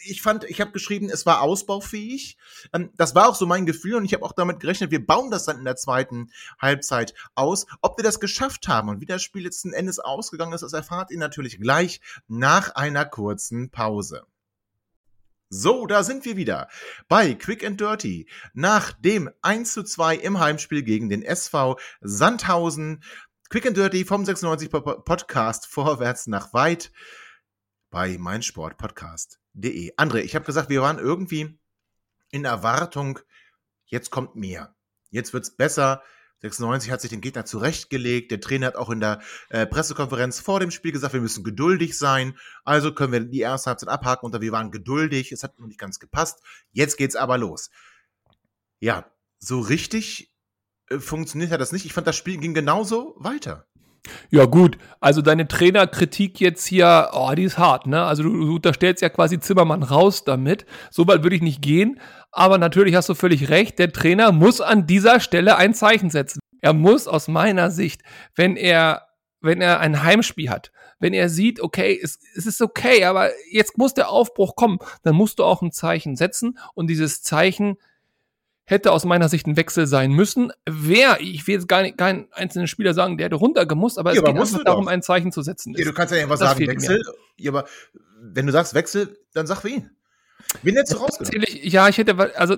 ich 0.03 0.21
fand, 0.21 0.43
ich 0.45 0.61
habe 0.61 0.71
geschrieben, 0.71 1.09
es 1.09 1.25
war 1.25 1.41
ausbaufähig. 1.41 2.37
Ähm, 2.73 2.91
Das 2.95 3.15
war 3.15 3.29
auch 3.29 3.35
so 3.35 3.45
mein 3.45 3.65
Gefühl 3.65 3.95
und 3.95 4.05
ich 4.05 4.13
habe 4.13 4.23
auch 4.23 4.33
damit 4.33 4.59
gerechnet, 4.59 4.91
wir 4.91 5.05
bauen 5.05 5.31
das 5.31 5.45
dann 5.45 5.57
in 5.59 5.65
der 5.65 5.75
zweiten 5.75 6.31
Halbzeit 6.59 7.13
aus. 7.35 7.65
Ob 7.81 7.97
wir 7.97 8.03
das 8.03 8.19
geschafft 8.19 8.67
haben 8.67 8.89
und 8.89 9.01
wie 9.01 9.05
das 9.05 9.23
Spiel 9.23 9.43
letzten 9.43 9.73
Endes 9.73 9.99
ausgegangen 9.99 10.53
ist, 10.53 10.61
das 10.61 10.73
erfahrt 10.73 11.11
ihr 11.11 11.17
natürlich 11.19 11.59
gleich 11.59 12.01
nach 12.27 12.75
einer 12.75 13.05
kurzen 13.05 13.69
Pause. 13.69 14.25
So, 15.49 15.85
da 15.85 16.03
sind 16.03 16.25
wir 16.25 16.37
wieder 16.37 16.67
bei 17.07 17.35
Quick 17.35 17.63
and 17.63 17.79
Dirty. 17.79 18.27
Nach 18.53 18.91
dem 18.93 19.29
1 19.43 19.73
zu 19.73 19.83
2 19.83 20.15
im 20.17 20.39
Heimspiel 20.39 20.81
gegen 20.81 21.07
den 21.07 21.21
SV 21.21 21.77
Sandhausen. 22.01 23.03
Quick 23.49 23.67
and 23.67 23.77
Dirty 23.77 24.05
vom 24.05 24.25
96 24.25 24.71
Po- 24.71 24.81
Podcast 24.81 25.67
vorwärts 25.67 26.25
nach 26.27 26.51
weit 26.53 26.91
bei 27.91 28.17
meinsportpodcast.de. 28.17 29.44
André, 29.55 30.19
ich 30.19 30.35
habe 30.35 30.45
gesagt, 30.45 30.69
wir 30.69 30.81
waren 30.81 30.99
irgendwie 30.99 31.57
in 32.31 32.45
Erwartung, 32.45 33.19
jetzt 33.85 34.11
kommt 34.11 34.35
mehr. 34.35 34.75
Jetzt 35.09 35.33
wird's 35.33 35.55
besser. 35.55 36.03
96 36.41 36.91
hat 36.91 37.01
sich 37.01 37.09
den 37.09 37.21
Gegner 37.21 37.45
zurechtgelegt. 37.45 38.29
Der 38.31 38.41
Trainer 38.41 38.67
hat 38.67 38.75
auch 38.75 38.89
in 38.89 38.99
der 38.99 39.21
äh, 39.49 39.65
Pressekonferenz 39.65 40.39
vor 40.39 40.59
dem 40.59 40.71
Spiel 40.71 40.91
gesagt, 40.91 41.13
wir 41.13 41.21
müssen 41.21 41.43
geduldig 41.43 41.97
sein. 41.97 42.37
Also 42.63 42.93
können 42.93 43.13
wir 43.13 43.21
die 43.21 43.39
erste 43.39 43.69
Halbzeit 43.69 43.89
abhaken 43.89 44.25
und 44.25 44.41
wir 44.41 44.51
waren 44.51 44.71
geduldig. 44.71 45.31
Es 45.31 45.43
hat 45.43 45.57
noch 45.59 45.67
nicht 45.67 45.79
ganz 45.79 45.99
gepasst. 45.99 46.41
Jetzt 46.71 46.97
geht's 46.97 47.15
aber 47.15 47.37
los. 47.37 47.69
Ja, 48.79 49.09
so 49.39 49.61
richtig 49.61 50.33
äh, 50.89 50.99
funktioniert 50.99 51.51
hat 51.51 51.61
das 51.61 51.71
nicht. 51.71 51.85
Ich 51.85 51.93
fand, 51.93 52.07
das 52.07 52.17
Spiel 52.17 52.37
ging 52.37 52.53
genauso 52.53 53.15
weiter. 53.17 53.67
Ja, 54.29 54.45
gut. 54.45 54.77
Also 54.99 55.21
deine 55.21 55.47
Trainerkritik 55.47 56.39
jetzt 56.39 56.65
hier, 56.65 57.09
oh, 57.13 57.31
die 57.35 57.43
ist 57.43 57.57
hart, 57.57 57.87
ne? 57.87 58.03
Also 58.03 58.23
du, 58.23 58.29
du 58.29 58.55
unterstellst 58.55 59.01
ja 59.01 59.09
quasi 59.09 59.39
Zimmermann 59.39 59.83
raus 59.83 60.23
damit. 60.23 60.65
So 60.91 61.07
weit 61.07 61.23
würde 61.23 61.35
ich 61.35 61.41
nicht 61.41 61.61
gehen. 61.61 61.99
Aber 62.31 62.57
natürlich 62.57 62.95
hast 62.95 63.09
du 63.09 63.15
völlig 63.15 63.49
recht, 63.49 63.79
der 63.79 63.91
Trainer 63.91 64.31
muss 64.31 64.59
an 64.59 64.87
dieser 64.87 65.19
Stelle 65.19 65.55
ein 65.55 65.73
Zeichen 65.73 66.09
setzen. 66.09 66.39
Er 66.61 66.73
muss 66.73 67.07
aus 67.07 67.27
meiner 67.27 67.71
Sicht, 67.71 68.01
wenn 68.35 68.57
er, 68.57 69.07
wenn 69.39 69.61
er 69.61 69.79
ein 69.79 70.03
Heimspiel 70.03 70.49
hat, 70.49 70.71
wenn 70.99 71.13
er 71.13 71.29
sieht, 71.29 71.59
okay, 71.59 71.97
es, 72.01 72.19
es 72.35 72.45
ist 72.45 72.61
okay, 72.61 73.05
aber 73.05 73.29
jetzt 73.51 73.77
muss 73.77 73.93
der 73.93 74.09
Aufbruch 74.09 74.55
kommen, 74.55 74.79
dann 75.03 75.15
musst 75.15 75.39
du 75.39 75.43
auch 75.43 75.61
ein 75.61 75.71
Zeichen 75.71 76.15
setzen 76.15 76.57
und 76.73 76.87
dieses 76.87 77.21
Zeichen 77.21 77.77
hätte 78.65 78.91
aus 78.91 79.05
meiner 79.05 79.29
Sicht 79.29 79.47
ein 79.47 79.57
Wechsel 79.57 79.87
sein 79.87 80.11
müssen. 80.11 80.51
Wer, 80.65 81.21
ich 81.21 81.45
will 81.47 81.55
jetzt 81.55 81.67
gar 81.67 81.83
nicht 81.83 81.97
keinen 81.97 82.27
einzelnen 82.31 82.67
Spieler 82.67 82.93
sagen, 82.93 83.17
der 83.17 83.25
hätte 83.25 83.35
runtergemusst, 83.35 83.99
aber 83.99 84.11
ja, 84.11 84.15
es 84.15 84.19
aber 84.19 84.33
geht 84.33 84.41
einfach 84.41 84.63
darum, 84.63 84.87
ein 84.87 85.01
Zeichen 85.01 85.31
zu 85.31 85.41
setzen. 85.41 85.75
Ja, 85.77 85.85
du 85.85 85.93
kannst 85.93 86.13
ja 86.13 86.21
einfach 86.21 86.37
sagen, 86.37 86.67
Wechsel. 86.67 87.01
Ja, 87.37 87.51
aber 87.51 87.65
wenn 88.19 88.45
du 88.45 88.51
sagst 88.51 88.73
Wechsel, 88.73 89.17
dann 89.33 89.45
sag 89.47 89.63
wen. 89.63 89.91
Wen 90.63 90.75
hättest 90.75 90.93
du 90.93 90.97
rausgenommen? 90.97 91.45
Ja, 91.61 91.87
ich 91.87 91.97
hätte, 91.97 92.37
also 92.37 92.57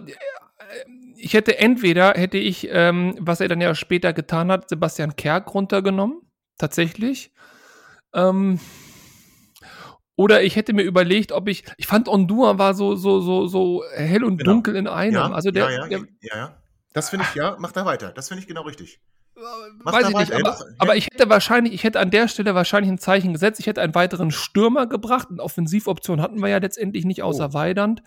ich 1.17 1.33
hätte 1.33 1.57
entweder, 1.57 2.13
hätte 2.13 2.37
ich, 2.37 2.67
ähm, 2.71 3.15
was 3.19 3.41
er 3.41 3.47
dann 3.47 3.61
ja 3.61 3.75
später 3.75 4.13
getan 4.13 4.51
hat, 4.51 4.69
Sebastian 4.69 5.15
Kerk 5.15 5.53
runtergenommen, 5.53 6.21
tatsächlich. 6.57 7.31
Ähm, 8.13 8.59
oder 10.17 10.43
ich 10.43 10.55
hätte 10.55 10.73
mir 10.73 10.81
überlegt, 10.81 11.31
ob 11.31 11.47
ich, 11.47 11.63
ich 11.77 11.87
fand 11.87 12.09
Ondua 12.09 12.57
war 12.57 12.73
so, 12.73 12.95
so, 12.95 13.21
so, 13.21 13.47
so 13.47 13.83
hell 13.93 14.23
und 14.23 14.37
genau. 14.37 14.53
dunkel 14.53 14.75
in 14.75 14.87
einem. 14.87 15.13
Ja, 15.13 15.31
also 15.31 15.51
der, 15.51 15.69
ja, 15.71 15.81
ja, 15.83 15.87
der, 15.87 15.99
ja, 16.21 16.35
ja. 16.35 16.57
Das 16.93 17.11
finde 17.11 17.25
ich, 17.29 17.35
ja, 17.35 17.55
mach 17.59 17.71
da 17.71 17.85
weiter. 17.85 18.11
Das 18.11 18.27
finde 18.27 18.41
ich 18.41 18.47
genau 18.47 18.63
richtig. 18.63 18.99
Mach 19.83 19.93
Weiß 19.93 20.09
ich 20.09 20.17
nicht, 20.17 20.33
aber, 20.33 20.57
aber, 20.79 20.95
ich 20.95 21.05
hätte 21.05 21.29
wahrscheinlich, 21.29 21.71
ich 21.71 21.83
hätte 21.83 21.99
an 21.99 22.09
der 22.09 22.27
Stelle 22.27 22.55
wahrscheinlich 22.55 22.91
ein 22.91 22.97
Zeichen 22.97 23.33
gesetzt. 23.33 23.59
Ich 23.59 23.67
hätte 23.67 23.81
einen 23.81 23.93
weiteren 23.93 24.31
Stürmer 24.31 24.87
gebracht. 24.87 25.27
Eine 25.29 25.43
Offensivoption 25.43 26.21
hatten 26.21 26.41
wir 26.41 26.49
ja 26.49 26.57
letztendlich 26.57 27.05
nicht 27.05 27.21
außer 27.21 27.49
oh. 27.51 27.53
Weidand. 27.53 28.01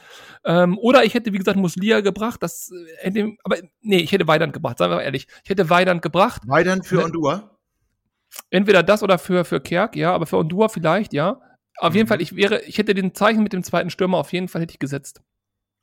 Ähm, 0.45 0.77
oder 0.79 1.05
ich 1.05 1.15
hätte, 1.15 1.33
wie 1.33 1.39
gesagt, 1.39 1.57
Muslia 1.57 2.01
gebracht. 2.01 2.43
Das 2.43 2.73
äh, 2.73 3.07
hätte, 3.07 3.37
aber 3.45 3.59
nee, 3.81 3.99
ich 3.99 4.11
hätte 4.11 4.27
Weidand 4.27 4.53
gebracht, 4.53 4.79
sagen 4.79 4.91
wir 4.91 4.97
mal 4.97 5.03
ehrlich. 5.03 5.29
Ich 5.45 5.51
hätte 5.51 5.71
Weidand 5.71 6.03
gebracht. 6.03 6.43
Weidand 6.47 6.85
für 6.85 7.05
Ondua? 7.05 7.57
Entweder 8.51 8.83
das 8.83 9.05
oder 9.05 9.19
für, 9.19 9.45
für 9.45 9.61
Kerk, 9.61 9.95
ja, 9.95 10.13
aber 10.13 10.27
für 10.27 10.39
Ondua 10.39 10.69
vielleicht, 10.69 11.13
ja. 11.13 11.41
Auf 11.79 11.91
mhm. 11.91 11.97
jeden 11.97 12.09
Fall, 12.09 12.21
ich 12.21 12.37
wäre, 12.37 12.63
ich 12.63 12.79
hätte 12.79 12.95
den 12.95 13.15
Zeichen 13.15 13.43
mit 13.43 13.53
dem 13.53 13.63
zweiten 13.63 13.91
Stürmer 13.91 14.19
auf 14.19 14.33
jeden 14.33 14.49
Fall 14.49 14.63
hätte 14.63 14.73
ich 14.73 14.79
gesetzt. 14.79 15.23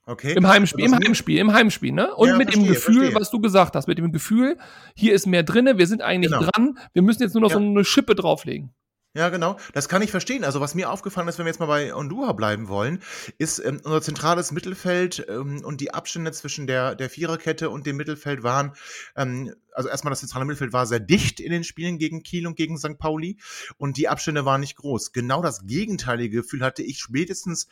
Okay. 0.06 0.34
Im 0.34 0.48
Heimspiel, 0.48 0.86
im 0.86 0.96
Heimspiel, 0.96 1.38
im 1.38 1.51
Heimspiel, 1.51 1.91
ne? 1.91 2.15
Und 2.15 2.29
ja, 2.29 2.38
mit 2.38 2.48
verstehe, 2.48 2.63
dem 2.63 2.74
Gefühl, 2.74 2.96
verstehe. 2.96 3.20
was 3.20 3.29
du 3.29 3.41
gesagt 3.41 3.75
hast, 3.75 3.88
mit 3.88 3.98
dem 3.98 4.13
Gefühl, 4.13 4.58
hier 4.96 5.13
ist 5.13 5.27
mehr 5.27 5.44
drinne, 5.44 5.77
wir 5.77 5.86
sind 5.86 6.01
eigentlich 6.01 6.32
genau. 6.32 6.50
dran, 6.50 6.79
wir 6.94 7.01
müssen 7.01 7.24
jetzt 7.24 7.34
nur 7.34 7.41
noch 7.41 7.50
ja. 7.50 7.58
so 7.58 7.63
eine 7.63 7.84
Schippe 7.84 8.15
drauflegen. 8.15 8.74
Ja, 9.17 9.29
genau. 9.29 9.57
Das 9.74 9.89
kann 9.89 10.03
ich 10.03 10.12
verstehen. 10.12 10.43
Also 10.43 10.62
was 10.62 10.75
mir 10.75 10.91
aufgefallen 10.91 11.27
ist, 11.27 11.39
wenn 11.39 11.45
wir 11.47 11.50
jetzt 11.50 11.59
mal 11.59 11.65
bei 11.65 11.95
Ondua 11.95 12.33
bleiben 12.33 12.67
wollen, 12.67 13.01
ist 13.39 13.57
ähm, 13.57 13.81
unser 13.83 14.00
zentrales 14.00 14.51
Mittelfeld 14.51 15.25
ähm, 15.27 15.65
und 15.65 15.81
die 15.81 15.91
Abstände 15.91 16.31
zwischen 16.33 16.67
der, 16.67 16.93
der 16.93 17.09
Viererkette 17.09 17.71
und 17.71 17.88
dem 17.88 17.97
Mittelfeld 17.97 18.43
waren, 18.43 18.74
ähm, 19.15 19.55
also 19.71 19.89
erstmal 19.89 20.12
das 20.12 20.19
zentrale 20.19 20.45
Mittelfeld 20.45 20.71
war 20.71 20.86
sehr 20.86 21.00
dicht 21.00 21.39
in 21.39 21.51
den 21.51 21.63
Spielen 21.63 21.97
gegen 21.97 22.21
Kiel 22.21 22.45
und 22.45 22.57
gegen 22.57 22.77
St. 22.77 23.00
Pauli 23.00 23.38
und 23.79 23.97
die 23.97 24.07
Abstände 24.07 24.45
waren 24.45 24.62
nicht 24.62 24.75
groß. 24.75 25.13
Genau 25.13 25.41
das 25.41 25.65
gegenteilige 25.65 26.38
Gefühl 26.38 26.62
hatte 26.62 26.83
ich 26.83 27.00
spätestens 27.00 27.67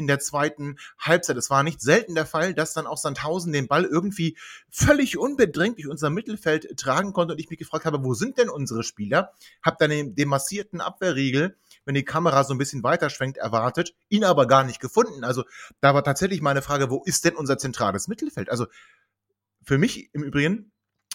in 0.00 0.06
der 0.06 0.18
zweiten 0.18 0.78
Halbzeit. 0.98 1.36
Es 1.36 1.50
war 1.50 1.62
nicht 1.62 1.82
selten 1.82 2.14
der 2.14 2.24
Fall, 2.24 2.54
dass 2.54 2.72
dann 2.72 2.86
auch 2.86 2.96
Sandhausen 2.96 3.52
den 3.52 3.68
Ball 3.68 3.84
irgendwie 3.84 4.36
völlig 4.70 5.18
unbedrängt 5.18 5.76
durch 5.76 5.88
unser 5.88 6.08
Mittelfeld 6.08 6.78
tragen 6.78 7.12
konnte 7.12 7.34
und 7.34 7.38
ich 7.38 7.50
mich 7.50 7.58
gefragt 7.58 7.84
habe, 7.84 8.02
wo 8.02 8.14
sind 8.14 8.38
denn 8.38 8.48
unsere 8.48 8.82
Spieler? 8.82 9.32
Hab 9.62 9.78
dann 9.78 9.90
den, 9.90 10.14
den 10.14 10.28
massierten 10.28 10.80
Abwehrriegel, 10.80 11.54
wenn 11.84 11.94
die 11.94 12.04
Kamera 12.04 12.44
so 12.44 12.54
ein 12.54 12.58
bisschen 12.58 12.82
weiterschwenkt, 12.82 13.36
erwartet, 13.36 13.94
ihn 14.08 14.24
aber 14.24 14.46
gar 14.46 14.64
nicht 14.64 14.80
gefunden. 14.80 15.22
Also 15.22 15.44
da 15.82 15.92
war 15.92 16.02
tatsächlich 16.02 16.40
meine 16.40 16.62
Frage, 16.62 16.88
wo 16.88 17.02
ist 17.04 17.26
denn 17.26 17.36
unser 17.36 17.58
zentrales 17.58 18.08
Mittelfeld? 18.08 18.48
Also 18.48 18.66
für 19.62 19.76
mich 19.76 20.08
im 20.14 20.22
Übrigen 20.22 20.72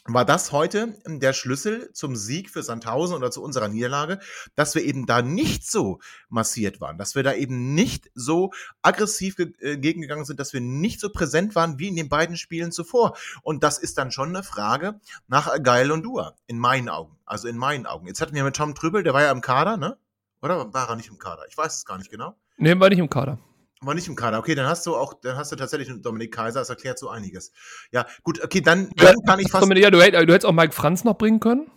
war 0.07 0.23
das 0.23 0.51
heute 0.51 0.95
der 1.05 1.33
Schlüssel 1.33 1.91
zum 1.93 2.15
Sieg 2.15 2.51
für 2.51 2.61
Sandhausen 2.61 3.15
oder 3.15 3.31
zu 3.31 3.41
unserer 3.41 3.67
Niederlage, 3.67 4.19
dass 4.55 4.75
wir 4.75 4.83
eben 4.83 5.07
da 5.07 5.21
nicht 5.23 5.69
so 5.69 5.99
massiert 6.29 6.79
waren, 6.79 6.97
dass 6.97 7.15
wir 7.15 7.23
da 7.23 7.33
eben 7.33 7.73
nicht 7.73 8.11
so 8.13 8.51
aggressiv 8.83 9.39
äh, 9.39 9.77
gegengegangen 9.77 10.25
sind, 10.25 10.39
dass 10.39 10.53
wir 10.53 10.61
nicht 10.61 10.99
so 10.99 11.09
präsent 11.09 11.55
waren 11.55 11.79
wie 11.79 11.87
in 11.87 11.95
den 11.95 12.07
beiden 12.07 12.37
Spielen 12.37 12.71
zuvor. 12.71 13.17
Und 13.41 13.63
das 13.63 13.79
ist 13.79 13.97
dann 13.97 14.11
schon 14.11 14.29
eine 14.29 14.43
Frage 14.43 14.99
nach 15.27 15.51
Geil 15.63 15.91
und 15.91 16.03
Dua, 16.03 16.35
in 16.45 16.59
meinen 16.59 16.89
Augen. 16.89 17.17
Also 17.25 17.47
in 17.47 17.57
meinen 17.57 17.87
Augen. 17.87 18.05
Jetzt 18.05 18.21
hatten 18.21 18.35
wir 18.35 18.43
mit 18.43 18.55
Tom 18.55 18.75
Trübel, 18.75 19.01
der 19.01 19.13
war 19.13 19.23
ja 19.23 19.31
im 19.31 19.41
Kader, 19.41 19.77
ne? 19.77 19.97
Oder 20.41 20.71
war 20.71 20.89
er 20.89 20.95
nicht 20.95 21.09
im 21.09 21.17
Kader? 21.17 21.43
Ich 21.49 21.57
weiß 21.57 21.77
es 21.77 21.85
gar 21.85 21.97
nicht 21.97 22.11
genau. 22.11 22.35
Nee, 22.57 22.79
war 22.79 22.89
nicht 22.89 22.99
im 22.99 23.09
Kader. 23.09 23.39
War 23.81 23.93
nicht 23.93 24.07
im 24.07 24.15
Kader. 24.15 24.39
Okay, 24.39 24.55
dann 24.55 24.67
hast 24.67 24.85
du 24.85 24.95
auch, 24.95 25.13
dann 25.21 25.37
hast 25.37 25.51
du 25.51 25.55
tatsächlich 25.55 25.89
Dominik 26.01 26.33
Kaiser, 26.33 26.59
das 26.59 26.69
erklärt 26.69 26.97
so 26.97 27.09
einiges. 27.09 27.51
Ja, 27.91 28.05
gut, 28.23 28.43
okay, 28.43 28.61
dann, 28.61 28.89
dann 28.95 29.15
kann 29.25 29.39
ich 29.39 29.51
fast. 29.51 29.69
Ja, 29.75 29.91
du, 29.91 30.01
hätt, 30.01 30.13
du 30.13 30.19
hättest 30.19 30.45
auch 30.45 30.53
Mike 30.53 30.73
Franz 30.73 31.03
noch 31.03 31.17
bringen 31.17 31.39
können. 31.39 31.69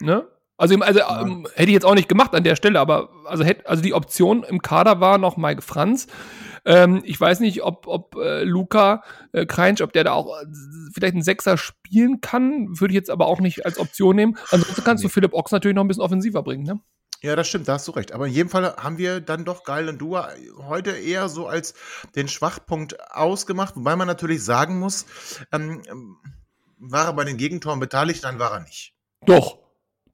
Ne? 0.00 0.26
Also, 0.56 0.78
also 0.80 1.00
ja. 1.00 1.22
ähm, 1.22 1.46
hätte 1.54 1.70
ich 1.70 1.74
jetzt 1.74 1.86
auch 1.86 1.94
nicht 1.94 2.08
gemacht 2.08 2.34
an 2.34 2.44
der 2.44 2.56
Stelle, 2.56 2.80
aber 2.80 3.10
also, 3.24 3.44
hätt, 3.44 3.66
also 3.66 3.82
die 3.82 3.94
Option 3.94 4.42
im 4.42 4.60
Kader 4.60 5.00
war 5.00 5.16
noch 5.16 5.36
Mike 5.36 5.62
Franz. 5.62 6.06
Ähm, 6.66 7.00
ich 7.04 7.18
weiß 7.18 7.40
nicht, 7.40 7.62
ob, 7.62 7.86
ob 7.86 8.16
äh, 8.16 8.44
Luca 8.44 9.02
äh, 9.32 9.46
Kreinsch, 9.46 9.80
ob 9.80 9.94
der 9.94 10.04
da 10.04 10.12
auch 10.12 10.38
äh, 10.38 10.46
vielleicht 10.92 11.14
einen 11.14 11.22
Sechser 11.22 11.56
spielen 11.56 12.20
kann, 12.20 12.78
würde 12.78 12.92
ich 12.92 12.96
jetzt 12.96 13.10
aber 13.10 13.26
auch 13.26 13.40
nicht 13.40 13.64
als 13.64 13.78
Option 13.78 14.16
nehmen. 14.16 14.36
Ansonsten 14.50 14.84
kannst 14.84 15.02
nee. 15.02 15.08
du 15.08 15.12
Philipp 15.12 15.32
Ochs 15.32 15.52
natürlich 15.52 15.74
noch 15.74 15.84
ein 15.84 15.88
bisschen 15.88 16.02
offensiver 16.02 16.42
bringen, 16.42 16.64
ne? 16.64 16.80
Ja, 17.22 17.36
das 17.36 17.48
stimmt, 17.48 17.68
da 17.68 17.74
hast 17.74 17.86
du 17.86 17.92
recht. 17.92 18.12
Aber 18.12 18.26
in 18.26 18.32
jedem 18.32 18.48
Fall 18.48 18.74
haben 18.76 18.96
wir 18.96 19.20
dann 19.20 19.44
doch 19.44 19.64
Geil 19.64 19.88
und 19.88 19.98
Dua 19.98 20.30
heute 20.66 20.92
eher 20.92 21.28
so 21.28 21.46
als 21.46 21.74
den 22.16 22.28
Schwachpunkt 22.28 22.98
ausgemacht, 23.10 23.76
wobei 23.76 23.94
man 23.94 24.06
natürlich 24.06 24.42
sagen 24.42 24.78
muss, 24.78 25.04
ähm, 25.52 25.82
war 26.78 27.06
er 27.06 27.12
bei 27.12 27.24
den 27.24 27.36
Gegentoren 27.36 27.78
beteiligt, 27.78 28.24
dann 28.24 28.38
war 28.38 28.52
er 28.52 28.60
nicht. 28.60 28.94
Doch. 29.26 29.58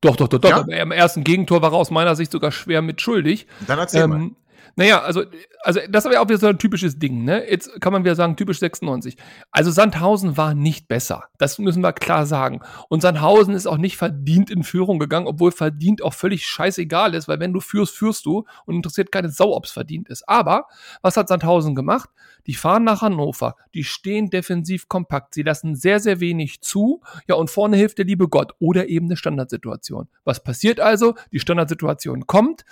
Doch, 0.01 0.17
doch, 0.17 0.29
doch, 0.29 0.39
doch. 0.39 0.69
Ja? 0.69 0.83
Im 0.83 0.93
ersten 0.93 1.25
Gegentor 1.25 1.63
war 1.63 1.73
er 1.73 1.79
aus 1.79 1.91
meiner 1.91 2.17
Sicht 2.17 2.31
sogar 2.31 2.53
schwer 2.53 2.83
mit 2.83 3.01
schuldig. 3.01 3.47
Dann 3.67 3.79
erzähl 3.79 4.03
ähm, 4.03 4.11
mal. 4.11 4.31
Naja, 4.79 5.01
also, 5.01 5.25
also 5.63 5.81
das 5.89 6.05
ist 6.05 6.13
aber 6.13 6.21
auch 6.21 6.29
wieder 6.29 6.37
so 6.37 6.47
ein 6.47 6.59
typisches 6.59 6.99
Ding, 6.99 7.25
ne? 7.25 7.49
Jetzt 7.51 7.81
kann 7.81 7.95
man 7.95 8.05
wieder 8.05 8.15
sagen, 8.15 8.37
typisch 8.37 8.59
96. 8.59 9.17
Also 9.51 9.71
Sandhausen 9.71 10.37
war 10.37 10.53
nicht 10.53 10.87
besser. 10.87 11.25
Das 11.39 11.59
müssen 11.59 11.81
wir 11.81 11.95
klar 11.95 12.27
sagen. 12.27 12.61
Und 12.91 13.01
Sandhausen 13.01 13.55
ist 13.55 13.67
auch 13.67 13.79
nicht 13.79 13.97
verdient 13.97 14.51
in 14.51 14.65
Führung 14.65 14.99
gegangen, 14.99 15.29
obwohl 15.29 15.51
verdient 15.51 16.03
auch 16.03 16.13
völlig 16.13 16.45
scheißegal 16.45 17.15
ist, 17.15 17.27
weil 17.27 17.41
wenn 17.41 17.55
du 17.55 17.61
führst, 17.61 17.97
führst 17.97 18.27
du 18.27 18.45
und 18.67 18.75
interessiert 18.75 19.11
keine 19.11 19.31
Sau, 19.31 19.57
ob 19.57 19.65
es 19.65 19.71
verdient 19.71 20.11
ist. 20.11 20.29
Aber 20.29 20.67
was 21.01 21.17
hat 21.17 21.29
Sandhausen 21.29 21.75
gemacht? 21.75 22.11
Die 22.47 22.55
fahren 22.55 22.85
nach 22.85 23.01
Hannover, 23.01 23.57
die 23.75 23.83
stehen 23.83 24.29
defensiv 24.29 24.89
kompakt, 24.89 25.33
sie 25.35 25.43
lassen 25.43 25.75
sehr, 25.75 26.01
sehr 26.01 26.21
wenig 26.21 26.61
zu, 26.61 27.01
ja, 27.27 27.35
und 27.35 27.51
vorne 27.51 27.79
hilft 27.79 27.97
der 27.97 28.05
liebe 28.05 28.29
Gott 28.29 28.53
oder 28.59 28.89
eben 28.89 29.07
eine 29.07 29.17
Standardsituation. 29.17 30.09
Was 30.25 30.45
passiert 30.45 30.81
also? 30.81 31.15
Die 31.33 31.41
Standardsituation 31.41 32.27
kommt. 32.27 32.65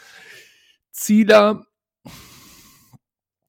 Zieler 0.93 1.67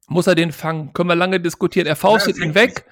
muss 0.08 0.28
er 0.28 0.36
den 0.36 0.52
fangen? 0.52 0.94
Können 0.94 1.10
wir 1.10 1.16
lange 1.16 1.40
diskutieren. 1.40 1.88
Er 1.88 1.96
faustet 1.96 2.38
ja, 2.38 2.46
ihn 2.46 2.56
weg. 2.56 2.86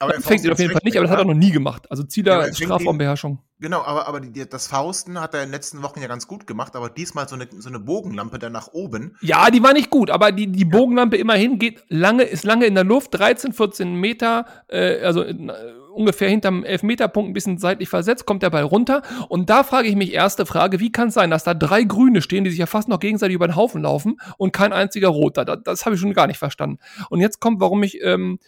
Aber 0.00 0.14
er 0.14 0.20
fängt 0.20 0.44
ihn 0.44 0.52
auf 0.52 0.58
jeden 0.58 0.72
Fall 0.72 0.82
nicht, 0.84 0.96
aber 0.96 1.06
das 1.06 1.12
hat 1.12 1.18
er 1.18 1.24
noch 1.24 1.34
nie 1.34 1.50
gemacht. 1.50 1.90
Also 1.90 2.04
Zieler 2.04 2.46
ja, 2.46 2.54
Strafraumbeherrschung. 2.54 3.40
Genau, 3.60 3.82
aber, 3.82 4.06
aber 4.06 4.20
die, 4.20 4.48
das 4.48 4.68
Fausten 4.68 5.20
hat 5.20 5.34
er 5.34 5.42
in 5.42 5.48
den 5.48 5.54
letzten 5.54 5.82
Wochen 5.82 6.00
ja 6.00 6.06
ganz 6.06 6.28
gut 6.28 6.46
gemacht, 6.46 6.76
aber 6.76 6.88
diesmal 6.88 7.28
so 7.28 7.34
eine, 7.34 7.48
so 7.58 7.68
eine 7.68 7.80
Bogenlampe 7.80 8.38
dann 8.38 8.52
nach 8.52 8.68
oben. 8.68 9.16
Ja, 9.20 9.50
die 9.50 9.62
war 9.62 9.72
nicht 9.72 9.90
gut, 9.90 10.10
aber 10.10 10.30
die, 10.30 10.46
die 10.46 10.64
Bogenlampe 10.64 11.16
immerhin 11.16 11.58
geht 11.58 11.82
lange, 11.88 12.22
ist 12.22 12.44
lange 12.44 12.66
in 12.66 12.76
der 12.76 12.84
Luft, 12.84 13.14
13, 13.14 13.52
14 13.52 13.94
Meter, 13.94 14.46
äh, 14.68 15.00
also 15.02 15.24
äh, 15.24 15.34
ungefähr 15.92 16.28
hinterm 16.28 16.62
Elfmeterpunkt 16.62 17.30
ein 17.30 17.32
bisschen 17.32 17.58
seitlich 17.58 17.88
versetzt, 17.88 18.24
kommt 18.24 18.44
der 18.44 18.50
Ball 18.50 18.62
runter. 18.62 19.02
Und 19.28 19.50
da 19.50 19.64
frage 19.64 19.88
ich 19.88 19.96
mich, 19.96 20.14
erste 20.14 20.46
Frage, 20.46 20.78
wie 20.78 20.92
kann 20.92 21.08
es 21.08 21.14
sein, 21.14 21.30
dass 21.30 21.42
da 21.42 21.54
drei 21.54 21.82
Grüne 21.82 22.22
stehen, 22.22 22.44
die 22.44 22.50
sich 22.50 22.60
ja 22.60 22.66
fast 22.66 22.88
noch 22.88 23.00
gegenseitig 23.00 23.34
über 23.34 23.48
den 23.48 23.56
Haufen 23.56 23.82
laufen 23.82 24.20
und 24.36 24.52
kein 24.52 24.72
einziger 24.72 25.08
Roter? 25.08 25.44
Das, 25.44 25.58
das 25.64 25.84
habe 25.84 25.96
ich 25.96 26.00
schon 26.00 26.14
gar 26.14 26.28
nicht 26.28 26.38
verstanden. 26.38 26.78
Und 27.10 27.20
jetzt 27.20 27.40
kommt, 27.40 27.60
warum 27.60 27.82
ich 27.82 28.00
ähm, 28.02 28.38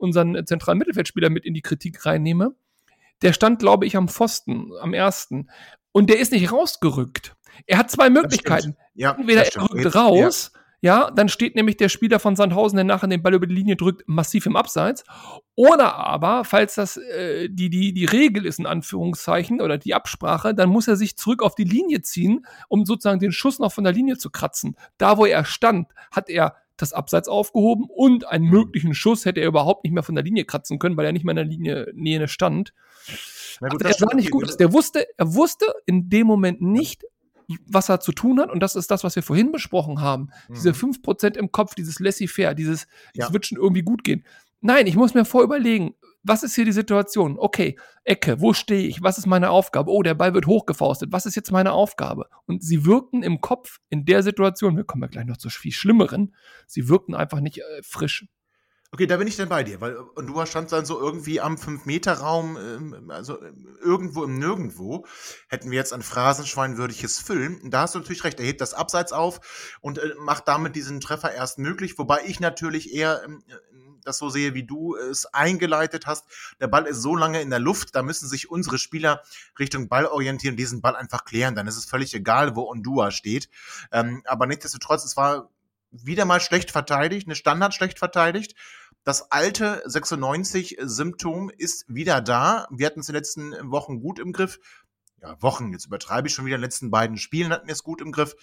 unseren 0.00 0.46
zentralen 0.46 0.78
Mittelfeldspieler 0.78 1.30
mit 1.30 1.44
in 1.44 1.54
die 1.54 1.62
Kritik 1.62 2.04
reinnehme 2.06 2.54
der 3.22 3.32
stand, 3.32 3.58
glaube 3.58 3.86
ich, 3.86 3.96
am 3.96 4.08
Pfosten, 4.08 4.70
am 4.80 4.94
ersten. 4.94 5.48
Und 5.92 6.08
der 6.10 6.20
ist 6.20 6.32
nicht 6.32 6.52
rausgerückt. 6.52 7.36
Er 7.66 7.78
hat 7.78 7.90
zwei 7.90 8.10
Möglichkeiten. 8.10 8.76
Ja, 8.94 9.12
Entweder 9.12 9.44
er 9.44 9.62
rückt 9.62 9.84
Jetzt, 9.84 9.94
raus, 9.94 10.52
ja. 10.80 11.00
ja. 11.00 11.10
dann 11.10 11.28
steht 11.28 11.56
nämlich 11.56 11.76
der 11.76 11.88
Spieler 11.88 12.18
von 12.18 12.36
Sandhausen, 12.36 12.76
der 12.76 12.84
nachher 12.84 13.08
den 13.08 13.22
Ball 13.22 13.34
über 13.34 13.46
die 13.46 13.54
Linie 13.54 13.76
drückt, 13.76 14.02
massiv 14.06 14.46
im 14.46 14.56
Abseits. 14.56 15.04
Oder 15.54 15.96
aber, 15.96 16.44
falls 16.44 16.76
das 16.76 16.96
äh, 16.96 17.48
die, 17.50 17.68
die, 17.68 17.92
die 17.92 18.04
Regel 18.06 18.46
ist, 18.46 18.58
in 18.58 18.66
Anführungszeichen, 18.66 19.60
oder 19.60 19.76
die 19.76 19.94
Absprache, 19.94 20.54
dann 20.54 20.70
muss 20.70 20.88
er 20.88 20.96
sich 20.96 21.16
zurück 21.16 21.42
auf 21.42 21.54
die 21.54 21.64
Linie 21.64 22.02
ziehen, 22.02 22.46
um 22.68 22.86
sozusagen 22.86 23.20
den 23.20 23.32
Schuss 23.32 23.58
noch 23.58 23.72
von 23.72 23.84
der 23.84 23.92
Linie 23.92 24.16
zu 24.16 24.30
kratzen. 24.30 24.76
Da, 24.96 25.18
wo 25.18 25.26
er 25.26 25.44
stand, 25.44 25.88
hat 26.10 26.30
er 26.30 26.56
das 26.82 26.92
Abseits 26.92 27.28
aufgehoben 27.28 27.86
und 27.88 28.26
einen 28.26 28.44
mhm. 28.44 28.50
möglichen 28.50 28.94
Schuss 28.94 29.24
hätte 29.24 29.40
er 29.40 29.48
überhaupt 29.48 29.84
nicht 29.84 29.92
mehr 29.92 30.02
von 30.02 30.14
der 30.14 30.24
Linie 30.24 30.44
kratzen 30.44 30.78
können, 30.78 30.96
weil 30.96 31.06
er 31.06 31.12
nicht 31.12 31.24
mehr 31.24 31.32
in 31.32 31.36
der 31.36 31.44
Linie 31.44 31.92
Nähe 31.94 32.28
stand. 32.28 32.72
Gut, 33.60 33.72
also 33.72 33.78
das 33.78 34.00
war 34.00 34.14
nicht 34.14 34.30
gut. 34.30 34.58
Der 34.58 34.72
wusste, 34.72 35.06
er 35.16 35.34
wusste 35.34 35.66
in 35.86 36.08
dem 36.08 36.26
Moment 36.26 36.62
nicht, 36.62 37.04
was 37.66 37.88
er 37.88 38.00
zu 38.00 38.12
tun 38.12 38.40
hat. 38.40 38.50
Und 38.50 38.60
das 38.60 38.76
ist 38.76 38.90
das, 38.90 39.04
was 39.04 39.16
wir 39.16 39.22
vorhin 39.22 39.52
besprochen 39.52 40.00
haben. 40.00 40.30
Mhm. 40.48 40.54
Diese 40.54 40.70
5% 40.70 41.36
im 41.36 41.52
Kopf, 41.52 41.74
dieses 41.74 41.98
laissez-faire, 41.98 42.54
dieses, 42.54 42.86
ja. 43.14 43.26
es 43.26 43.32
wird 43.32 43.46
schon 43.46 43.58
irgendwie 43.58 43.82
gut 43.82 44.04
gehen. 44.04 44.24
Nein, 44.60 44.86
ich 44.86 44.96
muss 44.96 45.14
mir 45.14 45.24
vorüberlegen, 45.24 45.94
was 46.22 46.42
ist 46.42 46.54
hier 46.54 46.64
die 46.64 46.72
Situation? 46.72 47.36
Okay, 47.38 47.78
Ecke, 48.04 48.40
wo 48.40 48.52
stehe 48.52 48.86
ich? 48.86 49.02
Was 49.02 49.18
ist 49.18 49.26
meine 49.26 49.50
Aufgabe? 49.50 49.90
Oh, 49.90 50.02
der 50.02 50.14
Ball 50.14 50.34
wird 50.34 50.46
hochgefaustet. 50.46 51.12
Was 51.12 51.26
ist 51.26 51.34
jetzt 51.34 51.52
meine 51.52 51.72
Aufgabe? 51.72 52.28
Und 52.46 52.62
sie 52.62 52.84
wirkten 52.84 53.22
im 53.22 53.40
Kopf 53.40 53.78
in 53.88 54.04
der 54.04 54.22
Situation, 54.22 54.76
wir 54.76 54.84
kommen 54.84 55.02
ja 55.02 55.08
gleich 55.08 55.26
noch 55.26 55.38
zu 55.38 55.50
viel 55.50 55.72
Schlimmeren, 55.72 56.34
sie 56.66 56.88
wirkten 56.88 57.14
einfach 57.14 57.40
nicht 57.40 57.58
äh, 57.58 57.82
frisch. 57.82 58.26
Okay, 58.92 59.06
da 59.06 59.18
bin 59.18 59.28
ich 59.28 59.36
dann 59.36 59.48
bei 59.48 59.62
dir, 59.62 59.80
weil 59.80 59.96
und 59.96 60.26
du 60.26 60.44
stand 60.46 60.72
dann 60.72 60.84
so 60.84 60.98
irgendwie 60.98 61.40
am 61.40 61.54
5-Meter-Raum, 61.54 62.56
ähm, 62.56 63.10
also 63.10 63.40
ähm, 63.40 63.78
irgendwo 63.80 64.24
im 64.24 64.36
Nirgendwo, 64.36 65.06
hätten 65.48 65.70
wir 65.70 65.78
jetzt 65.78 65.92
ein 65.92 66.02
phrasenschweinwürdiges 66.02 67.20
Füllen. 67.20 67.70
Da 67.70 67.82
hast 67.82 67.94
du 67.94 68.00
natürlich 68.00 68.24
recht, 68.24 68.40
er 68.40 68.46
hebt 68.46 68.60
das 68.60 68.74
Abseits 68.74 69.12
auf 69.12 69.78
und 69.80 69.98
äh, 69.98 70.14
macht 70.18 70.48
damit 70.48 70.74
diesen 70.74 71.00
Treffer 71.00 71.32
erst 71.32 71.60
möglich, 71.60 71.98
wobei 71.98 72.22
ich 72.26 72.40
natürlich 72.40 72.92
eher 72.92 73.22
ähm, 73.24 73.44
das 74.04 74.18
so 74.18 74.28
sehe, 74.28 74.54
wie 74.54 74.64
du 74.64 74.96
es 74.96 75.26
eingeleitet 75.26 76.06
hast. 76.06 76.26
Der 76.60 76.68
Ball 76.68 76.86
ist 76.86 77.02
so 77.02 77.16
lange 77.16 77.40
in 77.40 77.50
der 77.50 77.58
Luft, 77.58 77.94
da 77.94 78.02
müssen 78.02 78.28
sich 78.28 78.50
unsere 78.50 78.78
Spieler 78.78 79.22
Richtung 79.58 79.88
Ball 79.88 80.06
orientieren, 80.06 80.56
diesen 80.56 80.80
Ball 80.80 80.96
einfach 80.96 81.24
klären. 81.24 81.54
Dann 81.54 81.66
ist 81.66 81.76
es 81.76 81.84
völlig 81.84 82.14
egal, 82.14 82.56
wo 82.56 82.68
Ondua 82.68 83.10
steht. 83.10 83.48
Ähm, 83.92 84.22
aber 84.26 84.46
nichtsdestotrotz, 84.46 85.04
es 85.04 85.16
war 85.16 85.50
wieder 85.90 86.24
mal 86.24 86.40
schlecht 86.40 86.70
verteidigt, 86.70 87.26
eine 87.26 87.34
Standard 87.34 87.74
schlecht 87.74 87.98
verteidigt. 87.98 88.54
Das 89.02 89.32
alte 89.32 89.82
96-Symptom 89.86 91.50
ist 91.56 91.86
wieder 91.88 92.20
da. 92.20 92.66
Wir 92.70 92.86
hatten 92.86 93.00
es 93.00 93.08
in 93.08 93.14
den 93.14 93.20
letzten 93.20 93.70
Wochen 93.70 94.00
gut 94.00 94.18
im 94.18 94.32
Griff. 94.32 94.58
Ja, 95.22 95.40
Wochen, 95.42 95.72
jetzt 95.72 95.86
übertreibe 95.86 96.28
ich 96.28 96.34
schon 96.34 96.44
wieder. 96.44 96.56
In 96.56 96.60
den 96.60 96.66
letzten 96.66 96.90
beiden 96.90 97.16
Spielen 97.16 97.52
hatten 97.52 97.66
wir 97.66 97.72
es 97.72 97.82
gut 97.82 98.00
im 98.00 98.12
Griff. 98.12 98.34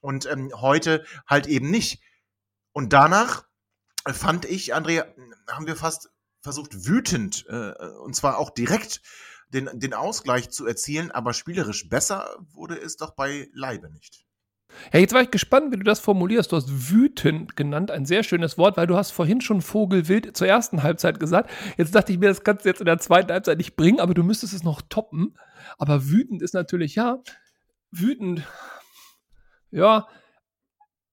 Und 0.00 0.26
ähm, 0.26 0.50
heute 0.56 1.04
halt 1.26 1.46
eben 1.46 1.70
nicht. 1.70 2.02
Und 2.72 2.92
danach 2.92 3.44
fand 4.06 4.44
ich, 4.44 4.74
Andrea, 4.74 5.06
haben 5.48 5.66
wir 5.66 5.76
fast 5.76 6.10
versucht, 6.42 6.86
wütend, 6.86 7.44
äh, 7.48 7.72
und 8.02 8.16
zwar 8.16 8.38
auch 8.38 8.50
direkt, 8.50 9.02
den, 9.52 9.68
den 9.74 9.94
Ausgleich 9.94 10.50
zu 10.50 10.66
erzielen, 10.66 11.10
aber 11.10 11.32
spielerisch 11.32 11.88
besser 11.88 12.36
wurde 12.52 12.78
es 12.78 12.96
doch 12.96 13.14
bei 13.14 13.48
Leibe 13.52 13.90
nicht. 13.90 14.24
Ja, 14.92 15.00
jetzt 15.00 15.12
war 15.12 15.22
ich 15.22 15.30
gespannt, 15.30 15.72
wie 15.72 15.76
du 15.76 15.82
das 15.82 15.98
formulierst. 15.98 16.52
Du 16.52 16.56
hast 16.56 16.90
wütend 16.90 17.56
genannt, 17.56 17.90
ein 17.90 18.06
sehr 18.06 18.22
schönes 18.22 18.56
Wort, 18.56 18.76
weil 18.76 18.86
du 18.86 18.96
hast 18.96 19.10
vorhin 19.10 19.40
schon 19.40 19.62
Vogelwild 19.62 20.36
zur 20.36 20.46
ersten 20.46 20.84
Halbzeit 20.84 21.18
gesagt. 21.18 21.50
Jetzt 21.76 21.94
dachte 21.94 22.12
ich 22.12 22.18
mir, 22.18 22.28
das 22.28 22.44
kannst 22.44 22.64
du 22.64 22.68
jetzt 22.68 22.80
in 22.80 22.86
der 22.86 22.98
zweiten 22.98 23.32
Halbzeit 23.32 23.58
nicht 23.58 23.74
bringen, 23.74 23.98
aber 23.98 24.14
du 24.14 24.22
müsstest 24.22 24.52
es 24.52 24.62
noch 24.62 24.80
toppen. 24.82 25.36
Aber 25.76 26.08
wütend 26.08 26.40
ist 26.40 26.54
natürlich, 26.54 26.94
ja, 26.94 27.18
wütend, 27.90 28.46
ja, 29.72 30.06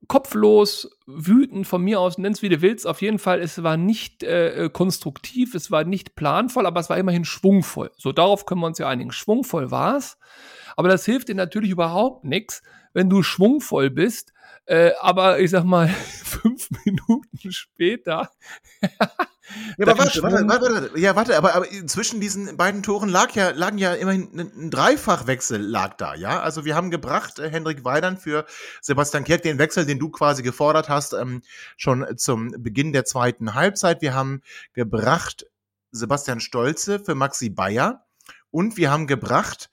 kopflos, 0.07 0.89
wütend 1.05 1.67
von 1.67 1.81
mir 1.81 1.99
aus, 1.99 2.17
nenn's 2.17 2.41
wie 2.41 2.49
du 2.49 2.61
willst. 2.61 2.85
Auf 2.85 3.01
jeden 3.01 3.19
Fall, 3.19 3.41
es 3.41 3.63
war 3.63 3.77
nicht 3.77 4.23
äh, 4.23 4.65
äh, 4.65 4.69
konstruktiv, 4.69 5.55
es 5.55 5.71
war 5.71 5.83
nicht 5.83 6.15
planvoll, 6.15 6.65
aber 6.65 6.79
es 6.79 6.89
war 6.89 6.97
immerhin 6.97 7.25
schwungvoll. 7.25 7.91
So, 7.97 8.11
darauf 8.11 8.45
können 8.45 8.61
wir 8.61 8.67
uns 8.67 8.77
ja 8.77 8.87
einigen. 8.87 9.11
Schwungvoll 9.11 9.71
war's. 9.71 10.17
Aber 10.75 10.89
das 10.89 11.05
hilft 11.05 11.27
dir 11.27 11.35
natürlich 11.35 11.71
überhaupt 11.71 12.23
nichts, 12.23 12.61
wenn 12.93 13.09
du 13.09 13.23
schwungvoll 13.23 13.89
bist, 13.89 14.33
äh, 14.65 14.91
aber 15.01 15.39
ich 15.39 15.51
sag 15.51 15.63
mal, 15.63 15.87
fünf 16.23 16.69
Minuten 16.85 17.51
später. 17.51 18.31
ja, 19.77 19.87
aber 19.87 19.97
warte, 19.97 20.21
warte, 20.21 20.47
warte, 20.47 20.73
warte, 20.73 20.99
ja, 20.99 21.15
warte, 21.15 21.37
aber, 21.37 21.55
aber 21.55 21.65
zwischen 21.85 22.19
diesen 22.19 22.57
beiden 22.57 22.83
Toren 22.83 23.09
lag 23.09 23.31
ja, 23.31 23.51
lagen 23.51 23.77
ja 23.77 23.93
immerhin 23.93 24.29
ein 24.37 24.71
Dreifachwechsel 24.71 25.61
lag 25.61 25.95
da, 25.95 26.15
ja. 26.15 26.41
Also 26.41 26.65
wir 26.65 26.75
haben 26.75 26.91
gebracht, 26.91 27.39
äh, 27.39 27.49
Hendrik 27.49 27.83
Weidern 27.83 28.17
für 28.17 28.45
Sebastian 28.81 29.23
Kirk, 29.23 29.41
den 29.41 29.59
Wechsel, 29.59 29.85
den 29.85 29.99
du 29.99 30.09
quasi 30.09 30.43
gefordert 30.43 30.89
hast, 30.89 31.13
ähm, 31.13 31.41
schon 31.75 32.05
zum 32.17 32.51
Beginn 32.57 32.93
der 32.93 33.05
zweiten 33.05 33.53
Halbzeit. 33.53 34.01
Wir 34.01 34.13
haben 34.13 34.41
gebracht 34.73 35.45
Sebastian 35.91 36.39
Stolze 36.39 36.99
für 36.99 37.15
Maxi 37.15 37.49
Bayer 37.49 38.05
und 38.51 38.77
wir 38.77 38.91
haben 38.91 39.07
gebracht 39.07 39.69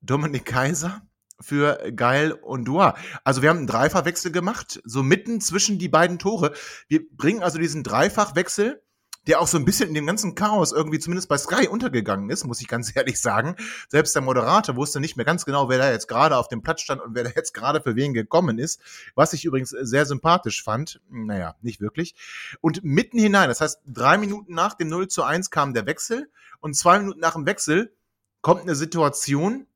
Dominik 0.00 0.44
Kaiser 0.44 1.02
für 1.40 1.92
Geil 1.94 2.32
und 2.32 2.64
Dua. 2.64 2.96
Also 3.24 3.42
wir 3.42 3.50
haben 3.50 3.58
einen 3.58 3.66
Dreifachwechsel 3.66 4.32
gemacht, 4.32 4.80
so 4.84 5.02
mitten 5.02 5.40
zwischen 5.40 5.78
die 5.78 5.88
beiden 5.88 6.18
Tore. 6.18 6.52
Wir 6.88 7.00
bringen 7.10 7.42
also 7.42 7.58
diesen 7.58 7.82
Dreifachwechsel, 7.82 8.82
der 9.26 9.40
auch 9.40 9.46
so 9.46 9.58
ein 9.58 9.64
bisschen 9.64 9.88
in 9.88 9.94
dem 9.94 10.06
ganzen 10.06 10.34
Chaos 10.34 10.72
irgendwie 10.72 10.98
zumindest 10.98 11.28
bei 11.28 11.38
Sky 11.38 11.68
untergegangen 11.68 12.30
ist, 12.30 12.44
muss 12.44 12.60
ich 12.60 12.68
ganz 12.68 12.92
ehrlich 12.96 13.20
sagen. 13.20 13.56
Selbst 13.88 14.14
der 14.14 14.22
Moderator 14.22 14.76
wusste 14.76 15.00
nicht 15.00 15.16
mehr 15.16 15.24
ganz 15.24 15.44
genau, 15.44 15.68
wer 15.68 15.78
da 15.78 15.90
jetzt 15.90 16.08
gerade 16.08 16.36
auf 16.36 16.48
dem 16.48 16.62
Platz 16.62 16.82
stand 16.82 17.00
und 17.00 17.14
wer 17.14 17.24
da 17.24 17.30
jetzt 17.34 17.54
gerade 17.54 17.80
für 17.80 17.96
wen 17.96 18.14
gekommen 18.14 18.58
ist. 18.58 18.80
Was 19.14 19.32
ich 19.32 19.44
übrigens 19.44 19.70
sehr 19.70 20.06
sympathisch 20.06 20.62
fand. 20.62 21.00
Naja, 21.10 21.56
nicht 21.62 21.80
wirklich. 21.80 22.14
Und 22.60 22.84
mitten 22.84 23.18
hinein, 23.18 23.48
das 23.48 23.60
heißt, 23.60 23.80
drei 23.86 24.18
Minuten 24.18 24.54
nach 24.54 24.74
dem 24.74 24.88
0 24.88 25.08
zu 25.08 25.22
1 25.22 25.50
kam 25.50 25.74
der 25.74 25.86
Wechsel 25.86 26.30
und 26.60 26.74
zwei 26.76 26.98
Minuten 26.98 27.20
nach 27.20 27.34
dem 27.34 27.46
Wechsel 27.46 27.94
kommt 28.40 28.62
eine 28.62 28.74
Situation, 28.74 29.66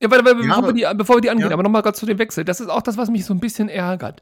ja, 0.00 0.10
warte, 0.10 0.24
warte, 0.24 0.46
ja, 0.46 0.54
bevor, 0.54 0.66
wir 0.66 0.72
die, 0.72 0.98
bevor 0.98 1.16
wir 1.16 1.20
die 1.20 1.30
angehen, 1.30 1.48
ja. 1.48 1.54
aber 1.54 1.62
nochmal 1.62 1.82
gerade 1.82 1.96
zu 1.96 2.04
dem 2.04 2.18
Wechsel. 2.18 2.44
Das 2.44 2.60
ist 2.60 2.68
auch 2.68 2.82
das, 2.82 2.96
was 2.96 3.10
mich 3.10 3.24
so 3.24 3.32
ein 3.32 3.40
bisschen 3.40 3.68
ärgert. 3.68 4.20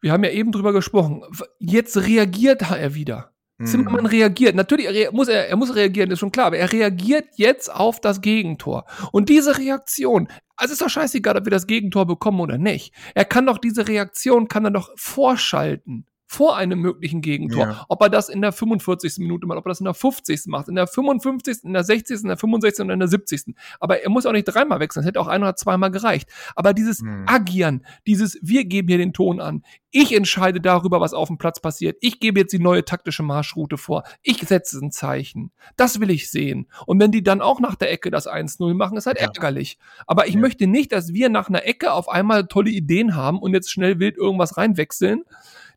Wir 0.00 0.12
haben 0.12 0.22
ja 0.22 0.30
eben 0.30 0.52
drüber 0.52 0.72
gesprochen. 0.72 1.22
Jetzt 1.58 1.96
reagiert 1.96 2.70
er 2.70 2.94
wieder. 2.94 3.32
Mhm. 3.58 3.66
Zimmermann 3.66 4.06
reagiert. 4.06 4.54
Natürlich 4.54 4.86
er 4.86 5.12
muss 5.12 5.28
er, 5.28 5.48
er 5.48 5.56
muss 5.56 5.74
reagieren, 5.74 6.10
ist 6.10 6.20
schon 6.20 6.32
klar, 6.32 6.46
aber 6.46 6.58
er 6.58 6.72
reagiert 6.72 7.26
jetzt 7.36 7.72
auf 7.72 8.00
das 8.00 8.20
Gegentor. 8.20 8.84
Und 9.12 9.28
diese 9.28 9.58
Reaktion, 9.58 10.28
also 10.56 10.72
ist 10.72 10.82
doch 10.82 10.88
scheißegal, 10.88 11.36
ob 11.36 11.44
wir 11.44 11.50
das 11.50 11.66
Gegentor 11.66 12.06
bekommen 12.06 12.40
oder 12.40 12.58
nicht. 12.58 12.94
Er 13.14 13.24
kann 13.24 13.46
doch 13.46 13.58
diese 13.58 13.88
Reaktion, 13.88 14.48
kann 14.48 14.64
er 14.64 14.70
doch 14.70 14.90
vorschalten 14.96 16.06
vor 16.30 16.56
einem 16.56 16.80
möglichen 16.80 17.22
Gegentor. 17.22 17.66
Ja. 17.66 17.86
Ob 17.88 18.02
er 18.02 18.10
das 18.10 18.28
in 18.28 18.42
der 18.42 18.52
45. 18.52 19.16
Minute 19.16 19.46
macht, 19.46 19.56
ob 19.56 19.66
er 19.66 19.70
das 19.70 19.80
in 19.80 19.84
der 19.84 19.94
50. 19.94 20.42
macht, 20.46 20.68
in 20.68 20.74
der 20.74 20.86
55., 20.86 21.64
in 21.64 21.72
der 21.72 21.84
60., 21.84 22.20
in 22.20 22.28
der 22.28 22.36
65. 22.36 22.84
und 22.84 22.90
in 22.90 22.98
der 22.98 23.08
70. 23.08 23.54
Aber 23.80 24.02
er 24.02 24.10
muss 24.10 24.26
auch 24.26 24.32
nicht 24.32 24.44
dreimal 24.44 24.78
wechseln, 24.78 25.00
es 25.00 25.06
hätte 25.06 25.20
auch 25.20 25.26
ein 25.26 25.42
oder 25.42 25.56
zweimal 25.56 25.90
gereicht. 25.90 26.28
Aber 26.54 26.74
dieses 26.74 27.00
mhm. 27.00 27.24
Agieren, 27.26 27.86
dieses 28.06 28.38
wir 28.42 28.66
geben 28.66 28.88
hier 28.88 28.98
den 28.98 29.14
Ton 29.14 29.40
an, 29.40 29.62
ich 29.90 30.14
entscheide 30.14 30.60
darüber, 30.60 31.00
was 31.00 31.14
auf 31.14 31.28
dem 31.28 31.38
Platz 31.38 31.60
passiert, 31.60 31.96
ich 32.02 32.20
gebe 32.20 32.40
jetzt 32.40 32.52
die 32.52 32.58
neue 32.58 32.84
taktische 32.84 33.22
Marschroute 33.22 33.78
vor, 33.78 34.04
ich 34.22 34.38
setze 34.40 34.78
ein 34.84 34.92
Zeichen, 34.92 35.50
das 35.76 35.98
will 35.98 36.10
ich 36.10 36.30
sehen. 36.30 36.68
Und 36.84 37.00
wenn 37.00 37.10
die 37.10 37.22
dann 37.22 37.40
auch 37.40 37.58
nach 37.58 37.74
der 37.74 37.90
Ecke 37.90 38.10
das 38.10 38.28
1-0 38.28 38.74
machen, 38.74 38.98
ist 38.98 39.06
halt 39.06 39.18
ja. 39.18 39.28
ärgerlich. 39.28 39.78
Aber 40.06 40.26
ich 40.26 40.34
ja. 40.34 40.40
möchte 40.40 40.66
nicht, 40.66 40.92
dass 40.92 41.14
wir 41.14 41.30
nach 41.30 41.48
einer 41.48 41.64
Ecke 41.64 41.92
auf 41.92 42.10
einmal 42.10 42.48
tolle 42.48 42.70
Ideen 42.70 43.16
haben 43.16 43.38
und 43.38 43.54
jetzt 43.54 43.70
schnell 43.70 43.98
wild 43.98 44.18
irgendwas 44.18 44.58
reinwechseln. 44.58 45.22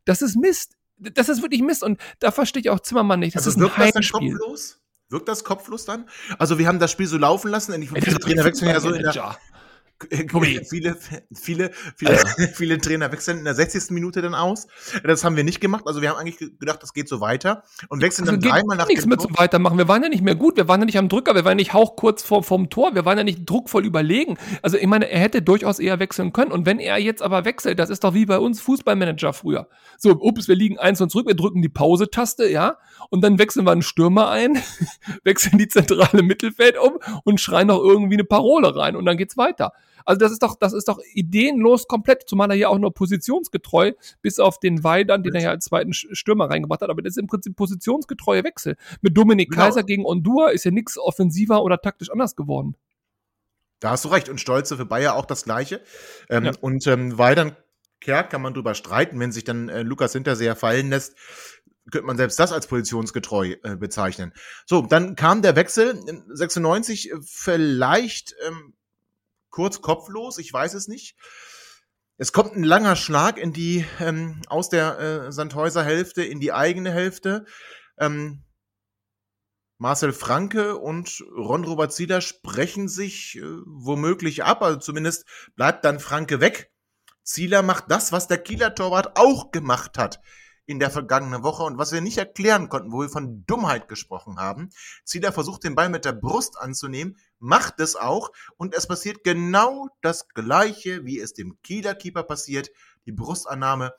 Das 0.04 0.22
ist 0.22 0.36
Mist. 0.36 0.74
Das 0.98 1.28
ist 1.28 1.42
wirklich 1.42 1.62
Mist. 1.62 1.82
Und 1.82 2.00
da 2.20 2.30
verstehe 2.30 2.60
ich 2.60 2.70
auch 2.70 2.80
Zimmermann 2.80 3.20
nicht. 3.20 3.36
Das 3.36 3.46
also 3.46 3.64
ist 3.64 3.72
ein 3.72 3.76
Heimspiel. 3.76 4.36
Kopflos? 4.36 4.78
Wirkt 5.08 5.28
das 5.28 5.44
kopflos 5.44 5.84
dann? 5.84 6.08
Also 6.38 6.58
wir 6.58 6.66
haben 6.66 6.78
das 6.78 6.90
Spiel 6.90 7.06
so 7.06 7.18
laufen 7.18 7.50
lassen. 7.50 7.78
Die 7.78 7.86
Trainer 7.86 8.44
wechseln 8.44 8.68
ja 8.68 8.80
so 8.80 8.90
in 8.92 9.02
der, 9.02 9.36
viele, 10.64 10.96
viele, 11.32 11.70
viele, 11.96 12.18
viele 12.54 12.78
Trainer 12.78 13.12
wechseln 13.12 13.38
in 13.38 13.44
der 13.44 13.54
60. 13.54 13.90
Minute 13.90 14.22
dann 14.22 14.34
aus. 14.34 14.66
Das 15.04 15.24
haben 15.24 15.36
wir 15.36 15.44
nicht 15.44 15.60
gemacht. 15.60 15.84
Also 15.86 16.02
wir 16.02 16.10
haben 16.10 16.18
eigentlich 16.18 16.38
gedacht, 16.38 16.82
das 16.82 16.92
geht 16.92 17.08
so 17.08 17.20
weiter 17.20 17.62
und 17.88 18.02
wechseln 18.02 18.28
also 18.28 18.40
dann 18.40 18.50
dreimal 18.50 18.76
nach 18.76 18.88
nichts 18.88 19.06
mehr 19.06 19.18
zum 19.18 19.36
Weitermachen. 19.38 19.78
Wir 19.78 19.88
waren 19.88 20.02
ja 20.02 20.08
nicht 20.08 20.22
mehr 20.22 20.34
gut. 20.34 20.56
Wir 20.56 20.68
waren 20.68 20.80
ja 20.80 20.86
nicht 20.86 20.98
am 20.98 21.08
Drücker. 21.08 21.34
Wir 21.34 21.44
waren 21.44 21.56
nicht 21.56 21.72
hauchkurz 21.72 22.22
vor, 22.22 22.42
vom 22.42 22.70
Tor. 22.70 22.94
Wir 22.94 23.04
waren 23.04 23.18
ja 23.18 23.24
nicht 23.24 23.48
druckvoll 23.48 23.84
überlegen. 23.84 24.38
Also 24.62 24.76
ich 24.76 24.86
meine, 24.86 25.10
er 25.10 25.20
hätte 25.20 25.42
durchaus 25.42 25.78
eher 25.78 25.98
wechseln 25.98 26.32
können. 26.32 26.52
Und 26.52 26.66
wenn 26.66 26.78
er 26.78 26.98
jetzt 26.98 27.22
aber 27.22 27.44
wechselt, 27.44 27.78
das 27.78 27.90
ist 27.90 28.04
doch 28.04 28.14
wie 28.14 28.26
bei 28.26 28.38
uns 28.38 28.60
Fußballmanager 28.60 29.32
früher. 29.32 29.68
So, 29.98 30.10
ups, 30.10 30.48
wir 30.48 30.56
liegen 30.56 30.78
eins 30.78 31.00
und 31.00 31.10
zurück. 31.10 31.26
Wir 31.26 31.34
drücken 31.34 31.62
die 31.62 31.68
Pause-Taste, 31.68 32.48
ja. 32.48 32.78
Und 33.10 33.22
dann 33.22 33.38
wechseln 33.38 33.66
wir 33.66 33.72
einen 33.72 33.82
Stürmer 33.82 34.30
ein, 34.30 34.62
wechseln 35.24 35.58
die 35.58 35.68
zentrale 35.68 36.22
Mittelfeld 36.22 36.78
um 36.78 36.98
und 37.24 37.40
schreien 37.40 37.68
noch 37.68 37.80
irgendwie 37.82 38.16
eine 38.16 38.24
Parole 38.24 38.74
rein. 38.76 38.96
Und 38.96 39.04
dann 39.04 39.16
geht's 39.16 39.36
weiter. 39.36 39.72
Also 40.04 40.18
das 40.18 40.32
ist 40.32 40.42
doch, 40.42 40.56
das 40.58 40.72
ist 40.72 40.88
doch 40.88 41.00
ideenlos 41.14 41.86
komplett, 41.86 42.28
zumal 42.28 42.50
er 42.50 42.56
ja 42.56 42.68
auch 42.68 42.78
nur 42.78 42.92
positionsgetreu, 42.92 43.92
bis 44.20 44.38
auf 44.38 44.58
den 44.58 44.84
Weidern, 44.84 45.22
den 45.22 45.34
er 45.34 45.42
ja 45.42 45.50
als 45.50 45.66
zweiten 45.66 45.92
Stürmer 45.92 46.50
reingebracht 46.50 46.82
hat. 46.82 46.90
Aber 46.90 47.02
das 47.02 47.12
ist 47.12 47.18
im 47.18 47.26
Prinzip 47.26 47.56
positionsgetreue 47.56 48.44
Wechsel. 48.44 48.76
Mit 49.00 49.16
Dominik 49.16 49.50
genau. 49.50 49.64
Kaiser 49.64 49.82
gegen 49.82 50.04
Ondua 50.04 50.50
ist 50.50 50.64
ja 50.64 50.70
nichts 50.70 50.98
offensiver 50.98 51.62
oder 51.62 51.78
taktisch 51.78 52.10
anders 52.10 52.36
geworden. 52.36 52.76
Da 53.80 53.90
hast 53.90 54.04
du 54.04 54.08
recht. 54.08 54.28
Und 54.28 54.40
Stolze 54.40 54.76
für 54.76 54.86
Bayer 54.86 55.16
auch 55.16 55.26
das 55.26 55.44
Gleiche. 55.44 55.80
Ähm, 56.30 56.44
ja. 56.44 56.52
Und 56.60 56.86
ähm, 56.86 57.18
Weidern, 57.18 57.56
Kerk 58.00 58.30
kann 58.30 58.42
man 58.42 58.54
drüber 58.54 58.74
streiten, 58.74 59.18
wenn 59.18 59.32
sich 59.32 59.44
dann 59.44 59.68
äh, 59.68 59.82
Lukas 59.82 60.12
Hinterseher 60.12 60.56
fallen 60.56 60.90
lässt 60.90 61.16
könnte 61.90 62.06
man 62.06 62.16
selbst 62.16 62.38
das 62.38 62.52
als 62.52 62.66
positionsgetreu 62.66 63.56
äh, 63.62 63.76
bezeichnen. 63.76 64.32
So, 64.66 64.82
dann 64.82 65.16
kam 65.16 65.42
der 65.42 65.56
Wechsel 65.56 65.98
96 66.28 67.10
äh, 67.10 67.14
vielleicht 67.24 68.34
ähm, 68.46 68.74
kurz 69.52 69.80
kopflos, 69.80 70.38
ich 70.38 70.52
weiß 70.52 70.74
es 70.74 70.88
nicht. 70.88 71.14
Es 72.18 72.32
kommt 72.32 72.56
ein 72.56 72.64
langer 72.64 72.96
Schlag 72.96 73.38
in 73.38 73.52
die 73.52 73.86
ähm, 74.00 74.42
aus 74.48 74.68
der 74.68 74.98
äh, 74.98 75.32
Sandhäuser 75.32 75.84
Hälfte 75.84 76.24
in 76.24 76.40
die 76.40 76.52
eigene 76.52 76.90
Hälfte. 76.90 77.44
Ähm, 77.98 78.44
Marcel 79.78 80.12
Franke 80.12 80.76
und 80.78 81.24
Ron 81.36 81.64
Robert 81.64 81.92
Zieler 81.92 82.20
sprechen 82.20 82.88
sich 82.88 83.36
äh, 83.36 83.42
womöglich 83.66 84.44
ab, 84.44 84.62
also 84.62 84.78
zumindest 84.78 85.24
bleibt 85.54 85.84
dann 85.84 86.00
Franke 86.00 86.40
weg. 86.40 86.72
Zieler 87.22 87.62
macht 87.62 87.84
das, 87.88 88.10
was 88.10 88.26
der 88.26 88.38
Kieler 88.38 88.74
Torwart 88.74 89.16
auch 89.16 89.52
gemacht 89.52 89.98
hat 89.98 90.20
in 90.66 90.78
der 90.78 90.90
vergangenen 90.90 91.42
Woche 91.42 91.64
und 91.64 91.78
was 91.78 91.92
wir 91.92 92.00
nicht 92.00 92.18
erklären 92.18 92.68
konnten, 92.68 92.92
wo 92.92 93.00
wir 93.00 93.08
von 93.08 93.44
Dummheit 93.46 93.88
gesprochen 93.88 94.38
haben. 94.38 94.70
Zieler 95.04 95.32
versucht 95.32 95.64
den 95.64 95.74
Ball 95.74 95.88
mit 95.88 96.04
der 96.04 96.12
Brust 96.12 96.58
anzunehmen, 96.58 97.16
macht 97.38 97.80
es 97.80 97.96
auch 97.96 98.30
und 98.56 98.74
es 98.74 98.86
passiert 98.86 99.24
genau 99.24 99.88
das 100.02 100.28
gleiche, 100.28 101.04
wie 101.04 101.18
es 101.18 101.34
dem 101.34 101.60
Kieler 101.62 101.94
Keeper 101.94 102.22
passiert. 102.22 102.70
Die 103.06 103.12
Brustannahme 103.12 103.92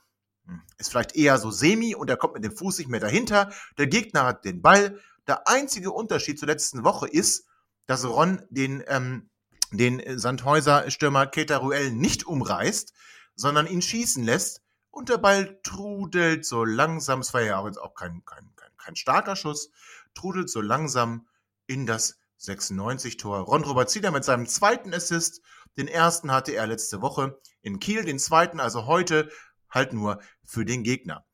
hm, 0.46 0.62
ist 0.78 0.90
vielleicht 0.90 1.16
eher 1.16 1.38
so 1.38 1.52
semi 1.52 1.96
und 1.96 2.10
er 2.10 2.18
kommt 2.18 2.36
mit 2.36 2.46
dem 2.46 2.56
Fuß 2.56 2.78
nicht 2.78 2.90
mehr 2.90 3.02
dahinter. 3.02 3.52
Der 3.78 3.88
Gegner 3.88 4.26
hat 4.26 4.46
den 4.46 4.62
Ball. 4.62 5.00
Der 5.28 5.48
einzige 5.48 5.92
Unterschied 5.92 6.40
zur 6.40 6.48
letzten 6.48 6.84
Woche 6.84 7.08
ist, 7.08 7.46
dass 7.86 8.06
Ron 8.06 8.42
den, 8.50 8.84
ähm, 8.88 9.30
den 9.72 10.02
Sandhäuser-Stürmer 10.18 11.28
Keita 11.28 11.58
Ruel 11.58 11.92
nicht 11.92 12.26
umreißt, 12.26 12.94
sondern 13.36 13.68
ihn 13.68 13.82
schießen 13.82 14.24
lässt 14.24 14.63
und 14.94 15.10
der 15.10 15.18
Ball 15.18 15.60
trudelt 15.64 16.46
so 16.46 16.64
langsam, 16.64 17.22
es 17.22 17.34
war 17.34 17.42
ja 17.42 17.58
auch 17.58 17.66
jetzt 17.66 17.82
auch 17.82 17.96
kein, 17.96 18.24
kein, 18.26 18.48
kein, 18.56 18.78
kein 18.78 18.96
starker 18.96 19.36
Schuss, 19.36 19.72
trudelt 20.14 20.52
so 20.52 20.62
langsam 20.62 21.28
in 21.66 21.88
das 21.88 22.20
96-Tor. 22.40 23.40
Ron 23.40 23.64
Robert 23.64 23.94
mit 24.12 24.24
seinem 24.24 24.46
zweiten 24.46 24.94
Assist. 24.94 25.42
Den 25.78 25.88
ersten 25.88 26.32
hatte 26.32 26.52
er 26.52 26.68
letzte 26.68 27.02
Woche 27.02 27.42
in 27.62 27.80
Kiel, 27.80 28.06
den 28.06 28.20
zweiten 28.20 28.60
also 28.60 28.86
heute 28.86 29.32
halt 29.68 29.94
nur 29.94 30.22
für 30.44 30.64
den 30.64 30.84
Gegner. 30.84 31.26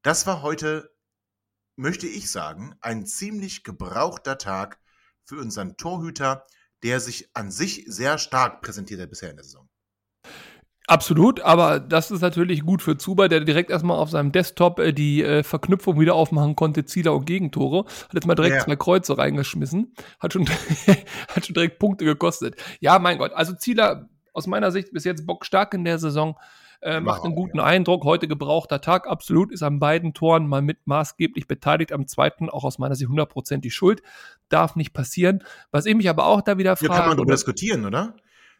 Das 0.00 0.26
war 0.26 0.40
heute, 0.40 0.90
möchte 1.74 2.06
ich 2.06 2.30
sagen, 2.30 2.76
ein 2.80 3.04
ziemlich 3.04 3.62
gebrauchter 3.62 4.38
Tag 4.38 4.80
für 5.22 5.36
unseren 5.36 5.76
Torhüter, 5.76 6.46
der 6.82 7.00
sich 7.00 7.28
an 7.36 7.50
sich 7.50 7.84
sehr 7.88 8.16
stark 8.16 8.62
präsentiert 8.62 9.02
hat 9.02 9.10
bisher 9.10 9.30
in 9.30 9.36
der 9.36 9.44
Saison. 9.44 9.68
Absolut, 10.88 11.40
aber 11.40 11.80
das 11.80 12.12
ist 12.12 12.20
natürlich 12.20 12.62
gut 12.62 12.80
für 12.80 12.96
Zuba, 12.96 13.26
der 13.26 13.40
direkt 13.40 13.70
erstmal 13.70 13.98
auf 13.98 14.10
seinem 14.10 14.30
Desktop 14.30 14.78
äh, 14.78 14.92
die 14.92 15.22
äh, 15.22 15.42
Verknüpfung 15.42 15.98
wieder 15.98 16.14
aufmachen 16.14 16.54
konnte, 16.54 16.84
Zieler 16.84 17.14
und 17.14 17.24
Gegentore. 17.24 17.86
Hat 17.86 18.14
jetzt 18.14 18.26
mal 18.26 18.36
direkt 18.36 18.56
ja. 18.56 18.64
zwei 18.64 18.76
Kreuze 18.76 19.18
reingeschmissen. 19.18 19.94
Hat 20.20 20.32
schon, 20.32 20.48
hat 21.28 21.44
schon 21.44 21.54
direkt 21.54 21.80
Punkte 21.80 22.04
gekostet. 22.04 22.56
Ja, 22.78 23.00
mein 23.00 23.18
Gott. 23.18 23.32
Also 23.32 23.54
Zieler 23.54 24.08
aus 24.32 24.46
meiner 24.46 24.70
Sicht 24.70 24.92
bis 24.92 25.02
jetzt 25.04 25.26
bockstark 25.26 25.74
in 25.74 25.84
der 25.84 25.98
Saison. 25.98 26.38
Äh, 26.82 27.00
macht 27.00 27.24
einen 27.24 27.34
guten. 27.34 27.58
Eindruck. 27.58 28.04
Heute 28.04 28.28
gebrauchter 28.28 28.80
Tag, 28.80 29.08
absolut. 29.08 29.50
Ist 29.50 29.64
an 29.64 29.80
beiden 29.80 30.14
Toren 30.14 30.46
mal 30.46 30.62
mit 30.62 30.86
maßgeblich 30.86 31.48
beteiligt. 31.48 31.90
Am 31.90 32.06
zweiten 32.06 32.48
auch 32.48 32.62
aus 32.62 32.78
meiner 32.78 32.94
Sicht 32.94 33.08
hundertprozentig 33.08 33.74
schuld. 33.74 34.02
Darf 34.50 34.76
nicht 34.76 34.92
passieren. 34.92 35.42
Was 35.72 35.86
ich 35.86 35.96
mich 35.96 36.08
aber 36.08 36.26
auch 36.26 36.42
da 36.42 36.58
wieder 36.58 36.76
frage. 36.76 36.92
Hier 36.92 36.96
kann 36.96 37.08
man 37.08 37.16
darüber 37.16 37.32
diskutieren, 37.32 37.86
oder? 37.86 38.14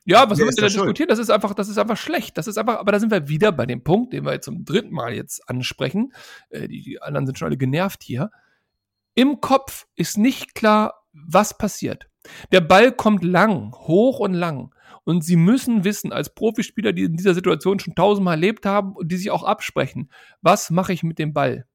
Ja, 0.06 0.30
was 0.30 0.38
soll 0.38 0.46
man 0.46 0.54
da 0.54 0.66
diskutieren? 0.66 1.08
Das 1.08 1.18
ist 1.18 1.30
einfach, 1.30 1.52
das 1.52 1.68
ist 1.68 1.78
einfach 1.78 1.96
schlecht. 1.96 2.38
Das 2.38 2.46
ist 2.46 2.56
einfach, 2.56 2.78
aber 2.78 2.92
da 2.92 3.00
sind 3.00 3.10
wir 3.10 3.28
wieder 3.28 3.50
bei 3.50 3.66
dem 3.66 3.82
Punkt, 3.82 4.12
den 4.12 4.24
wir 4.24 4.32
jetzt 4.32 4.44
zum 4.44 4.64
dritten 4.64 4.94
Mal 4.94 5.14
jetzt 5.14 5.48
ansprechen. 5.48 6.12
Äh, 6.48 6.68
die, 6.68 6.80
die 6.82 7.02
anderen 7.02 7.26
sind 7.26 7.38
schon 7.38 7.46
alle 7.46 7.56
genervt 7.56 8.04
hier. 8.04 8.30
Im 9.16 9.40
Kopf 9.40 9.86
ist 9.96 10.16
nicht 10.16 10.54
klar, 10.54 11.02
was 11.12 11.58
passiert. 11.58 12.08
Der 12.52 12.60
Ball 12.60 12.92
kommt 12.92 13.24
lang, 13.24 13.72
hoch 13.72 14.20
und 14.20 14.34
lang. 14.34 14.72
Und 15.02 15.24
sie 15.24 15.36
müssen 15.36 15.82
wissen, 15.82 16.12
als 16.12 16.34
Profispieler, 16.34 16.92
die 16.92 17.04
in 17.04 17.16
dieser 17.16 17.34
Situation 17.34 17.80
schon 17.80 17.94
tausendmal 17.94 18.34
erlebt 18.34 18.64
haben 18.64 18.94
und 18.94 19.10
die 19.10 19.16
sich 19.16 19.30
auch 19.30 19.42
absprechen, 19.42 20.10
was 20.40 20.70
mache 20.70 20.92
ich 20.92 21.02
mit 21.02 21.18
dem 21.18 21.32
Ball? 21.32 21.66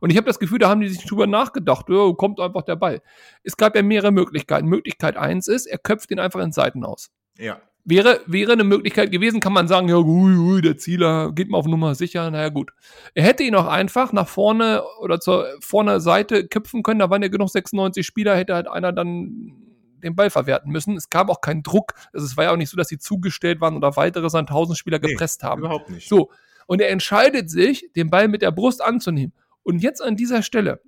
Und 0.00 0.10
ich 0.10 0.16
habe 0.16 0.26
das 0.26 0.38
Gefühl, 0.38 0.58
da 0.58 0.68
haben 0.68 0.80
die 0.80 0.88
sich 0.88 1.04
drüber 1.04 1.26
nachgedacht, 1.26 1.88
oh, 1.88 2.14
kommt 2.14 2.40
einfach 2.40 2.62
der 2.62 2.76
Ball. 2.76 3.00
Es 3.44 3.56
gab 3.56 3.76
ja 3.76 3.82
mehrere 3.82 4.10
Möglichkeiten. 4.10 4.66
Möglichkeit 4.66 5.16
eins 5.16 5.46
ist, 5.46 5.66
er 5.66 5.78
köpft 5.78 6.10
ihn 6.10 6.18
einfach 6.18 6.40
in 6.40 6.52
Seiten 6.52 6.84
aus. 6.84 7.10
Ja. 7.40 7.60
Wäre, 7.84 8.20
wäre 8.26 8.52
eine 8.52 8.64
Möglichkeit 8.64 9.10
gewesen, 9.10 9.40
kann 9.40 9.54
man 9.54 9.66
sagen, 9.66 9.88
ja, 9.88 9.96
ui, 9.96 10.36
ui, 10.36 10.60
der 10.60 10.76
Zieler 10.76 11.32
geht 11.32 11.48
mal 11.48 11.58
auf 11.58 11.66
Nummer 11.66 11.94
sicher, 11.94 12.30
naja, 12.30 12.50
gut. 12.50 12.70
Er 13.14 13.24
hätte 13.24 13.42
ihn 13.42 13.54
auch 13.54 13.66
einfach 13.66 14.12
nach 14.12 14.28
vorne 14.28 14.82
oder 15.00 15.18
zur 15.18 15.46
vorne 15.60 15.98
Seite 16.00 16.46
köpfen 16.46 16.82
können, 16.82 17.00
da 17.00 17.08
waren 17.08 17.22
ja 17.22 17.28
genug 17.28 17.48
96 17.48 18.06
Spieler, 18.06 18.36
hätte 18.36 18.54
halt 18.54 18.68
einer 18.68 18.92
dann 18.92 19.56
den 20.00 20.14
Ball 20.14 20.30
verwerten 20.30 20.72
müssen. 20.72 20.96
Es 20.96 21.10
gab 21.10 21.28
auch 21.28 21.40
keinen 21.40 21.62
Druck. 21.62 21.94
Also 22.12 22.26
es 22.26 22.36
war 22.36 22.44
ja 22.44 22.52
auch 22.52 22.56
nicht 22.56 22.70
so, 22.70 22.76
dass 22.76 22.88
sie 22.88 22.98
zugestellt 22.98 23.60
waren 23.60 23.76
oder 23.76 23.96
weitere 23.96 24.28
Sandhausen 24.28 24.76
Spieler 24.76 24.98
nee, 24.98 25.08
gepresst 25.08 25.42
haben. 25.42 25.60
Überhaupt 25.60 25.90
nicht. 25.90 26.08
So. 26.08 26.30
Und 26.66 26.80
er 26.80 26.90
entscheidet 26.90 27.50
sich, 27.50 27.90
den 27.96 28.10
Ball 28.10 28.28
mit 28.28 28.42
der 28.42 28.50
Brust 28.50 28.82
anzunehmen. 28.82 29.32
Und 29.62 29.80
jetzt 29.80 30.02
an 30.02 30.16
dieser 30.16 30.42
Stelle, 30.42 30.80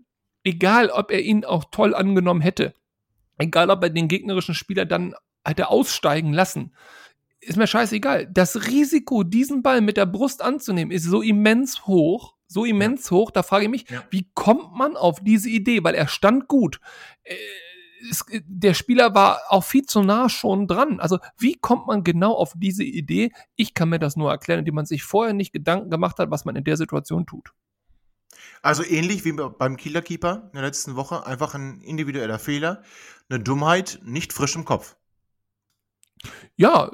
egal 0.45 0.91
ob 0.91 1.11
er 1.11 1.21
ihn 1.21 1.45
auch 1.45 1.65
toll 1.71 1.95
angenommen 1.95 2.41
hätte, 2.41 2.75
egal 3.39 3.71
ob 3.71 3.83
er 3.83 3.91
den 3.91 4.09
gegnerischen 4.09 4.55
Spieler 4.55 4.85
dann 4.85 5.15
hätte 5.45 5.69
aussteigen 5.69 6.33
lassen. 6.33 6.75
Ist 7.41 7.57
mir 7.57 7.67
scheißegal. 7.67 8.29
Das 8.33 8.69
Risiko, 8.69 9.25
diesen 9.25 9.63
Ball 9.63 9.81
mit 9.81 9.97
der 9.97 10.07
Brust 10.07 10.43
anzunehmen, 10.43 10.93
ist 10.93 11.05
so 11.05 11.23
immens 11.23 11.87
hoch, 11.87 12.37
so 12.47 12.65
immens 12.65 13.11
ja. 13.11 13.17
hoch. 13.17 13.31
Da 13.31 13.43
frage 13.43 13.65
ich 13.65 13.71
mich, 13.71 13.91
ja. 13.91 14.05
wie 14.11 14.31
kommt 14.35 14.75
man 14.77 14.97
auf 14.97 15.19
diese 15.21 15.49
Idee? 15.49 15.83
Weil 15.83 15.95
er 15.95 16.07
stand 16.07 16.47
gut. 16.47 16.79
Äh, 17.25 17.35
es, 18.11 18.25
der 18.47 18.75
Spieler 18.75 19.15
war 19.15 19.41
auch 19.49 19.65
viel 19.65 19.85
zu 19.85 20.03
nah 20.03 20.29
schon 20.29 20.67
dran. 20.67 21.01
Also, 21.01 21.19
wie 21.39 21.55
kommt 21.55 21.87
man 21.87 22.05
genau 22.05 22.33
auf 22.33 22.53
diese 22.57 22.85
Idee? 22.85 23.33
Ich 23.57 23.75
kann 23.75 23.89
mir 23.89 23.99
das 23.99 24.17
nur 24.17 24.31
erklären, 24.31 24.61
indem 24.61 24.75
man 24.75 24.87
sich 24.87 25.03
vorher 25.03 25.35
nicht 25.35 25.53
Gedanken 25.53 25.91
gemacht 25.91 26.19
hat, 26.19 26.31
was 26.31 26.45
man 26.45 26.57
in 26.57 26.65
der 26.65 26.77
Situation 26.77 27.27
tut. 27.27 27.53
Also 28.63 28.85
ähnlich 28.85 29.25
wie 29.25 29.33
beim 29.33 29.77
Kieler 29.77 30.03
Keeper 30.03 30.45
in 30.53 30.55
der 30.55 30.63
letzten 30.63 30.95
Woche, 30.95 31.27
einfach 31.27 31.55
ein 31.55 31.81
individueller 31.81 32.39
Fehler, 32.39 32.83
eine 33.29 33.41
Dummheit, 33.41 34.01
nicht 34.05 34.33
frisch 34.33 34.55
im 34.55 34.65
Kopf. 34.65 34.97
Ja, 36.57 36.91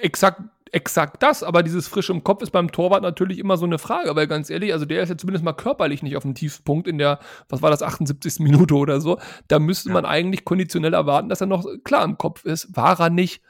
exakt, 0.00 0.42
exakt 0.72 1.22
das, 1.22 1.42
aber 1.42 1.62
dieses 1.62 1.88
frische 1.88 2.12
im 2.12 2.24
Kopf 2.24 2.42
ist 2.42 2.50
beim 2.50 2.72
Torwart 2.72 3.02
natürlich 3.02 3.38
immer 3.38 3.56
so 3.56 3.64
eine 3.64 3.78
Frage, 3.78 4.14
weil 4.16 4.26
ganz 4.26 4.50
ehrlich, 4.50 4.72
also 4.72 4.84
der 4.84 5.02
ist 5.02 5.08
ja 5.08 5.16
zumindest 5.16 5.44
mal 5.44 5.52
körperlich 5.52 6.02
nicht 6.02 6.16
auf 6.16 6.22
dem 6.22 6.34
Tiefpunkt 6.34 6.86
in 6.86 6.98
der, 6.98 7.20
was 7.48 7.62
war 7.62 7.70
das, 7.70 7.82
78. 7.82 8.40
Minute 8.40 8.74
oder 8.74 9.00
so. 9.00 9.18
Da 9.48 9.58
müsste 9.58 9.88
ja. 9.88 9.94
man 9.94 10.04
eigentlich 10.04 10.44
konditionell 10.44 10.94
erwarten, 10.94 11.28
dass 11.28 11.40
er 11.40 11.46
noch 11.46 11.66
klar 11.84 12.04
im 12.04 12.18
Kopf 12.18 12.44
ist. 12.44 12.76
War 12.76 13.00
er 13.00 13.10
nicht. 13.10 13.42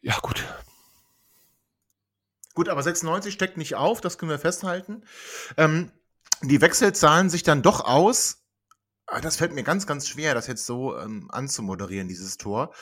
Ja, 0.00 0.18
gut. 0.20 0.44
Gut, 2.54 2.68
aber 2.68 2.82
96 2.82 3.32
steckt 3.32 3.56
nicht 3.56 3.76
auf, 3.76 4.00
das 4.00 4.18
können 4.18 4.30
wir 4.30 4.38
festhalten. 4.38 5.02
Ähm, 5.56 5.90
die 6.42 6.60
Wechsel 6.60 6.92
zahlen 6.92 7.30
sich 7.30 7.42
dann 7.42 7.62
doch 7.62 7.84
aus. 7.84 8.41
Aber 9.12 9.20
das 9.20 9.36
fällt 9.36 9.52
mir 9.52 9.62
ganz, 9.62 9.86
ganz 9.86 10.08
schwer, 10.08 10.34
das 10.34 10.46
jetzt 10.46 10.64
so 10.64 10.98
ähm, 10.98 11.28
anzumoderieren, 11.30 12.08
dieses 12.08 12.38
Tor. 12.38 12.72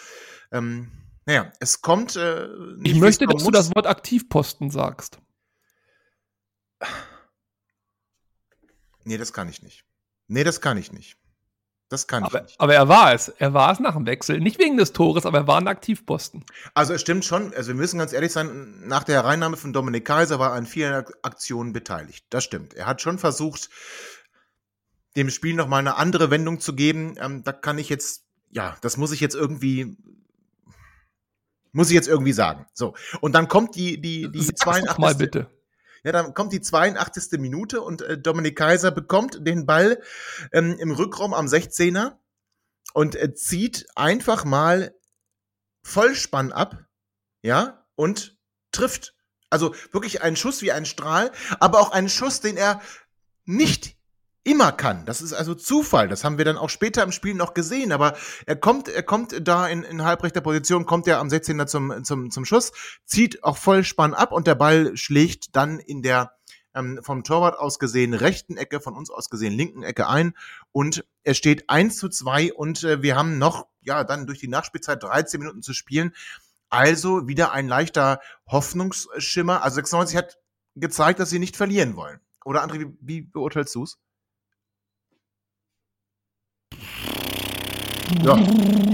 Ähm, 0.53 0.93
naja, 1.27 1.53
es 1.59 1.83
kommt. 1.83 2.15
Äh, 2.15 2.47
ich 2.85 2.95
möchte, 2.95 3.27
dass 3.27 3.43
du 3.43 3.51
das 3.51 3.75
Wort 3.75 3.89
Aktivposten 3.89 4.71
sagst. 4.71 5.19
Nee, 9.03 9.19
das 9.19 9.33
kann 9.33 9.49
ich 9.49 9.65
nicht. 9.65 9.85
Nee, 10.29 10.45
das 10.45 10.61
kann 10.61 10.79
ich 10.79 10.93
nicht. 10.93 11.17
Das 11.89 12.07
kann 12.07 12.23
aber, 12.23 12.39
ich 12.39 12.43
nicht. 12.45 12.61
Aber 12.61 12.75
er 12.75 12.87
war 12.87 13.13
es. 13.13 13.27
Er 13.27 13.53
war 13.53 13.73
es 13.73 13.81
nach 13.81 13.95
dem 13.95 14.07
Wechsel. 14.07 14.39
Nicht 14.39 14.61
wegen 14.61 14.77
des 14.77 14.93
Tores, 14.93 15.27
aber 15.27 15.39
er 15.39 15.47
war 15.49 15.59
ein 15.59 15.67
Aktivposten. 15.67 16.45
Also 16.75 16.95
es 16.95 17.01
stimmt 17.01 17.25
schon. 17.25 17.53
Also 17.55 17.71
wir 17.71 17.75
müssen 17.75 17.99
ganz 17.99 18.13
ehrlich 18.13 18.31
sein, 18.31 18.87
nach 18.87 19.03
der 19.03 19.17
Hereinnahme 19.17 19.57
von 19.57 19.73
Dominik 19.73 20.05
Kaiser 20.05 20.39
war 20.39 20.51
er 20.51 20.55
an 20.55 20.67
vielen 20.67 21.05
Aktionen 21.23 21.73
beteiligt. 21.73 22.25
Das 22.31 22.45
stimmt. 22.45 22.75
Er 22.75 22.87
hat 22.87 23.03
schon 23.03 23.19
versucht, 23.19 23.69
dem 25.21 25.31
Spiel 25.31 25.55
nochmal 25.55 25.81
eine 25.81 25.97
andere 25.97 26.31
Wendung 26.31 26.61
zu 26.61 26.75
geben. 26.75 27.15
Ähm, 27.19 27.45
da 27.45 27.53
kann 27.53 27.79
ich 27.79 27.89
jetzt, 27.89 28.25
ja, 28.51 28.77
das 28.81 28.97
muss 28.97 29.13
ich 29.13 29.21
jetzt 29.21 29.35
irgendwie 29.35 29.97
muss 31.73 31.89
ich 31.89 31.95
jetzt 31.95 32.09
irgendwie 32.09 32.33
sagen. 32.33 32.67
So. 32.75 32.95
Und 33.21 33.33
dann 33.35 33.49
kommt 33.49 33.77
die, 33.77 34.01
die, 34.01 34.31
die 34.31 34.43
Sag's 34.43 34.61
82. 34.61 34.99
mal 34.99 35.15
bitte. 35.15 35.49
Ja, 36.03 36.13
dann 36.13 36.35
kommt 36.35 36.53
die 36.53 36.61
82. 36.61 37.39
Minute 37.39 37.83
und 37.83 38.03
äh, 38.03 38.19
Dominik 38.19 38.57
Kaiser 38.57 38.91
bekommt 38.91 39.47
den 39.47 39.67
Ball 39.67 40.03
ähm, 40.53 40.77
im 40.79 40.91
Rückraum 40.91 41.35
am 41.35 41.47
16er 41.47 42.17
und 42.95 43.17
äh, 43.17 43.35
zieht 43.35 43.87
einfach 43.97 44.45
mal 44.45 44.95
Vollspann 45.83 46.53
ab, 46.53 46.87
ja, 47.43 47.87
und 47.95 48.39
trifft. 48.73 49.15
Also 49.51 49.75
wirklich 49.93 50.23
ein 50.23 50.37
Schuss 50.37 50.63
wie 50.63 50.73
ein 50.73 50.87
Strahl, 50.87 51.33
aber 51.59 51.81
auch 51.81 51.93
ein 51.93 52.09
Schuss, 52.09 52.41
den 52.41 52.57
er 52.57 52.81
nicht 53.45 53.97
immer 54.43 54.73
kann. 54.73 55.05
Das 55.05 55.21
ist 55.21 55.33
also 55.33 55.55
Zufall. 55.55 56.09
Das 56.09 56.25
haben 56.25 56.39
wir 56.39 56.45
dann 56.45 56.57
auch 56.57 56.71
später 56.71 57.03
im 57.03 57.13
Spiel 57.13 57.35
noch 57.35 57.55
gesehen. 57.55 57.93
Aber 57.93 58.17
er 58.47 58.57
kommt, 58.57 58.89
er 58.89 59.03
kommt 59.03 59.47
da 59.47 59.69
in, 59.69 59.83
in 59.83 60.05
halbrechter 60.05 60.41
Position, 60.41 60.87
kommt 60.87 61.07
er 61.07 61.19
am 61.19 61.29
16er 61.29 61.67
zum, 61.67 62.05
zum, 62.05 62.31
zum 62.31 62.45
Schuss, 62.45 62.73
zieht 63.05 63.45
auch 63.45 63.57
voll 63.57 63.85
Spann 63.85 64.15
ab 64.15 64.33
und 64.33 64.47
der 64.47 64.55
Ball 64.55 64.97
schlägt 64.97 65.57
dann 65.57 65.79
in 65.79 66.03
der 66.03 66.33
ähm, 66.75 67.01
vom 67.03 67.25
Torwart 67.25 67.59
aus 67.59 67.79
gesehen 67.79 68.15
rechten 68.15 68.57
Ecke, 68.57 68.81
von 68.81 68.95
uns 68.95 69.11
aus 69.11 69.29
gesehen 69.29 69.53
linken 69.53 69.83
Ecke 69.83 70.09
ein 70.09 70.35
und 70.73 71.05
er 71.25 71.35
steht 71.35 71.69
1 71.69 71.97
zu 71.97 72.09
2 72.09 72.53
und 72.53 72.85
äh, 72.85 73.03
wir 73.03 73.17
haben 73.17 73.39
noch, 73.39 73.67
ja, 73.81 74.05
dann 74.05 74.27
durch 74.27 74.39
die 74.39 74.49
Nachspielzeit 74.49 75.03
13 75.03 75.41
Minuten 75.41 75.63
zu 75.63 75.75
spielen. 75.75 76.15
Also 76.69 77.27
wieder 77.27 77.51
ein 77.51 77.67
leichter 77.67 78.21
Hoffnungsschimmer. 78.47 79.63
Also 79.63 79.77
96 79.77 80.17
hat 80.17 80.39
gezeigt, 80.77 81.19
dass 81.19 81.31
sie 81.31 81.41
nicht 81.41 81.57
verlieren 81.57 81.97
wollen. 81.97 82.21
Oder 82.45 82.63
André, 82.63 82.79
wie, 82.79 82.97
wie 83.01 83.21
beurteilst 83.23 83.75
du 83.75 83.83
es? 83.83 83.99
Ja. 88.25 88.37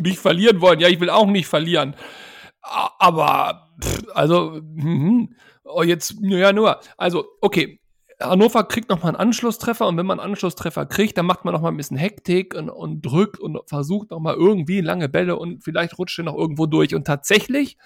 nicht 0.03 0.19
verlieren 0.19 0.61
wollen. 0.61 0.81
Ja, 0.81 0.89
ich 0.89 1.01
will 1.01 1.11
auch 1.11 1.27
nicht 1.27 1.47
verlieren. 1.47 1.95
Aber, 2.63 3.69
also, 4.15 4.61
mhm. 4.63 5.35
oh, 5.65 5.83
jetzt, 5.83 6.17
ja, 6.21 6.53
nur. 6.53 6.81
Also, 6.97 7.27
okay. 7.41 7.81
Hannover 8.19 8.65
kriegt 8.65 8.89
nochmal 8.89 9.11
einen 9.11 9.21
Anschlusstreffer 9.21 9.87
und 9.87 9.99
wenn 9.99 10.07
man 10.07 10.19
einen 10.19 10.31
Anschlusstreffer 10.31 10.87
kriegt, 10.87 11.19
dann 11.19 11.27
macht 11.27 11.45
man 11.45 11.53
nochmal 11.53 11.71
ein 11.71 11.77
bisschen 11.77 11.99
Hektik 11.99 12.55
und, 12.55 12.71
und 12.71 13.03
drückt 13.03 13.39
und 13.39 13.59
versucht 13.67 14.11
nochmal 14.11 14.37
irgendwie 14.37 14.81
lange 14.81 15.11
Bälle 15.11 15.37
und 15.37 15.63
vielleicht 15.63 15.99
rutscht 15.99 16.19
er 16.19 16.25
noch 16.25 16.35
irgendwo 16.35 16.65
durch. 16.65 16.95
Und 16.95 17.07
tatsächlich 17.07 17.77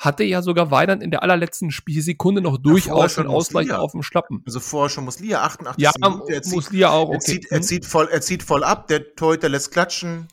hatte 0.00 0.24
ja 0.24 0.40
sogar 0.40 0.70
Weidand 0.70 1.02
in 1.02 1.10
der 1.10 1.22
allerletzten 1.22 1.70
Spielsekunde 1.70 2.40
noch 2.40 2.56
durchaus 2.56 3.18
einen 3.18 3.28
Ausgleich 3.28 3.66
Muslia. 3.66 3.78
auf 3.78 3.92
dem 3.92 4.02
Schlappen. 4.02 4.42
Also 4.46 4.58
vorher 4.58 4.88
schon 4.88 5.04
Muslia, 5.04 5.42
88 5.42 5.82
Ja, 5.82 5.92
Minute, 6.00 6.32
er 6.32 6.42
zieht, 6.42 6.54
Muslia 6.54 6.90
auch, 6.90 7.08
okay. 7.10 7.14
er, 7.14 7.20
zieht, 7.20 7.46
er, 7.50 7.60
zieht 7.60 7.84
voll, 7.84 8.08
er 8.10 8.20
zieht 8.22 8.42
voll 8.42 8.64
ab, 8.64 8.88
der 8.88 9.14
Torhüter 9.14 9.50
lässt 9.50 9.72
klatschen, 9.72 10.26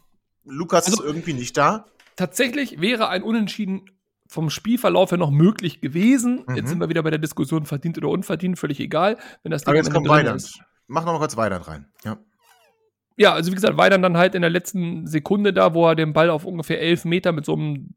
Lukas 0.47 0.85
Also- 0.87 1.03
ist 1.03 1.07
irgendwie 1.07 1.33
nicht 1.33 1.57
da. 1.57 1.85
Tatsächlich 2.15 2.81
wäre 2.81 3.09
ein 3.09 3.21
Unentschieden 3.23 3.89
vom 4.27 4.49
Spielverlauf 4.49 5.11
her 5.11 5.17
noch 5.17 5.31
möglich 5.31 5.79
gewesen. 5.81 6.43
Mhm. 6.47 6.55
Jetzt 6.55 6.69
sind 6.69 6.79
wir 6.79 6.89
wieder 6.89 7.03
bei 7.03 7.09
der 7.11 7.19
Diskussion 7.19 7.65
verdient 7.65 7.97
oder 7.97 8.09
unverdient, 8.09 8.57
völlig 8.59 8.79
egal. 8.79 9.17
Wenn 9.43 9.51
das 9.51 9.61
Ding 9.63 9.69
Aber 9.69 9.77
jetzt 9.77 9.91
kommt 9.93 10.07
Weidand. 10.09 10.37
ist. 10.37 10.59
Mach 10.87 11.05
noch 11.05 11.13
mal 11.13 11.19
kurz 11.19 11.37
Weidand 11.37 11.67
rein. 11.67 11.85
Ja. 12.03 12.17
Ja, 13.17 13.33
also 13.33 13.51
wie 13.51 13.55
gesagt, 13.55 13.77
Weidand 13.77 14.03
dann 14.03 14.17
halt 14.17 14.35
in 14.35 14.41
der 14.41 14.49
letzten 14.51 15.07
Sekunde 15.07 15.53
da, 15.53 15.73
wo 15.73 15.87
er 15.87 15.95
den 15.95 16.13
Ball 16.13 16.29
auf 16.29 16.45
ungefähr 16.45 16.79
elf 16.81 17.03
Meter 17.05 17.31
mit 17.31 17.45
so 17.45 17.53
einem 17.53 17.93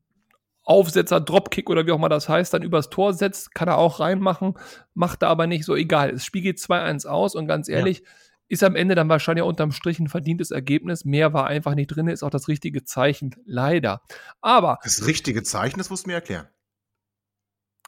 Aufsetzer, 0.62 1.20
Dropkick 1.20 1.68
oder 1.68 1.86
wie 1.86 1.92
auch 1.92 1.96
immer 1.96 2.08
das 2.08 2.28
heißt, 2.28 2.54
dann 2.54 2.62
übers 2.62 2.90
Tor 2.90 3.12
setzt, 3.12 3.54
kann 3.54 3.68
er 3.68 3.78
auch 3.78 3.98
reinmachen, 4.00 4.54
macht 4.94 5.22
er 5.22 5.28
aber 5.28 5.46
nicht 5.46 5.64
so 5.64 5.74
egal. 5.74 6.12
Das 6.12 6.24
Spiel 6.24 6.42
geht 6.42 6.58
2-1 6.58 7.06
aus 7.06 7.34
und 7.34 7.46
ganz 7.46 7.68
ehrlich, 7.68 8.02
ist 8.50 8.64
am 8.64 8.74
Ende 8.74 8.96
dann 8.96 9.08
wahrscheinlich 9.08 9.44
unterm 9.44 9.70
Strich 9.70 10.00
ein 10.00 10.08
verdientes 10.08 10.50
Ergebnis. 10.50 11.04
Mehr 11.04 11.32
war 11.32 11.46
einfach 11.46 11.76
nicht 11.76 11.86
drin, 11.86 12.08
ist 12.08 12.24
auch 12.24 12.30
das 12.30 12.48
richtige 12.48 12.84
Zeichen, 12.84 13.36
leider. 13.44 14.02
Aber 14.40 14.78
Das 14.82 15.06
richtige 15.06 15.44
Zeichen, 15.44 15.78
das 15.78 15.88
musst 15.88 16.04
du 16.04 16.10
mir 16.10 16.14
erklären. 16.14 16.48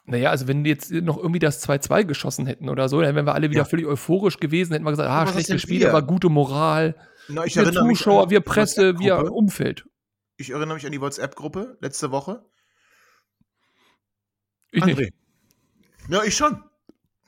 Naja, 0.05 0.31
also 0.31 0.47
wenn 0.47 0.63
die 0.63 0.69
jetzt 0.69 0.91
noch 0.91 1.17
irgendwie 1.17 1.39
das 1.39 1.61
2-2 1.67 2.05
geschossen 2.05 2.45
hätten 2.45 2.69
oder 2.69 2.87
so, 2.87 3.01
dann 3.01 3.13
wären 3.13 3.25
wir 3.25 3.33
alle 3.35 3.49
wieder 3.49 3.61
Ja. 3.61 3.65
völlig 3.65 3.85
euphorisch 3.85 4.37
gewesen, 4.37 4.71
hätten 4.71 4.85
wir 4.85 4.91
gesagt, 4.91 5.09
ah, 5.09 5.57
Spiel, 5.59 5.81
wir? 5.81 5.89
aber 5.89 6.01
gute 6.01 6.29
Moral. 6.29 6.95
Na, 7.27 7.45
ich 7.45 7.55
Wir 7.55 7.71
Zuschauer, 7.71 8.23
an 8.23 8.29
wir 8.29 8.39
Presse, 8.41 8.99
wir. 8.99 9.31
Umfeld. 9.33 9.85
Ich 10.37 10.49
erinnere 10.49 10.75
mich 10.75 10.85
an 10.85 10.91
die 10.93 11.01
WhatsApp-Gruppe 11.01 11.77
letzte 11.81 12.11
Woche. 12.11 12.43
Ich 14.71 14.83
nicht. 14.85 14.97
André. 14.97 15.13
Ja, 16.09 16.23
ich 16.23 16.35
schon. 16.35 16.63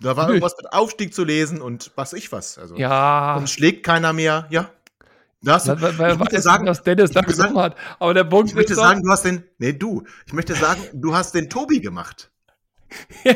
Da 0.02 0.18
war 0.18 0.26
Nee. 0.26 0.34
irgendwas 0.34 0.56
mit 0.58 0.72
Aufstieg 0.74 1.14
zu 1.14 1.24
lesen 1.24 1.62
und 1.62 1.92
was 1.96 2.14
ich 2.14 2.32
was. 2.32 2.58
Also, 2.58 2.76
Ja, 2.76 3.36
Dann 3.36 3.48
schlägt 3.48 3.86
keiner 3.86 4.14
mehr. 4.14 4.48
Ja. 4.50 4.70
Da 5.42 5.54
hast 5.54 5.68
du, 5.68 5.80
weil, 6.00 6.14
ich 6.14 6.18
möchte 6.20 6.42
sagen, 6.42 6.66
dass 6.66 6.82
Dennis 6.84 7.12
da 7.12 7.22
gesungen 7.22 7.58
hat. 7.58 7.76
Aber 8.00 8.14
der 8.14 8.24
Punkt 8.24 8.50
ich 8.50 8.56
möchte 8.56 8.74
ist 8.74 8.80
sagen, 8.80 9.04
du 9.04 9.12
hast 9.12 9.24
den, 9.26 9.44
nee, 9.60 9.74
du, 9.74 10.04
ich 10.26 10.34
möchte 10.34 10.56
sagen, 10.56 10.82
du 10.94 11.14
hast 11.16 11.36
den 11.36 11.50
Tobi 11.50 11.80
gemacht. 11.82 12.32
ja, 13.24 13.36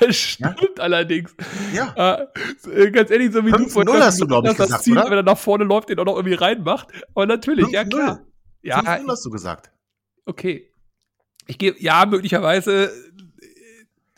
das 0.00 0.16
stimmt 0.16 0.78
allerdings. 0.78 1.34
Ja. 1.74 2.26
Äh, 2.72 2.90
ganz 2.90 3.10
ehrlich, 3.10 3.32
so 3.32 3.44
wie 3.44 3.50
du 3.50 3.58
5-0 3.64 3.70
vorhin 3.70 4.02
hast 4.02 4.20
du, 4.20 4.26
glaub 4.26 4.44
ich, 4.44 4.50
das 4.56 4.66
gesagt, 4.66 4.84
Ziel, 4.84 4.96
oder? 4.98 5.10
wenn 5.10 5.18
er 5.18 5.22
nach 5.22 5.38
vorne 5.38 5.64
läuft, 5.64 5.88
den 5.88 5.98
auch 5.98 6.04
noch 6.04 6.16
irgendwie 6.16 6.34
reinmacht. 6.34 6.88
Aber 7.14 7.26
natürlich, 7.26 7.68
ja 7.68 7.82
5-0. 7.82 7.88
klar. 7.90 8.20
Ja, 8.62 8.80
5-0 8.80 9.08
hast 9.08 9.24
du 9.24 9.30
gesagt. 9.30 9.70
okay. 10.26 10.66
Ich 11.46 11.58
gehe, 11.58 11.74
ja, 11.80 12.06
möglicherweise, 12.06 12.92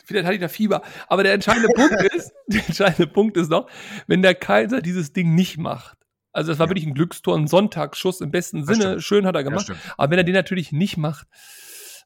vielleicht 0.03 0.25
hatte 0.25 0.35
ich 0.35 0.41
da 0.41 0.47
Fieber. 0.47 0.81
Aber 1.07 1.23
der 1.23 1.33
entscheidende 1.33 1.69
Punkt 1.69 1.93
ist, 2.13 2.31
der 2.47 2.65
entscheidende 2.67 3.07
Punkt 3.07 3.37
ist 3.37 3.49
noch, 3.49 3.69
wenn 4.07 4.21
der 4.21 4.35
Kaiser 4.35 4.81
dieses 4.81 5.13
Ding 5.13 5.33
nicht 5.35 5.57
macht. 5.57 5.97
Also 6.31 6.51
das 6.51 6.59
war 6.59 6.65
Ja. 6.67 6.71
wirklich 6.71 6.85
ein 6.87 6.93
Glückstor, 6.95 7.37
ein 7.37 7.47
Sonntagsschuss 7.47 8.21
im 8.21 8.31
besten 8.31 8.65
Sinne. 8.65 9.01
Schön 9.01 9.25
hat 9.25 9.35
er 9.35 9.41
Ja, 9.41 9.49
gemacht. 9.49 9.63
stimmt. 9.65 9.79
Aber 9.97 10.11
wenn 10.11 10.17
er 10.19 10.23
den 10.23 10.33
natürlich 10.33 10.71
nicht 10.71 10.97
macht, 10.97 11.27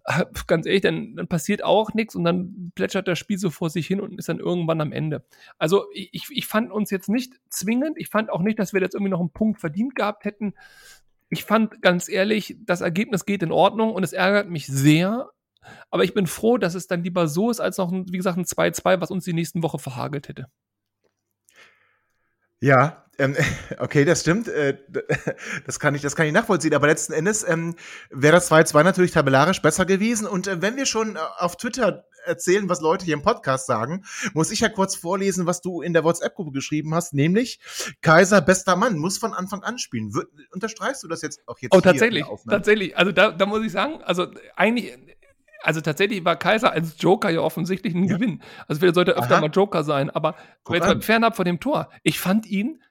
äh, 0.05 0.25
ganz 0.47 0.65
ehrlich, 0.65 0.81
dann, 0.81 1.15
dann 1.15 1.27
passiert 1.27 1.63
auch 1.63 1.93
nichts 1.93 2.15
und 2.15 2.23
dann 2.23 2.71
plätschert 2.75 3.07
das 3.07 3.19
Spiel 3.19 3.37
so 3.37 3.49
vor 3.49 3.69
sich 3.69 3.87
hin 3.87 3.99
und 4.01 4.17
ist 4.17 4.29
dann 4.29 4.39
irgendwann 4.39 4.81
am 4.81 4.91
Ende. 4.91 5.25
Also 5.57 5.85
ich, 5.93 6.25
ich 6.29 6.45
fand 6.45 6.71
uns 6.71 6.91
jetzt 6.91 7.09
nicht 7.09 7.33
zwingend, 7.49 7.97
ich 7.97 8.09
fand 8.09 8.29
auch 8.29 8.41
nicht, 8.41 8.59
dass 8.59 8.73
wir 8.73 8.81
jetzt 8.81 8.95
irgendwie 8.95 9.11
noch 9.11 9.19
einen 9.19 9.31
Punkt 9.31 9.59
verdient 9.59 9.95
gehabt 9.95 10.25
hätten. 10.25 10.53
Ich 11.29 11.43
fand 11.43 11.81
ganz 11.81 12.07
ehrlich, 12.07 12.55
das 12.61 12.79
Ergebnis 12.81 13.25
geht 13.25 13.43
in 13.43 13.51
Ordnung 13.51 13.93
und 13.93 14.03
es 14.03 14.13
ärgert 14.13 14.49
mich 14.49 14.67
sehr. 14.67 15.29
Aber 15.89 16.03
ich 16.03 16.13
bin 16.13 16.27
froh, 16.27 16.57
dass 16.57 16.75
es 16.75 16.87
dann 16.87 17.03
lieber 17.03 17.27
so 17.27 17.49
ist, 17.49 17.59
als 17.59 17.77
noch, 17.77 17.91
ein, 17.91 18.05
wie 18.11 18.17
gesagt, 18.17 18.37
ein 18.37 18.45
2-2, 18.45 19.01
was 19.01 19.11
uns 19.11 19.25
die 19.25 19.33
nächsten 19.33 19.63
Woche 19.63 19.79
verhagelt 19.79 20.27
hätte. 20.27 20.47
Ja, 22.59 23.05
ähm, 23.17 23.35
okay, 23.79 24.05
das 24.05 24.21
stimmt. 24.21 24.47
Äh, 24.47 24.77
das, 25.65 25.79
kann 25.79 25.95
ich, 25.95 26.01
das 26.01 26.15
kann 26.15 26.27
ich 26.27 26.33
nachvollziehen. 26.33 26.73
Aber 26.73 26.87
letzten 26.87 27.13
Endes 27.13 27.47
ähm, 27.47 27.75
wäre 28.09 28.33
das 28.33 28.51
2-2 28.51 28.83
natürlich 28.83 29.11
tabellarisch 29.11 29.61
besser 29.61 29.85
gewesen. 29.85 30.27
Und 30.27 30.47
äh, 30.47 30.61
wenn 30.61 30.75
wir 30.75 30.85
schon 30.85 31.15
äh, 31.15 31.19
auf 31.37 31.57
Twitter 31.57 32.05
erzählen, 32.25 32.67
was 32.67 32.81
Leute 32.81 33.05
hier 33.05 33.13
im 33.13 33.21
Podcast 33.21 33.67
sagen, 33.67 34.03
muss 34.33 34.51
ich 34.51 34.59
ja 34.59 34.69
kurz 34.69 34.95
vorlesen, 34.95 35.45
was 35.45 35.61
du 35.61 35.81
in 35.81 35.93
der 35.93 36.03
WhatsApp-Gruppe 36.03 36.51
geschrieben 36.51 36.93
hast, 36.93 37.13
nämlich 37.13 37.59
Kaiser, 38.01 38.41
bester 38.41 38.75
Mann, 38.75 38.97
muss 38.97 39.17
von 39.17 39.33
Anfang 39.33 39.63
an 39.63 39.79
spielen. 39.79 40.11
Unterstreichst 40.51 41.03
du 41.03 41.07
das 41.07 41.21
jetzt 41.21 41.41
auch 41.47 41.57
jetzt 41.59 41.73
Oh, 41.73 41.81
hier 41.81 41.91
in 41.91 41.97
der 41.99 42.25
tatsächlich, 42.25 42.25
tatsächlich. 42.49 42.97
Also 42.97 43.13
da, 43.13 43.31
da 43.31 43.45
muss 43.45 43.63
ich 43.63 43.71
sagen, 43.71 44.01
also 44.03 44.27
eigentlich, 44.57 44.97
also 45.63 45.81
tatsächlich 45.81 46.23
war 46.25 46.35
Kaiser 46.35 46.71
als 46.71 46.95
Joker 46.99 47.29
ja 47.29 47.41
offensichtlich 47.41 47.93
ein 47.93 48.05
Ja. 48.05 48.15
Gewinn. 48.15 48.41
Also 48.67 48.79
vielleicht 48.79 48.95
sollte 48.95 49.11
er 49.11 49.17
öfter 49.17 49.35
Aha. 49.35 49.41
mal 49.41 49.49
Joker 49.49 49.83
sein, 49.83 50.09
aber 50.09 50.35
jetzt 50.71 51.05
fernab 51.05 51.35
von 51.35 51.45
dem 51.45 51.59
Tor. 51.59 51.89
Ich 52.03 52.19
fand 52.19 52.45
ihn, 52.45 52.81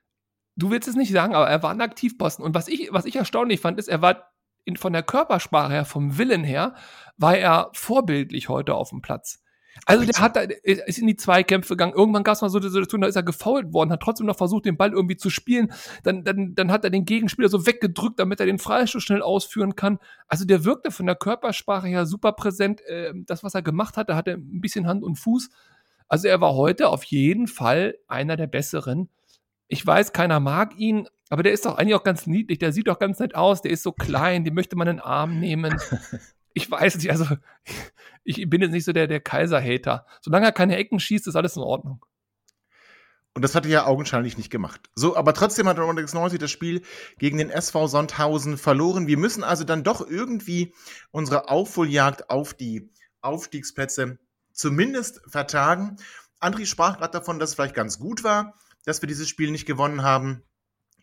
du 0.56 0.70
willst 0.70 0.88
es 0.88 0.96
nicht 0.96 1.12
sagen, 1.12 1.34
aber 1.34 1.48
er 1.48 1.62
war 1.62 1.70
ein 1.70 1.80
Aktivposten. 1.80 2.44
Und 2.44 2.54
was 2.54 2.68
ich, 2.68 2.92
was 2.92 3.04
ich 3.04 3.16
erstaunlich 3.16 3.60
fand, 3.60 3.78
ist, 3.78 3.88
er 3.88 4.02
war 4.02 4.32
in, 4.64 4.76
von 4.76 4.92
der 4.92 5.02
Körpersprache 5.02 5.72
her, 5.72 5.84
vom 5.84 6.18
Willen 6.18 6.44
her, 6.44 6.74
war 7.16 7.36
er 7.36 7.70
vorbildlich 7.72 8.48
heute 8.48 8.74
auf 8.74 8.90
dem 8.90 9.00
Platz. 9.00 9.42
Also 9.84 10.04
der 10.04 10.14
hat 10.20 10.36
da, 10.36 10.42
er 10.42 10.88
ist 10.88 10.98
in 10.98 11.06
die 11.06 11.16
Zweikämpfe 11.16 11.74
gegangen. 11.74 11.92
Irgendwann 11.94 12.24
gab 12.24 12.34
es 12.34 12.40
mal 12.40 12.48
so 12.48 12.58
eine 12.58 12.68
Situation, 12.68 13.02
da 13.02 13.06
ist 13.06 13.16
er 13.16 13.22
gefoult 13.22 13.72
worden, 13.72 13.92
hat 13.92 14.00
trotzdem 14.00 14.26
noch 14.26 14.36
versucht, 14.36 14.64
den 14.64 14.76
Ball 14.76 14.92
irgendwie 14.92 15.16
zu 15.16 15.30
spielen. 15.30 15.72
Dann, 16.02 16.24
dann, 16.24 16.54
dann 16.54 16.72
hat 16.72 16.84
er 16.84 16.90
den 16.90 17.04
Gegenspieler 17.04 17.48
so 17.48 17.66
weggedrückt, 17.66 18.18
damit 18.18 18.40
er 18.40 18.46
den 18.46 18.58
Freistoß 18.58 19.02
schnell 19.02 19.22
ausführen 19.22 19.76
kann. 19.76 19.98
Also 20.28 20.44
der 20.44 20.64
wirkte 20.64 20.90
von 20.90 21.06
der 21.06 21.16
Körpersprache 21.16 21.88
her 21.88 22.06
super 22.06 22.32
präsent. 22.32 22.80
Ähm, 22.88 23.24
das, 23.26 23.44
was 23.44 23.54
er 23.54 23.62
gemacht 23.62 23.96
hat, 23.96 24.08
da 24.08 24.16
hat 24.16 24.28
er 24.28 24.36
ein 24.36 24.60
bisschen 24.60 24.86
Hand 24.86 25.02
und 25.02 25.16
Fuß. 25.16 25.50
Also 26.08 26.28
er 26.28 26.40
war 26.40 26.54
heute 26.54 26.88
auf 26.88 27.04
jeden 27.04 27.46
Fall 27.48 27.96
einer 28.08 28.36
der 28.36 28.46
besseren. 28.46 29.08
Ich 29.68 29.84
weiß, 29.84 30.12
keiner 30.12 30.38
mag 30.38 30.78
ihn, 30.78 31.08
aber 31.28 31.42
der 31.42 31.52
ist 31.52 31.66
doch 31.66 31.76
eigentlich 31.76 31.96
auch 31.96 32.04
ganz 32.04 32.26
niedlich. 32.26 32.58
Der 32.58 32.72
sieht 32.72 32.86
doch 32.86 32.98
ganz 32.98 33.18
nett 33.18 33.34
aus. 33.34 33.62
Der 33.62 33.72
ist 33.72 33.82
so 33.82 33.92
klein, 33.92 34.44
den 34.44 34.54
möchte 34.54 34.76
man 34.76 34.86
in 34.86 34.96
den 34.96 35.02
Arm 35.02 35.40
nehmen. 35.40 35.76
Ich 36.56 36.70
weiß 36.70 36.96
nicht, 36.96 37.10
also 37.10 37.26
ich 38.24 38.48
bin 38.48 38.62
jetzt 38.62 38.72
nicht 38.72 38.86
so 38.86 38.92
der, 38.92 39.06
der 39.06 39.20
Kaiser-Hater. 39.20 40.06
Solange 40.22 40.46
er 40.46 40.52
keine 40.52 40.76
Ecken 40.76 40.98
schießt, 40.98 41.26
ist 41.26 41.36
alles 41.36 41.56
in 41.56 41.62
Ordnung. 41.62 42.02
Und 43.34 43.42
das 43.42 43.54
hat 43.54 43.66
er 43.66 43.70
ja 43.70 43.86
augenscheinlich 43.86 44.38
nicht 44.38 44.48
gemacht. 44.48 44.88
So, 44.94 45.14
aber 45.18 45.34
trotzdem 45.34 45.68
hat 45.68 45.78
Rondex 45.78 46.14
90 46.14 46.38
das 46.38 46.50
Spiel 46.50 46.80
gegen 47.18 47.36
den 47.36 47.50
SV 47.50 47.88
Sonthausen 47.88 48.56
verloren. 48.56 49.06
Wir 49.06 49.18
müssen 49.18 49.44
also 49.44 49.64
dann 49.64 49.84
doch 49.84 50.00
irgendwie 50.08 50.72
unsere 51.10 51.50
Aufholjagd 51.50 52.30
auf 52.30 52.54
die 52.54 52.90
Aufstiegsplätze 53.20 54.18
zumindest 54.54 55.20
vertagen. 55.26 55.98
André 56.40 56.64
sprach 56.64 56.96
gerade 56.96 57.12
davon, 57.12 57.38
dass 57.38 57.50
es 57.50 57.54
vielleicht 57.54 57.74
ganz 57.74 57.98
gut 57.98 58.24
war, 58.24 58.54
dass 58.86 59.02
wir 59.02 59.08
dieses 59.08 59.28
Spiel 59.28 59.50
nicht 59.50 59.66
gewonnen 59.66 60.02
haben. 60.02 60.42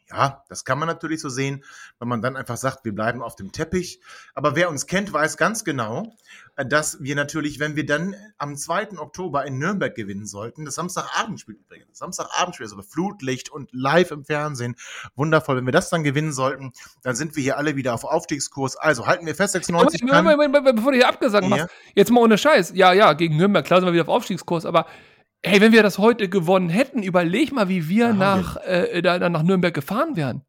Ja, 0.10 0.44
das 0.50 0.66
kann 0.66 0.80
man 0.80 0.88
natürlich 0.88 1.22
so 1.22 1.30
sehen, 1.30 1.64
wenn 2.00 2.08
man 2.08 2.22
dann 2.22 2.36
einfach 2.36 2.58
sagt, 2.58 2.84
wir 2.84 2.94
bleiben 2.94 3.22
auf 3.22 3.36
dem 3.36 3.52
Teppich. 3.52 4.02
Aber 4.34 4.56
wer 4.56 4.70
uns 4.70 4.86
kennt, 4.86 5.14
weiß 5.14 5.38
ganz 5.38 5.64
genau, 5.64 6.14
äh, 6.56 6.66
dass 6.66 7.02
wir 7.02 7.16
natürlich, 7.16 7.60
wenn 7.60 7.76
wir 7.76 7.86
dann 7.86 8.16
am 8.38 8.56
2. 8.56 9.00
Oktober 9.00 9.46
in 9.46 9.58
Nürnberg 9.58 9.96
gewinnen 9.96 10.26
sollten, 10.26 10.66
das 10.66 10.76
Samstagabendspiel 10.76 11.56
übrigens, 11.56 11.88
das 11.90 12.00
Samstagabendspiel, 12.00 12.66
also 12.66 12.82
Flutlicht 12.82 13.50
und 13.50 13.70
live 13.72 14.12
im 14.12 14.26
Fernsehen, 14.26 14.76
wundervoll. 15.16 15.58
Wenn 15.58 15.66
wir 15.66 15.72
das 15.72 15.90
dann 15.90 16.04
gewinnen 16.04 16.34
sollten, 16.34 16.74
dann 17.02 17.16
sind 17.16 17.36
wir 17.36 17.44
hier 17.44 17.58
alle 17.58 17.76
wieder 17.76 17.94
auf 17.94 18.04
Aufstiegskurs. 18.04 18.76
Also 18.76 19.08
halten 19.08 19.26
wir 19.26 19.36
fest, 19.36 19.54
96 19.54 20.04
Moment. 20.04 20.26
Moment, 20.26 20.54
Moment, 20.54 20.76
bevor 20.76 20.92
du 20.92 20.98
hier 20.98 21.08
abgesagt 21.08 21.44
Ja. 21.44 21.50
machst, 21.50 21.68
jetzt 21.96 22.12
mal 22.12 22.22
ohne 22.22 22.38
Scheiß. 22.38 22.74
Ja, 22.76 22.94
ja, 22.94 23.14
gegen 23.14 23.38
Nürnberg, 23.38 23.66
klar 23.66 23.80
sind 23.80 23.88
wir 23.88 23.94
wieder 23.94 24.04
auf 24.04 24.10
Aufstiegskurs, 24.10 24.66
aber 24.66 24.86
hey, 25.44 25.62
wenn 25.62 25.72
wir 25.72 25.84
das 25.84 25.98
heute 25.98 26.30
gewonnen 26.30 26.70
hätten, 26.70 27.04
überleg 27.04 27.52
mal, 27.52 27.70
wie 27.70 27.90
wir 27.90 28.10
haben 28.10 28.18
nach, 28.18 28.58
äh, 28.58 29.02
da, 29.02 29.20
da 29.20 29.30
nach 29.30 29.44
Nürnberg 29.44 29.74
gefahren 29.74 30.16
wären. 30.16 30.46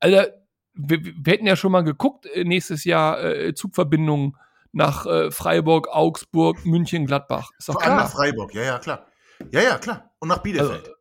Alter, 0.00 0.28
wir, 0.74 1.02
wir 1.02 1.32
hätten 1.32 1.46
ja 1.46 1.56
schon 1.56 1.72
mal 1.72 1.82
geguckt, 1.82 2.26
äh, 2.26 2.44
nächstes 2.44 2.84
Jahr 2.84 3.22
äh, 3.22 3.54
Zugverbindungen 3.54 4.36
nach 4.72 5.06
äh, 5.06 5.30
Freiburg, 5.30 5.88
Augsburg, 5.88 6.64
München, 6.64 7.06
Gladbach. 7.06 7.50
Ist 7.58 7.68
doch 7.68 7.74
Vor 7.74 7.82
allem 7.82 7.96
nach 7.96 8.10
klar. 8.10 8.24
Freiburg, 8.24 8.54
ja, 8.54 8.62
ja, 8.62 8.78
klar. 8.78 9.06
Ja, 9.50 9.60
ja, 9.60 9.78
klar. 9.78 10.10
Und 10.20 10.28
nach 10.28 10.38
Bielefeld. 10.38 10.70
Also, 10.70 10.97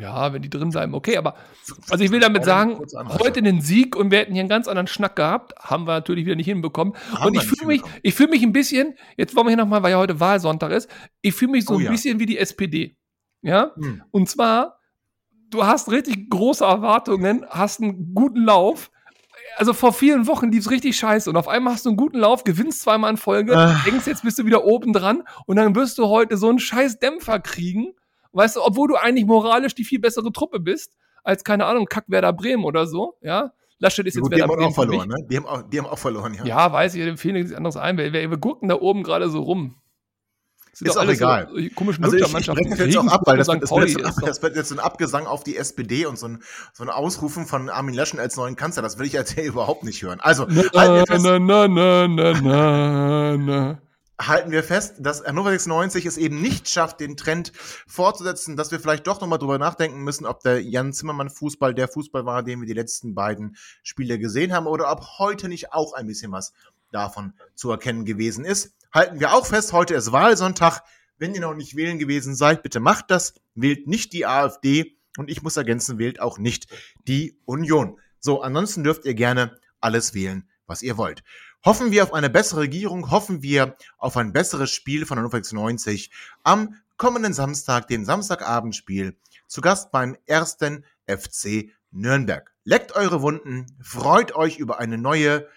ja, 0.00 0.32
wenn 0.32 0.42
die 0.42 0.50
drin 0.50 0.70
bleiben, 0.70 0.94
okay, 0.94 1.16
aber 1.16 1.34
Also 1.90 2.02
ich 2.04 2.10
will 2.10 2.20
damit 2.20 2.44
sagen, 2.44 2.78
heute 3.20 3.42
den 3.42 3.60
Sieg 3.60 3.94
und 3.96 4.10
wir 4.10 4.18
hätten 4.18 4.32
hier 4.32 4.40
einen 4.40 4.48
ganz 4.48 4.66
anderen 4.68 4.86
Schnack 4.86 5.16
gehabt, 5.16 5.54
haben 5.58 5.84
wir 5.86 5.92
natürlich 5.94 6.24
wieder 6.26 6.36
nicht 6.36 6.46
hinbekommen. 6.46 6.94
Haben 7.14 7.26
und 7.28 7.34
ich 7.34 7.44
fühle 7.44 7.66
mich, 7.66 7.82
ich 8.02 8.14
fühle 8.14 8.30
mich 8.30 8.42
ein 8.42 8.52
bisschen, 8.52 8.94
jetzt 9.16 9.36
wollen 9.36 9.46
wir 9.46 9.50
hier 9.50 9.56
nochmal, 9.58 9.82
weil 9.82 9.92
ja 9.92 9.98
heute 9.98 10.18
Wahlsonntag 10.20 10.72
ist, 10.72 10.88
ich 11.22 11.34
fühle 11.34 11.52
mich 11.52 11.64
so 11.64 11.74
Oh 11.74 11.78
ein 11.78 11.84
ja. 11.84 11.90
bisschen 11.90 12.18
wie 12.18 12.26
die 12.26 12.38
SPD. 12.38 12.96
Ja? 13.42 13.72
Hm. 13.76 14.02
Und 14.10 14.28
zwar, 14.28 14.78
du 15.50 15.64
hast 15.64 15.90
richtig 15.90 16.30
große 16.30 16.64
Erwartungen, 16.64 17.44
hast 17.48 17.80
einen 17.80 18.14
guten 18.14 18.44
Lauf. 18.44 18.90
Also 19.56 19.72
vor 19.72 19.92
vielen 19.92 20.26
Wochen 20.28 20.50
lief 20.52 20.60
es 20.66 20.70
richtig 20.70 20.96
scheiße 20.96 21.28
und 21.28 21.36
auf 21.36 21.48
einmal 21.48 21.74
hast 21.74 21.84
du 21.84 21.90
einen 21.90 21.96
guten 21.96 22.18
Lauf, 22.18 22.44
gewinnst 22.44 22.82
zweimal 22.82 23.10
in 23.10 23.16
Folge, 23.16 23.56
Ah. 23.56 23.80
denkst, 23.84 24.06
jetzt 24.06 24.22
bist 24.22 24.38
du 24.38 24.44
wieder 24.46 24.64
oben 24.64 24.92
dran 24.92 25.24
und 25.46 25.56
dann 25.56 25.74
wirst 25.74 25.98
du 25.98 26.06
heute 26.06 26.36
so 26.36 26.48
einen 26.48 26.58
scheiß 26.60 26.98
Dämpfer 27.00 27.40
kriegen 27.40 27.92
Weißt 28.32 28.56
du, 28.56 28.62
obwohl 28.62 28.88
du 28.88 28.96
eigentlich 28.96 29.26
moralisch 29.26 29.74
die 29.74 29.84
viel 29.84 29.98
bessere 29.98 30.32
Truppe 30.32 30.60
bist, 30.60 30.96
als, 31.22 31.44
keine 31.44 31.66
Ahnung, 31.66 31.86
Kackwerder 31.86 32.32
Bremen 32.32 32.64
oder 32.64 32.86
so, 32.86 33.16
ja. 33.20 33.52
Laschet 33.78 34.06
ist 34.06 34.14
jetzt 34.14 34.22
Gut, 34.22 34.36
die 34.36 34.42
haben 34.42 34.50
auch 34.50 34.74
verloren, 34.74 35.08
ne? 35.08 35.16
Die 35.30 35.36
haben 35.38 35.46
auch, 35.46 35.62
die 35.62 35.78
haben 35.78 35.86
auch 35.86 35.98
verloren, 35.98 36.34
ja. 36.34 36.44
Ja, 36.44 36.72
weiß 36.72 36.94
ich, 36.94 37.04
dem 37.04 37.16
fehlt 37.16 37.34
nichts 37.34 37.52
anderes 37.52 37.76
ein. 37.76 37.96
Wir, 37.96 38.12
wir, 38.12 38.30
wir 38.30 38.38
gucken 38.38 38.68
da 38.68 38.74
oben 38.74 39.02
gerade 39.02 39.30
so 39.30 39.40
rum. 39.42 39.76
Ist, 40.72 40.82
ist 40.82 40.96
auch 40.96 41.08
egal. 41.08 41.48
So, 41.48 41.54
also 41.54 41.58
ich, 41.58 41.72
ich 42.22 42.46
das 42.46 42.78
jetzt 42.78 42.96
auch 42.96 43.06
ab, 43.06 43.22
weil 43.24 43.38
das, 43.38 43.46
das, 43.48 43.70
wird 43.70 43.88
jetzt, 43.88 44.22
das, 44.22 44.42
wird 44.42 44.56
jetzt 44.56 44.68
so 44.68 44.74
ein 44.76 44.80
Abgesang 44.80 45.26
auf 45.26 45.42
die 45.44 45.56
SPD 45.56 46.06
und 46.06 46.18
so 46.18 46.28
ein, 46.28 46.42
so 46.72 46.84
ein 46.84 46.90
Ausrufen 46.90 47.46
von 47.46 47.68
Armin 47.68 47.94
Laschet 47.94 48.20
als 48.20 48.36
neuen 48.36 48.54
Kanzler. 48.54 48.82
Das 48.82 48.98
will 48.98 49.06
ich 49.06 49.14
jetzt 49.14 49.32
hier 49.32 49.44
überhaupt 49.46 49.82
nicht 49.82 50.02
hören. 50.02 50.20
Also, 50.20 50.46
na, 50.48 50.62
fest, 51.06 51.24
na, 51.24 51.38
na, 51.38 51.68
na, 51.68 52.08
na, 52.08 52.40
na, 52.40 53.36
na. 53.36 53.82
Halten 54.20 54.50
wir 54.50 54.62
fest, 54.62 54.96
dass 55.00 55.24
Hannover 55.24 55.50
96 55.50 56.06
es 56.06 56.16
eben 56.16 56.40
nicht 56.40 56.68
schafft, 56.68 57.00
den 57.00 57.16
Trend 57.16 57.52
fortzusetzen, 57.86 58.56
dass 58.56 58.70
wir 58.70 58.80
vielleicht 58.80 59.06
doch 59.06 59.20
nochmal 59.20 59.38
drüber 59.38 59.58
nachdenken 59.58 60.02
müssen, 60.02 60.26
ob 60.26 60.40
der 60.40 60.62
Jan 60.62 60.92
Zimmermann 60.92 61.30
Fußball 61.30 61.74
der 61.74 61.88
Fußball 61.88 62.26
war, 62.26 62.42
den 62.42 62.60
wir 62.60 62.66
die 62.66 62.74
letzten 62.74 63.14
beiden 63.14 63.56
Spiele 63.82 64.18
gesehen 64.18 64.52
haben, 64.52 64.66
oder 64.66 64.90
ob 64.90 65.18
heute 65.18 65.48
nicht 65.48 65.72
auch 65.72 65.94
ein 65.94 66.06
bisschen 66.06 66.32
was 66.32 66.52
davon 66.92 67.32
zu 67.54 67.70
erkennen 67.70 68.04
gewesen 68.04 68.44
ist 68.44 68.74
halten 68.92 69.20
wir 69.20 69.32
auch 69.32 69.46
fest, 69.46 69.72
heute 69.72 69.94
ist 69.94 70.12
Wahlsonntag. 70.12 70.82
Wenn 71.18 71.34
ihr 71.34 71.40
noch 71.40 71.54
nicht 71.54 71.76
wählen 71.76 71.98
gewesen 71.98 72.34
seid, 72.34 72.62
bitte 72.62 72.80
macht 72.80 73.10
das. 73.10 73.34
Wählt 73.54 73.86
nicht 73.86 74.12
die 74.12 74.26
AfD 74.26 74.96
und 75.18 75.30
ich 75.30 75.42
muss 75.42 75.56
ergänzen, 75.56 75.98
wählt 75.98 76.20
auch 76.20 76.38
nicht 76.38 76.66
die 77.06 77.38
Union. 77.44 77.98
So, 78.20 78.42
ansonsten 78.42 78.84
dürft 78.84 79.04
ihr 79.04 79.14
gerne 79.14 79.58
alles 79.80 80.14
wählen, 80.14 80.48
was 80.66 80.82
ihr 80.82 80.96
wollt. 80.96 81.22
Hoffen 81.62 81.90
wir 81.90 82.04
auf 82.04 82.14
eine 82.14 82.30
bessere 82.30 82.60
Regierung, 82.60 83.10
hoffen 83.10 83.42
wir 83.42 83.76
auf 83.98 84.16
ein 84.16 84.32
besseres 84.32 84.70
Spiel 84.70 85.04
von 85.04 85.18
Hannover 85.18 85.36
96 85.36 86.10
am 86.42 86.74
kommenden 86.96 87.34
Samstag, 87.34 87.86
dem 87.86 88.06
Samstagabendspiel, 88.06 89.14
zu 89.46 89.60
Gast 89.60 89.90
beim 89.90 90.16
ersten 90.24 90.86
FC 91.06 91.70
Nürnberg. 91.90 92.50
Leckt 92.64 92.96
eure 92.96 93.20
Wunden, 93.20 93.66
freut 93.82 94.34
euch 94.34 94.56
über 94.56 94.80
eine 94.80 94.96
neue 94.96 95.48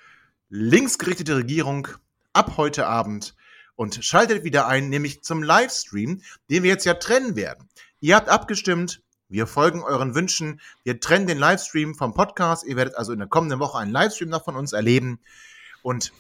linksgerichtete 0.50 1.38
Regierung 1.38 1.88
ab 2.34 2.58
heute 2.58 2.86
Abend 2.86 3.34
und 3.78 4.04
schaltet 4.04 4.44
wieder 4.44 4.68
ein, 4.68 4.90
nämlich 4.90 5.24
zum 5.24 5.42
Livestream, 5.42 6.22
den 6.50 6.64
wir 6.64 6.72
jetzt 6.72 6.86
ja 6.86 6.96
trennen 6.96 7.38
werden. 7.38 7.70
Ihr 8.02 8.18
habt 8.18 8.28
abgestimmt, 8.28 9.02
wir 9.30 9.48
folgen 9.48 9.82
euren 9.82 10.16
Wünschen, 10.16 10.60
wir 10.84 11.00
trennen 11.00 11.28
den 11.28 11.38
Livestream 11.38 11.96
vom 11.96 12.14
Podcast. 12.14 12.66
Ihr 12.66 12.76
werdet 12.76 12.98
also 12.98 13.14
in 13.14 13.20
der 13.20 13.30
kommenden 13.30 13.60
Woche 13.60 13.78
einen 13.78 13.94
Livestream 13.94 14.28
noch 14.28 14.44
von 14.44 14.58
uns 14.58 14.74
erleben. 14.74 15.22
Und 15.84 16.12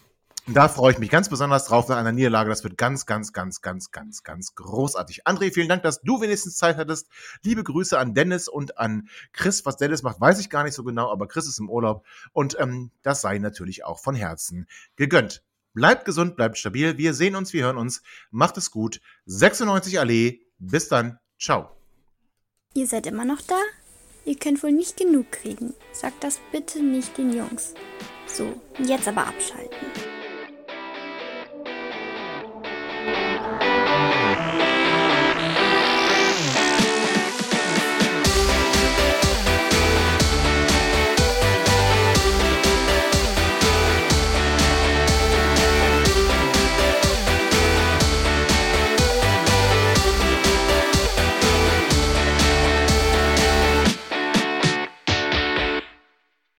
da 0.45 0.68
freue 0.68 0.91
ich 0.91 0.99
mich 0.99 1.09
ganz 1.09 1.30
besonders 1.30 1.66
drauf 1.66 1.88
nach 1.88 1.95
einer 1.95 2.11
Niederlage. 2.11 2.49
Das 2.49 2.66
wird 2.66 2.78
ganz, 2.78 3.05
ganz, 3.05 3.32
ganz, 3.32 3.61
ganz, 3.61 3.91
ganz, 3.91 4.24
ganz 4.24 4.55
großartig. 4.55 5.26
André, 5.26 5.53
vielen 5.53 5.70
Dank, 5.70 5.84
dass 5.84 6.01
du 6.01 6.20
wenigstens 6.20 6.57
Zeit 6.57 6.76
hattest. 6.76 7.07
Liebe 7.43 7.64
Grüße 7.64 7.97
an 7.97 8.14
Dennis 8.14 8.49
und 8.49 8.78
an 8.78 9.07
Chris. 9.32 9.66
Was 9.66 9.78
Dennis 9.78 10.03
macht, 10.03 10.20
weiß 10.20 10.39
ich 10.39 10.49
gar 10.49 10.64
nicht 10.64 10.74
so 10.74 10.84
genau, 10.84 11.09
aber 11.09 11.30
Chris 11.30 11.47
ist 11.47 11.59
im 11.59 11.70
Urlaub. 11.70 12.05
Und 12.34 12.57
ähm, 12.59 12.91
das 13.03 13.22
sei 13.22 13.38
natürlich 13.38 13.86
auch 13.86 13.99
von 13.99 14.16
Herzen 14.16 14.68
gegönnt. 14.97 15.43
Bleibt 15.74 16.03
gesund, 16.03 16.36
bleibt 16.36 16.57
stabil. 16.57 16.97
Wir 16.97 17.14
sehen 17.14 17.38
uns, 17.38 17.53
wir 17.53 17.64
hören 17.64 17.78
uns. 17.78 18.03
Macht 18.30 18.57
es 18.57 18.70
gut. 18.70 18.99
96 19.26 19.97
Allee. 19.97 20.41
Bis 20.59 20.89
dann. 20.89 21.20
Ciao. 21.39 21.72
Ihr 22.74 22.88
seid 22.88 23.07
immer 23.07 23.24
noch 23.24 23.41
da? 23.41 23.55
Ihr 24.26 24.36
könnt 24.36 24.63
wohl 24.63 24.71
nicht 24.71 24.97
genug 24.97 25.32
kriegen. 25.32 25.74
Sagt 25.91 26.24
das 26.24 26.39
bitte 26.51 26.82
nicht 26.82 27.17
den 27.17 27.34
Jungs. 27.34 27.74
So, 28.26 28.53
jetzt 28.80 29.07
aber 29.07 29.28
abschalten. 29.28 30.12